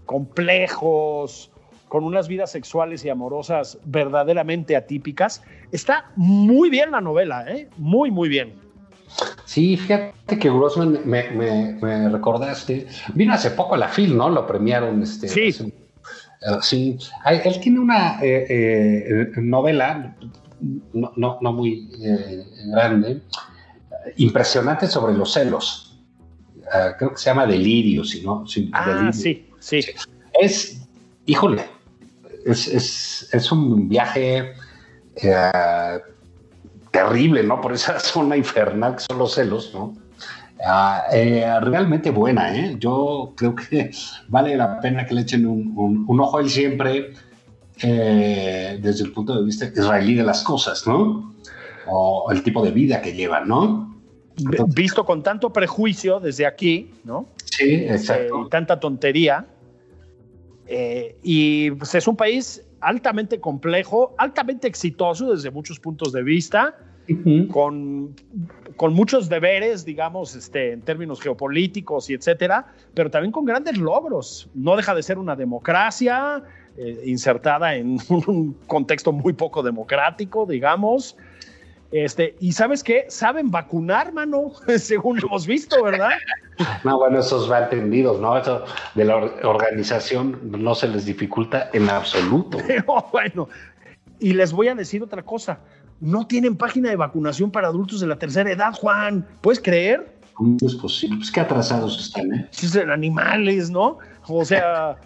complejos, 0.05 1.51
con 1.87 2.03
unas 2.03 2.27
vidas 2.27 2.51
sexuales 2.51 3.05
y 3.05 3.09
amorosas 3.09 3.77
verdaderamente 3.85 4.75
atípicas. 4.75 5.43
Está 5.71 6.11
muy 6.15 6.69
bien 6.69 6.91
la 6.91 7.01
novela, 7.01 7.45
¿eh? 7.47 7.69
muy, 7.77 8.11
muy 8.11 8.29
bien. 8.29 8.53
Sí, 9.45 9.77
fíjate 9.77 10.39
que 10.39 10.49
Grossman 10.49 10.99
me, 11.05 11.29
me, 11.31 12.09
recordaste, 12.09 12.87
vino 13.13 13.33
hace 13.33 13.51
poco 13.51 13.75
a 13.75 13.77
la 13.77 13.87
FIL, 13.87 14.17
¿no? 14.17 14.29
Lo 14.29 14.45
premiaron. 14.45 15.01
Este, 15.01 15.27
sí. 15.27 15.71
Eh, 16.45 16.57
sí, 16.61 16.97
él 17.25 17.59
tiene 17.59 17.79
una 17.79 18.19
eh, 18.21 18.45
eh, 18.49 19.31
novela, 19.37 20.15
no, 20.93 21.37
no, 21.41 21.53
muy 21.53 21.89
grande, 22.71 23.21
impresionante 24.17 24.87
sobre 24.87 25.13
los 25.13 25.33
celos. 25.33 25.99
Ah, 26.71 26.95
creo 26.97 27.11
que 27.11 27.17
se 27.17 27.25
llama 27.25 27.45
Delirio, 27.45 28.03
si 28.03 28.21
no. 28.21 28.43
ah, 28.73 29.11
sí, 29.13 29.47
sí. 29.59 29.81
Es, 30.39 30.81
híjole, 31.25 31.63
es, 32.45 33.29
es, 33.33 33.51
un 33.51 33.89
viaje 33.89 34.53
terrible, 36.91 37.43
¿no? 37.43 37.59
Por 37.59 37.73
esa 37.73 37.99
zona 38.13 38.37
infernal 38.37 38.95
que 38.95 39.01
son 39.01 39.17
los 39.17 39.33
celos, 39.33 39.71
¿no? 39.73 39.93
Ah, 40.65 41.03
eh, 41.11 41.45
realmente 41.61 42.09
buena, 42.09 42.55
¿eh? 42.55 42.77
Yo 42.79 43.33
creo 43.35 43.53
que 43.55 43.91
vale 44.29 44.55
la 44.55 44.79
pena 44.79 45.05
que 45.05 45.13
le 45.13 45.21
echen 45.21 45.45
un, 45.45 46.19
ojo 46.19 46.37
ahí 46.37 46.49
siempre 46.49 47.13
eh, 47.81 48.79
desde 48.81 49.03
el 49.03 49.11
punto 49.11 49.35
de 49.35 49.45
vista 49.45 49.65
israelí 49.65 50.15
de 50.15 50.23
las 50.23 50.43
cosas, 50.43 50.87
¿no? 50.87 51.33
O 51.87 52.31
el 52.31 52.41
tipo 52.41 52.63
de 52.63 52.71
vida 52.71 53.01
que 53.01 53.13
llevan, 53.13 53.47
¿no? 53.47 53.93
Visto 54.67 55.05
con 55.05 55.23
tanto 55.23 55.51
prejuicio 55.51 56.19
desde 56.19 56.45
aquí, 56.45 56.91
¿no? 57.03 57.27
Sí, 57.45 57.85
exacto. 57.87 58.45
y 58.45 58.49
tanta 58.49 58.79
tontería. 58.79 59.45
Y 60.67 61.71
pues 61.71 61.93
es 61.95 62.07
un 62.07 62.15
país 62.15 62.63
altamente 62.81 63.39
complejo, 63.39 64.15
altamente 64.17 64.67
exitoso 64.67 65.31
desde 65.31 65.51
muchos 65.51 65.79
puntos 65.79 66.11
de 66.11 66.23
vista 66.23 66.75
con, 67.51 68.15
con, 68.75 68.93
muchos 68.93 69.29
deberes, 69.29 69.85
digamos, 69.85 70.35
este, 70.35 70.73
en 70.73 70.81
términos 70.81 71.21
geopolíticos 71.21 72.09
y 72.09 72.13
etcétera, 72.13 72.67
pero 72.93 73.11
también 73.11 73.31
con 73.31 73.45
grandes 73.45 73.77
logros. 73.77 74.49
No 74.53 74.75
deja 74.75 74.95
de 74.95 75.03
ser 75.03 75.17
una 75.19 75.35
democracia 75.35 76.43
eh, 76.77 77.03
insertada 77.05 77.75
en 77.75 77.99
un 78.09 78.53
contexto 78.67 79.11
muy 79.11 79.33
poco 79.33 79.61
democrático, 79.61 80.45
digamos. 80.45 81.15
Este, 81.91 82.35
y 82.39 82.51
sabes 82.51 82.83
qué, 82.83 83.05
saben 83.09 83.51
vacunar, 83.51 84.11
mano, 84.13 84.51
según 84.77 85.19
hemos 85.19 85.45
visto, 85.47 85.83
¿verdad? 85.83 86.11
No, 86.83 86.97
bueno, 86.97 87.19
esos 87.19 87.49
va 87.51 87.63
entendidos, 87.63 88.19
¿no? 88.19 88.37
Eso 88.37 88.65
de 88.95 89.05
la 89.05 89.17
organización 89.17 90.39
no 90.43 90.75
se 90.75 90.87
les 90.87 91.05
dificulta 91.05 91.69
en 91.73 91.89
absoluto. 91.89 92.57
Pero 92.67 93.05
bueno, 93.11 93.47
y 94.19 94.33
les 94.33 94.51
voy 94.51 94.67
a 94.67 94.75
decir 94.75 95.03
otra 95.03 95.23
cosa 95.23 95.59
no 95.99 96.27
tienen 96.27 96.55
página 96.55 96.89
de 96.89 96.95
vacunación 96.95 97.51
para 97.51 97.67
adultos 97.67 97.99
de 97.99 98.07
la 98.07 98.17
tercera 98.17 98.51
edad, 98.51 98.73
Juan. 98.73 99.25
¿Puedes 99.41 99.59
creer? 99.59 100.15
¿Cómo 100.33 100.57
es 100.61 100.75
posible? 100.75 101.17
Pues 101.17 101.31
qué 101.31 101.39
atrasados 101.39 101.99
están, 101.99 102.33
¿eh? 102.33 102.49
en 102.73 102.89
animales, 102.89 103.69
¿no? 103.69 103.99
O 104.27 104.43
sea, 104.43 104.97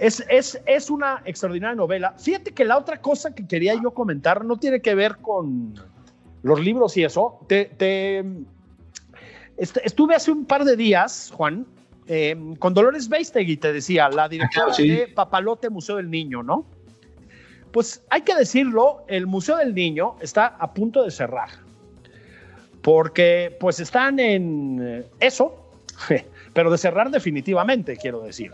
es, 0.00 0.58
es, 0.66 0.90
una 0.90 1.22
extraordinaria 1.26 1.76
novela. 1.76 2.14
Fíjate 2.18 2.52
que 2.52 2.64
la 2.64 2.78
otra 2.78 3.00
cosa 3.00 3.34
que 3.34 3.46
quería 3.46 3.74
yo 3.74 3.90
comentar 3.92 4.44
no 4.44 4.56
tiene 4.56 4.80
que 4.80 4.94
ver 4.94 5.18
con 5.18 5.74
los 6.42 6.58
libros 6.58 6.96
y 6.96 7.04
eso. 7.04 7.38
Te, 7.46 7.70
estuve 9.58 10.14
hace 10.14 10.32
un 10.32 10.46
par 10.46 10.64
de 10.64 10.74
días, 10.76 11.30
Juan, 11.34 11.66
eh, 12.06 12.34
con 12.58 12.72
Dolores 12.72 13.10
Beistegui, 13.10 13.58
te 13.58 13.74
decía, 13.74 14.08
la 14.08 14.28
directora 14.28 14.74
de 14.74 15.12
Papalote 15.14 15.68
Museo 15.68 15.96
del 15.96 16.10
Niño, 16.10 16.42
¿no? 16.42 16.64
Pues 17.70 18.02
hay 18.08 18.22
que 18.22 18.34
decirlo, 18.34 19.04
el 19.06 19.26
Museo 19.26 19.58
del 19.58 19.74
Niño 19.74 20.16
está 20.20 20.46
a 20.46 20.72
punto 20.72 21.04
de 21.04 21.10
cerrar, 21.10 21.50
porque 22.80 23.54
pues 23.60 23.80
están 23.80 24.18
en 24.18 25.06
eso, 25.20 25.70
pero 26.54 26.70
de 26.70 26.78
cerrar 26.78 27.10
definitivamente, 27.10 27.96
quiero 27.96 28.22
decir. 28.22 28.50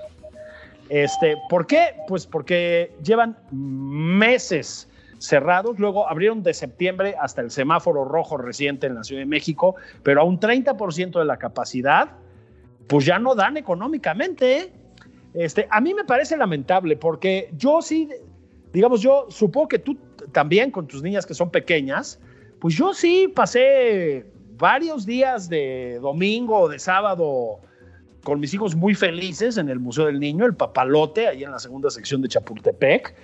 Este, 0.89 1.37
¿Por 1.49 1.67
qué? 1.67 1.97
Pues 2.07 2.27
porque 2.27 2.93
llevan 3.03 3.37
meses 3.51 4.89
cerrados, 5.19 5.79
luego 5.79 6.09
abrieron 6.09 6.43
de 6.43 6.55
septiembre 6.55 7.15
hasta 7.21 7.41
el 7.41 7.51
semáforo 7.51 8.05
rojo 8.05 8.37
reciente 8.37 8.87
en 8.87 8.95
la 8.95 9.05
Ciudad 9.05 9.23
de 9.23 9.27
México, 9.27 9.77
pero 10.03 10.21
a 10.21 10.25
un 10.25 10.39
30% 10.39 11.19
de 11.19 11.25
la 11.25 11.39
capacidad, 11.39 12.11
pues 12.87 13.05
ya 13.07 13.19
no 13.19 13.35
dan 13.35 13.57
económicamente. 13.57 14.59
¿eh? 14.59 14.73
Este, 15.35 15.67
a 15.71 15.81
mí 15.81 15.95
me 15.95 16.05
parece 16.05 16.37
lamentable 16.37 16.97
porque 16.97 17.51
yo 17.57 17.83
sí 17.83 18.09
digamos, 18.77 19.01
yo 19.01 19.25
supongo 19.31 19.69
que 19.69 19.79
tú 19.79 19.97
también 20.33 20.71
con 20.71 20.87
tus 20.87 21.03
niñas 21.03 21.25
que 21.25 21.33
son 21.33 21.51
pequeñas, 21.51 22.21
pues 22.61 22.75
yo 22.75 22.93
sí 22.93 23.27
pasé 23.35 24.27
varios 24.59 25.07
días 25.07 25.49
de 25.49 25.99
domingo 26.03 26.59
o 26.59 26.69
de 26.69 26.79
sábado 26.79 27.61
con 28.27 28.41
mis 28.41 28.53
hijos 28.53 28.75
muy 28.75 28.97
felices 28.97 29.57
en 29.57 29.69
el 29.69 29.79
Museo 29.79 30.07
del 30.07 30.19
Niño, 30.19 30.47
el 30.47 30.55
Papalote, 30.57 31.29
ahí 31.29 31.45
en 31.45 31.53
la 31.53 31.61
segunda 31.61 31.91
sección 31.91 32.23
de 32.23 32.29
Chapultepec. 32.29 33.15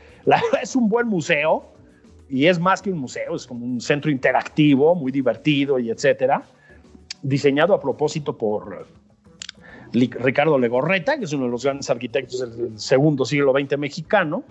Es 0.62 0.76
un 0.76 0.88
buen 0.88 1.09
museo 1.09 1.72
y 2.28 2.46
es 2.46 2.61
más 2.61 2.80
que 2.80 2.92
un 2.92 2.98
museo, 2.98 3.34
es 3.34 3.44
como 3.44 3.66
un 3.66 3.80
centro 3.80 4.12
interactivo, 4.12 4.94
muy 4.94 5.11
divertido 5.11 5.80
y 5.80 5.90
etcétera, 5.90 6.44
diseñado 7.20 7.74
a 7.74 7.80
propósito 7.80 8.38
por 8.38 8.86
Ricardo 9.92 10.57
Legorreta, 10.57 11.18
que 11.18 11.24
es 11.24 11.32
uno 11.32 11.46
de 11.46 11.50
los 11.50 11.64
grandes 11.64 11.90
arquitectos 11.90 12.57
del 12.57 12.78
segundo 12.78 13.24
siglo 13.24 13.53
XX 13.59 13.76
mexicano. 13.78 14.44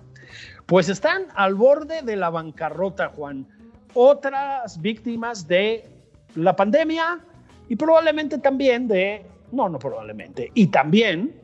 Pues 0.66 0.90
están 0.90 1.28
al 1.34 1.54
borde 1.54 2.02
de 2.02 2.16
la 2.16 2.28
bancarrota, 2.28 3.08
Juan. 3.08 3.46
Otras 3.94 4.82
víctimas 4.82 5.48
de 5.48 5.88
la 6.34 6.54
pandemia 6.54 7.20
y 7.70 7.76
probablemente 7.76 8.36
también 8.36 8.86
de, 8.86 9.24
no, 9.52 9.68
no 9.68 9.78
probablemente, 9.78 10.50
y 10.54 10.66
también 10.68 11.34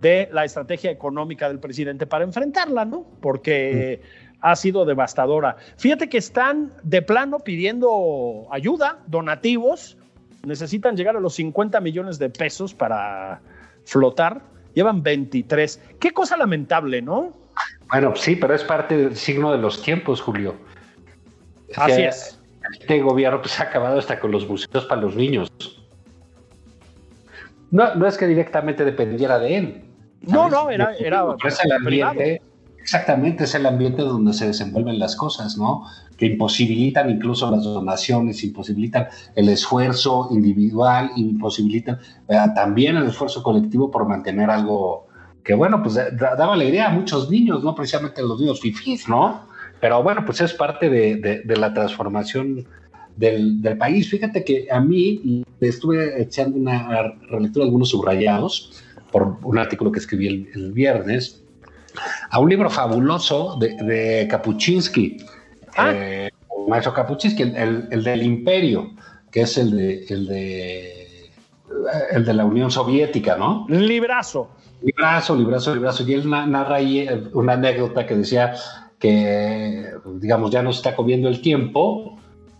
de 0.00 0.28
la 0.32 0.44
estrategia 0.44 0.90
económica 0.90 1.48
del 1.48 1.58
presidente 1.58 2.06
para 2.06 2.24
enfrentarla, 2.24 2.84
¿no? 2.84 3.06
Porque 3.20 4.02
ha 4.40 4.54
sido 4.56 4.84
devastadora. 4.84 5.56
Fíjate 5.78 6.08
que 6.08 6.18
están 6.18 6.72
de 6.82 7.00
plano 7.00 7.38
pidiendo 7.40 8.46
ayuda, 8.50 8.98
donativos, 9.06 9.96
necesitan 10.44 10.96
llegar 10.96 11.16
a 11.16 11.20
los 11.20 11.34
50 11.34 11.80
millones 11.80 12.18
de 12.18 12.28
pesos 12.28 12.74
para 12.74 13.40
flotar, 13.86 14.42
llevan 14.74 15.02
23. 15.02 15.80
Qué 15.98 16.10
cosa 16.10 16.36
lamentable, 16.36 17.00
¿no? 17.00 17.32
Bueno, 17.88 18.14
sí, 18.16 18.36
pero 18.36 18.54
es 18.54 18.64
parte 18.64 18.96
del 18.96 19.16
signo 19.16 19.52
de 19.52 19.58
los 19.58 19.80
tiempos, 19.80 20.20
Julio. 20.20 20.54
Así 21.76 22.02
es. 22.02 22.38
Este 22.72 23.00
gobierno 23.00 23.40
pues, 23.40 23.58
ha 23.60 23.64
acabado 23.64 23.98
hasta 23.98 24.18
con 24.20 24.30
los 24.30 24.46
museos 24.48 24.84
para 24.86 25.00
los 25.00 25.16
niños. 25.16 25.50
No, 27.74 27.92
no 27.96 28.06
es 28.06 28.16
que 28.16 28.28
directamente 28.28 28.84
dependiera 28.84 29.40
de 29.40 29.56
él. 29.56 29.84
No, 30.20 30.48
no, 30.48 30.70
era, 30.70 30.94
era, 30.94 31.24
el 31.64 31.72
ambiente, 31.72 32.40
exactamente, 32.78 33.42
es 33.44 33.54
el 33.56 33.66
ambiente 33.66 34.02
donde 34.02 34.32
se 34.32 34.46
desenvuelven 34.46 34.96
las 35.00 35.16
cosas, 35.16 35.58
¿no? 35.58 35.82
Que 36.16 36.26
imposibilitan 36.26 37.10
incluso 37.10 37.50
las 37.50 37.64
donaciones, 37.64 38.44
imposibilitan 38.44 39.08
el 39.34 39.48
esfuerzo 39.48 40.28
individual, 40.30 41.10
imposibilitan 41.16 41.98
eh, 42.28 42.36
también 42.54 42.96
el 42.96 43.08
esfuerzo 43.08 43.42
colectivo 43.42 43.90
por 43.90 44.06
mantener 44.06 44.50
algo, 44.50 45.08
que 45.42 45.54
bueno, 45.54 45.82
pues 45.82 45.98
daba 46.16 46.54
alegría 46.54 46.86
a 46.86 46.90
muchos 46.90 47.28
niños, 47.28 47.64
¿no? 47.64 47.74
Precisamente 47.74 48.22
los 48.22 48.38
niños 48.38 48.60
fifís, 48.60 49.08
¿no? 49.08 49.48
Pero 49.80 50.00
bueno, 50.00 50.24
pues 50.24 50.40
es 50.40 50.54
parte 50.54 50.88
de, 50.88 51.42
la 51.56 51.74
transformación 51.74 52.68
del, 53.16 53.60
país. 53.78 54.08
Fíjate 54.08 54.44
que 54.44 54.66
a 54.70 54.80
mí 54.80 55.44
estuve 55.60 56.20
echando 56.20 56.56
una 56.56 57.14
relectura 57.28 57.64
de 57.64 57.68
algunos 57.68 57.90
subrayados 57.90 58.82
por 59.10 59.36
un 59.42 59.58
artículo 59.58 59.92
que 59.92 60.00
escribí 60.00 60.48
el, 60.54 60.72
viernes 60.72 61.42
a 62.30 62.40
un 62.40 62.50
libro 62.50 62.68
fabuloso 62.68 63.56
de, 63.60 63.76
de 63.84 64.28
Kapuczynski, 64.28 65.18
ah. 65.76 65.92
eh, 65.94 66.30
maestro 66.68 66.92
Kapuczynski, 66.92 67.42
el, 67.42 67.88
el, 67.90 68.02
del 68.02 68.22
Imperio, 68.22 68.90
que 69.30 69.42
es 69.42 69.56
el 69.58 69.76
de, 69.76 70.04
el 70.08 70.26
de 70.26 71.04
el 72.10 72.24
de 72.24 72.34
la 72.34 72.44
Unión 72.44 72.70
Soviética, 72.70 73.36
¿no? 73.36 73.66
Librazo. 73.68 74.50
Librazo, 74.82 75.34
librazo, 75.34 75.74
librazo. 75.74 76.04
Y 76.06 76.14
él 76.14 76.28
narra 76.28 76.76
ahí 76.76 77.00
eh, 77.00 77.24
una 77.32 77.54
anécdota 77.54 78.06
que 78.06 78.16
decía 78.16 78.54
que, 78.98 79.86
digamos, 80.16 80.50
ya 80.50 80.62
no 80.62 80.72
se 80.72 80.78
está 80.78 80.96
comiendo 80.96 81.28
el 81.28 81.40
tiempo, 81.40 82.13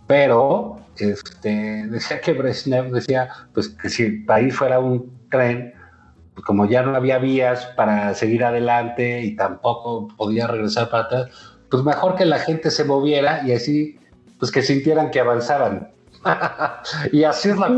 pero 0.07 0.79
este, 0.99 1.87
decía 1.89 2.21
que 2.21 2.33
Brezhnev 2.33 2.91
decía 2.91 3.31
pues, 3.53 3.69
que 3.69 3.89
si 3.89 4.03
el 4.05 4.25
país 4.25 4.57
fuera 4.57 4.79
un 4.79 5.13
tren, 5.31 5.75
pues 6.35 6.45
como 6.45 6.67
ya 6.67 6.83
no 6.83 6.95
había 6.95 7.19
vías 7.19 7.67
para 7.77 8.15
seguir 8.15 8.45
adelante 8.45 9.23
y 9.23 9.37
tampoco 9.37 10.09
podía 10.17 10.47
regresar 10.47 10.91
para 10.91 11.05
atrás, 11.05 11.31
pues 11.71 11.83
mejor 11.83 12.17
que 12.17 12.25
la 12.25 12.39
gente 12.39 12.71
se 12.71 12.85
moviera 12.85 13.43
y 13.47 13.53
así, 13.53 13.99
pues 14.39 14.51
que 14.51 14.63
sintieran 14.63 15.11
que 15.11 15.21
avanzaban. 15.21 15.91
y 17.13 17.25
así 17.25 17.51
es 17.51 17.59
la 17.59 17.69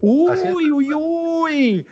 Uy, 0.00 0.36
uy, 0.52 0.72
uy, 0.72 0.94
uy. 0.94 1.86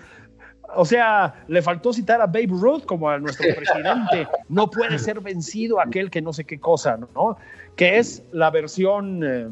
O 0.74 0.84
sea, 0.84 1.34
le 1.48 1.62
faltó 1.62 1.92
citar 1.92 2.20
a 2.20 2.26
Babe 2.26 2.48
Ruth 2.48 2.84
como 2.84 3.08
a 3.08 3.18
nuestro 3.18 3.46
presidente. 3.56 4.26
No 4.48 4.70
puede 4.70 4.98
ser 4.98 5.20
vencido 5.20 5.80
aquel 5.80 6.10
que 6.10 6.22
no 6.22 6.32
sé 6.32 6.44
qué 6.44 6.58
cosa, 6.58 6.98
¿no? 7.14 7.36
Que 7.76 7.98
es 7.98 8.22
la 8.32 8.50
versión 8.50 9.22
eh, 9.24 9.48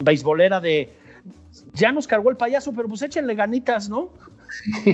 beisbolera 0.00 0.60
de 0.60 0.92
ya 1.74 1.92
nos 1.92 2.06
cargó 2.06 2.30
el 2.30 2.36
payaso, 2.36 2.72
pero 2.72 2.88
pues 2.88 3.02
échenle 3.02 3.34
ganitas, 3.34 3.88
¿no? 3.88 4.10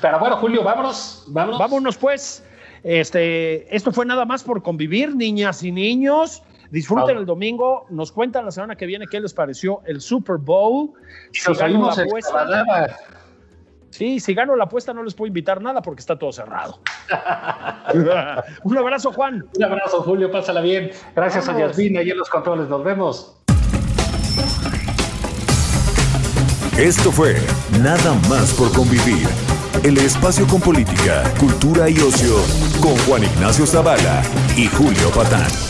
Pero 0.00 0.18
bueno, 0.20 0.36
Julio, 0.36 0.62
vámonos, 0.62 1.24
vámonos. 1.28 1.58
Vámonos 1.58 1.96
pues. 1.96 2.44
Este, 2.82 3.74
esto 3.74 3.92
fue 3.92 4.06
nada 4.06 4.24
más 4.24 4.42
por 4.42 4.62
convivir, 4.62 5.14
niñas 5.14 5.62
y 5.62 5.72
niños. 5.72 6.42
Disfruten 6.70 7.16
el 7.16 7.26
domingo. 7.26 7.86
Nos 7.90 8.12
cuentan 8.12 8.44
la 8.44 8.52
semana 8.52 8.76
que 8.76 8.86
viene 8.86 9.06
qué 9.10 9.20
les 9.20 9.34
pareció 9.34 9.80
el 9.86 10.00
Super 10.00 10.36
Bowl. 10.36 10.92
Si 11.32 11.52
la 11.52 11.66
apuesta. 11.66 12.96
Sí, 13.90 14.20
si 14.20 14.34
gano 14.34 14.56
la 14.56 14.64
apuesta 14.64 14.94
no 14.94 15.02
les 15.02 15.14
puedo 15.14 15.26
invitar 15.28 15.60
nada 15.60 15.82
porque 15.82 16.00
está 16.00 16.18
todo 16.18 16.32
cerrado. 16.32 16.80
Un 18.64 18.78
abrazo, 18.78 19.12
Juan. 19.12 19.44
Un 19.56 19.64
abrazo, 19.64 20.02
Julio. 20.02 20.30
Pásala 20.30 20.60
bien. 20.60 20.90
Gracias 21.14 21.48
a 21.48 21.58
Yasmin 21.58 21.96
y 21.96 22.10
en 22.10 22.18
los 22.18 22.30
controles. 22.30 22.68
Nos 22.68 22.84
vemos. 22.84 23.36
Esto 26.78 27.12
fue 27.12 27.36
Nada 27.82 28.14
más 28.28 28.54
por 28.54 28.72
convivir. 28.72 29.28
El 29.84 29.98
espacio 29.98 30.46
con 30.46 30.60
política, 30.60 31.22
cultura 31.38 31.88
y 31.88 31.98
ocio 31.98 32.36
con 32.80 32.96
Juan 33.06 33.24
Ignacio 33.24 33.66
Zavala 33.66 34.22
y 34.56 34.66
Julio 34.66 35.10
Patán. 35.14 35.69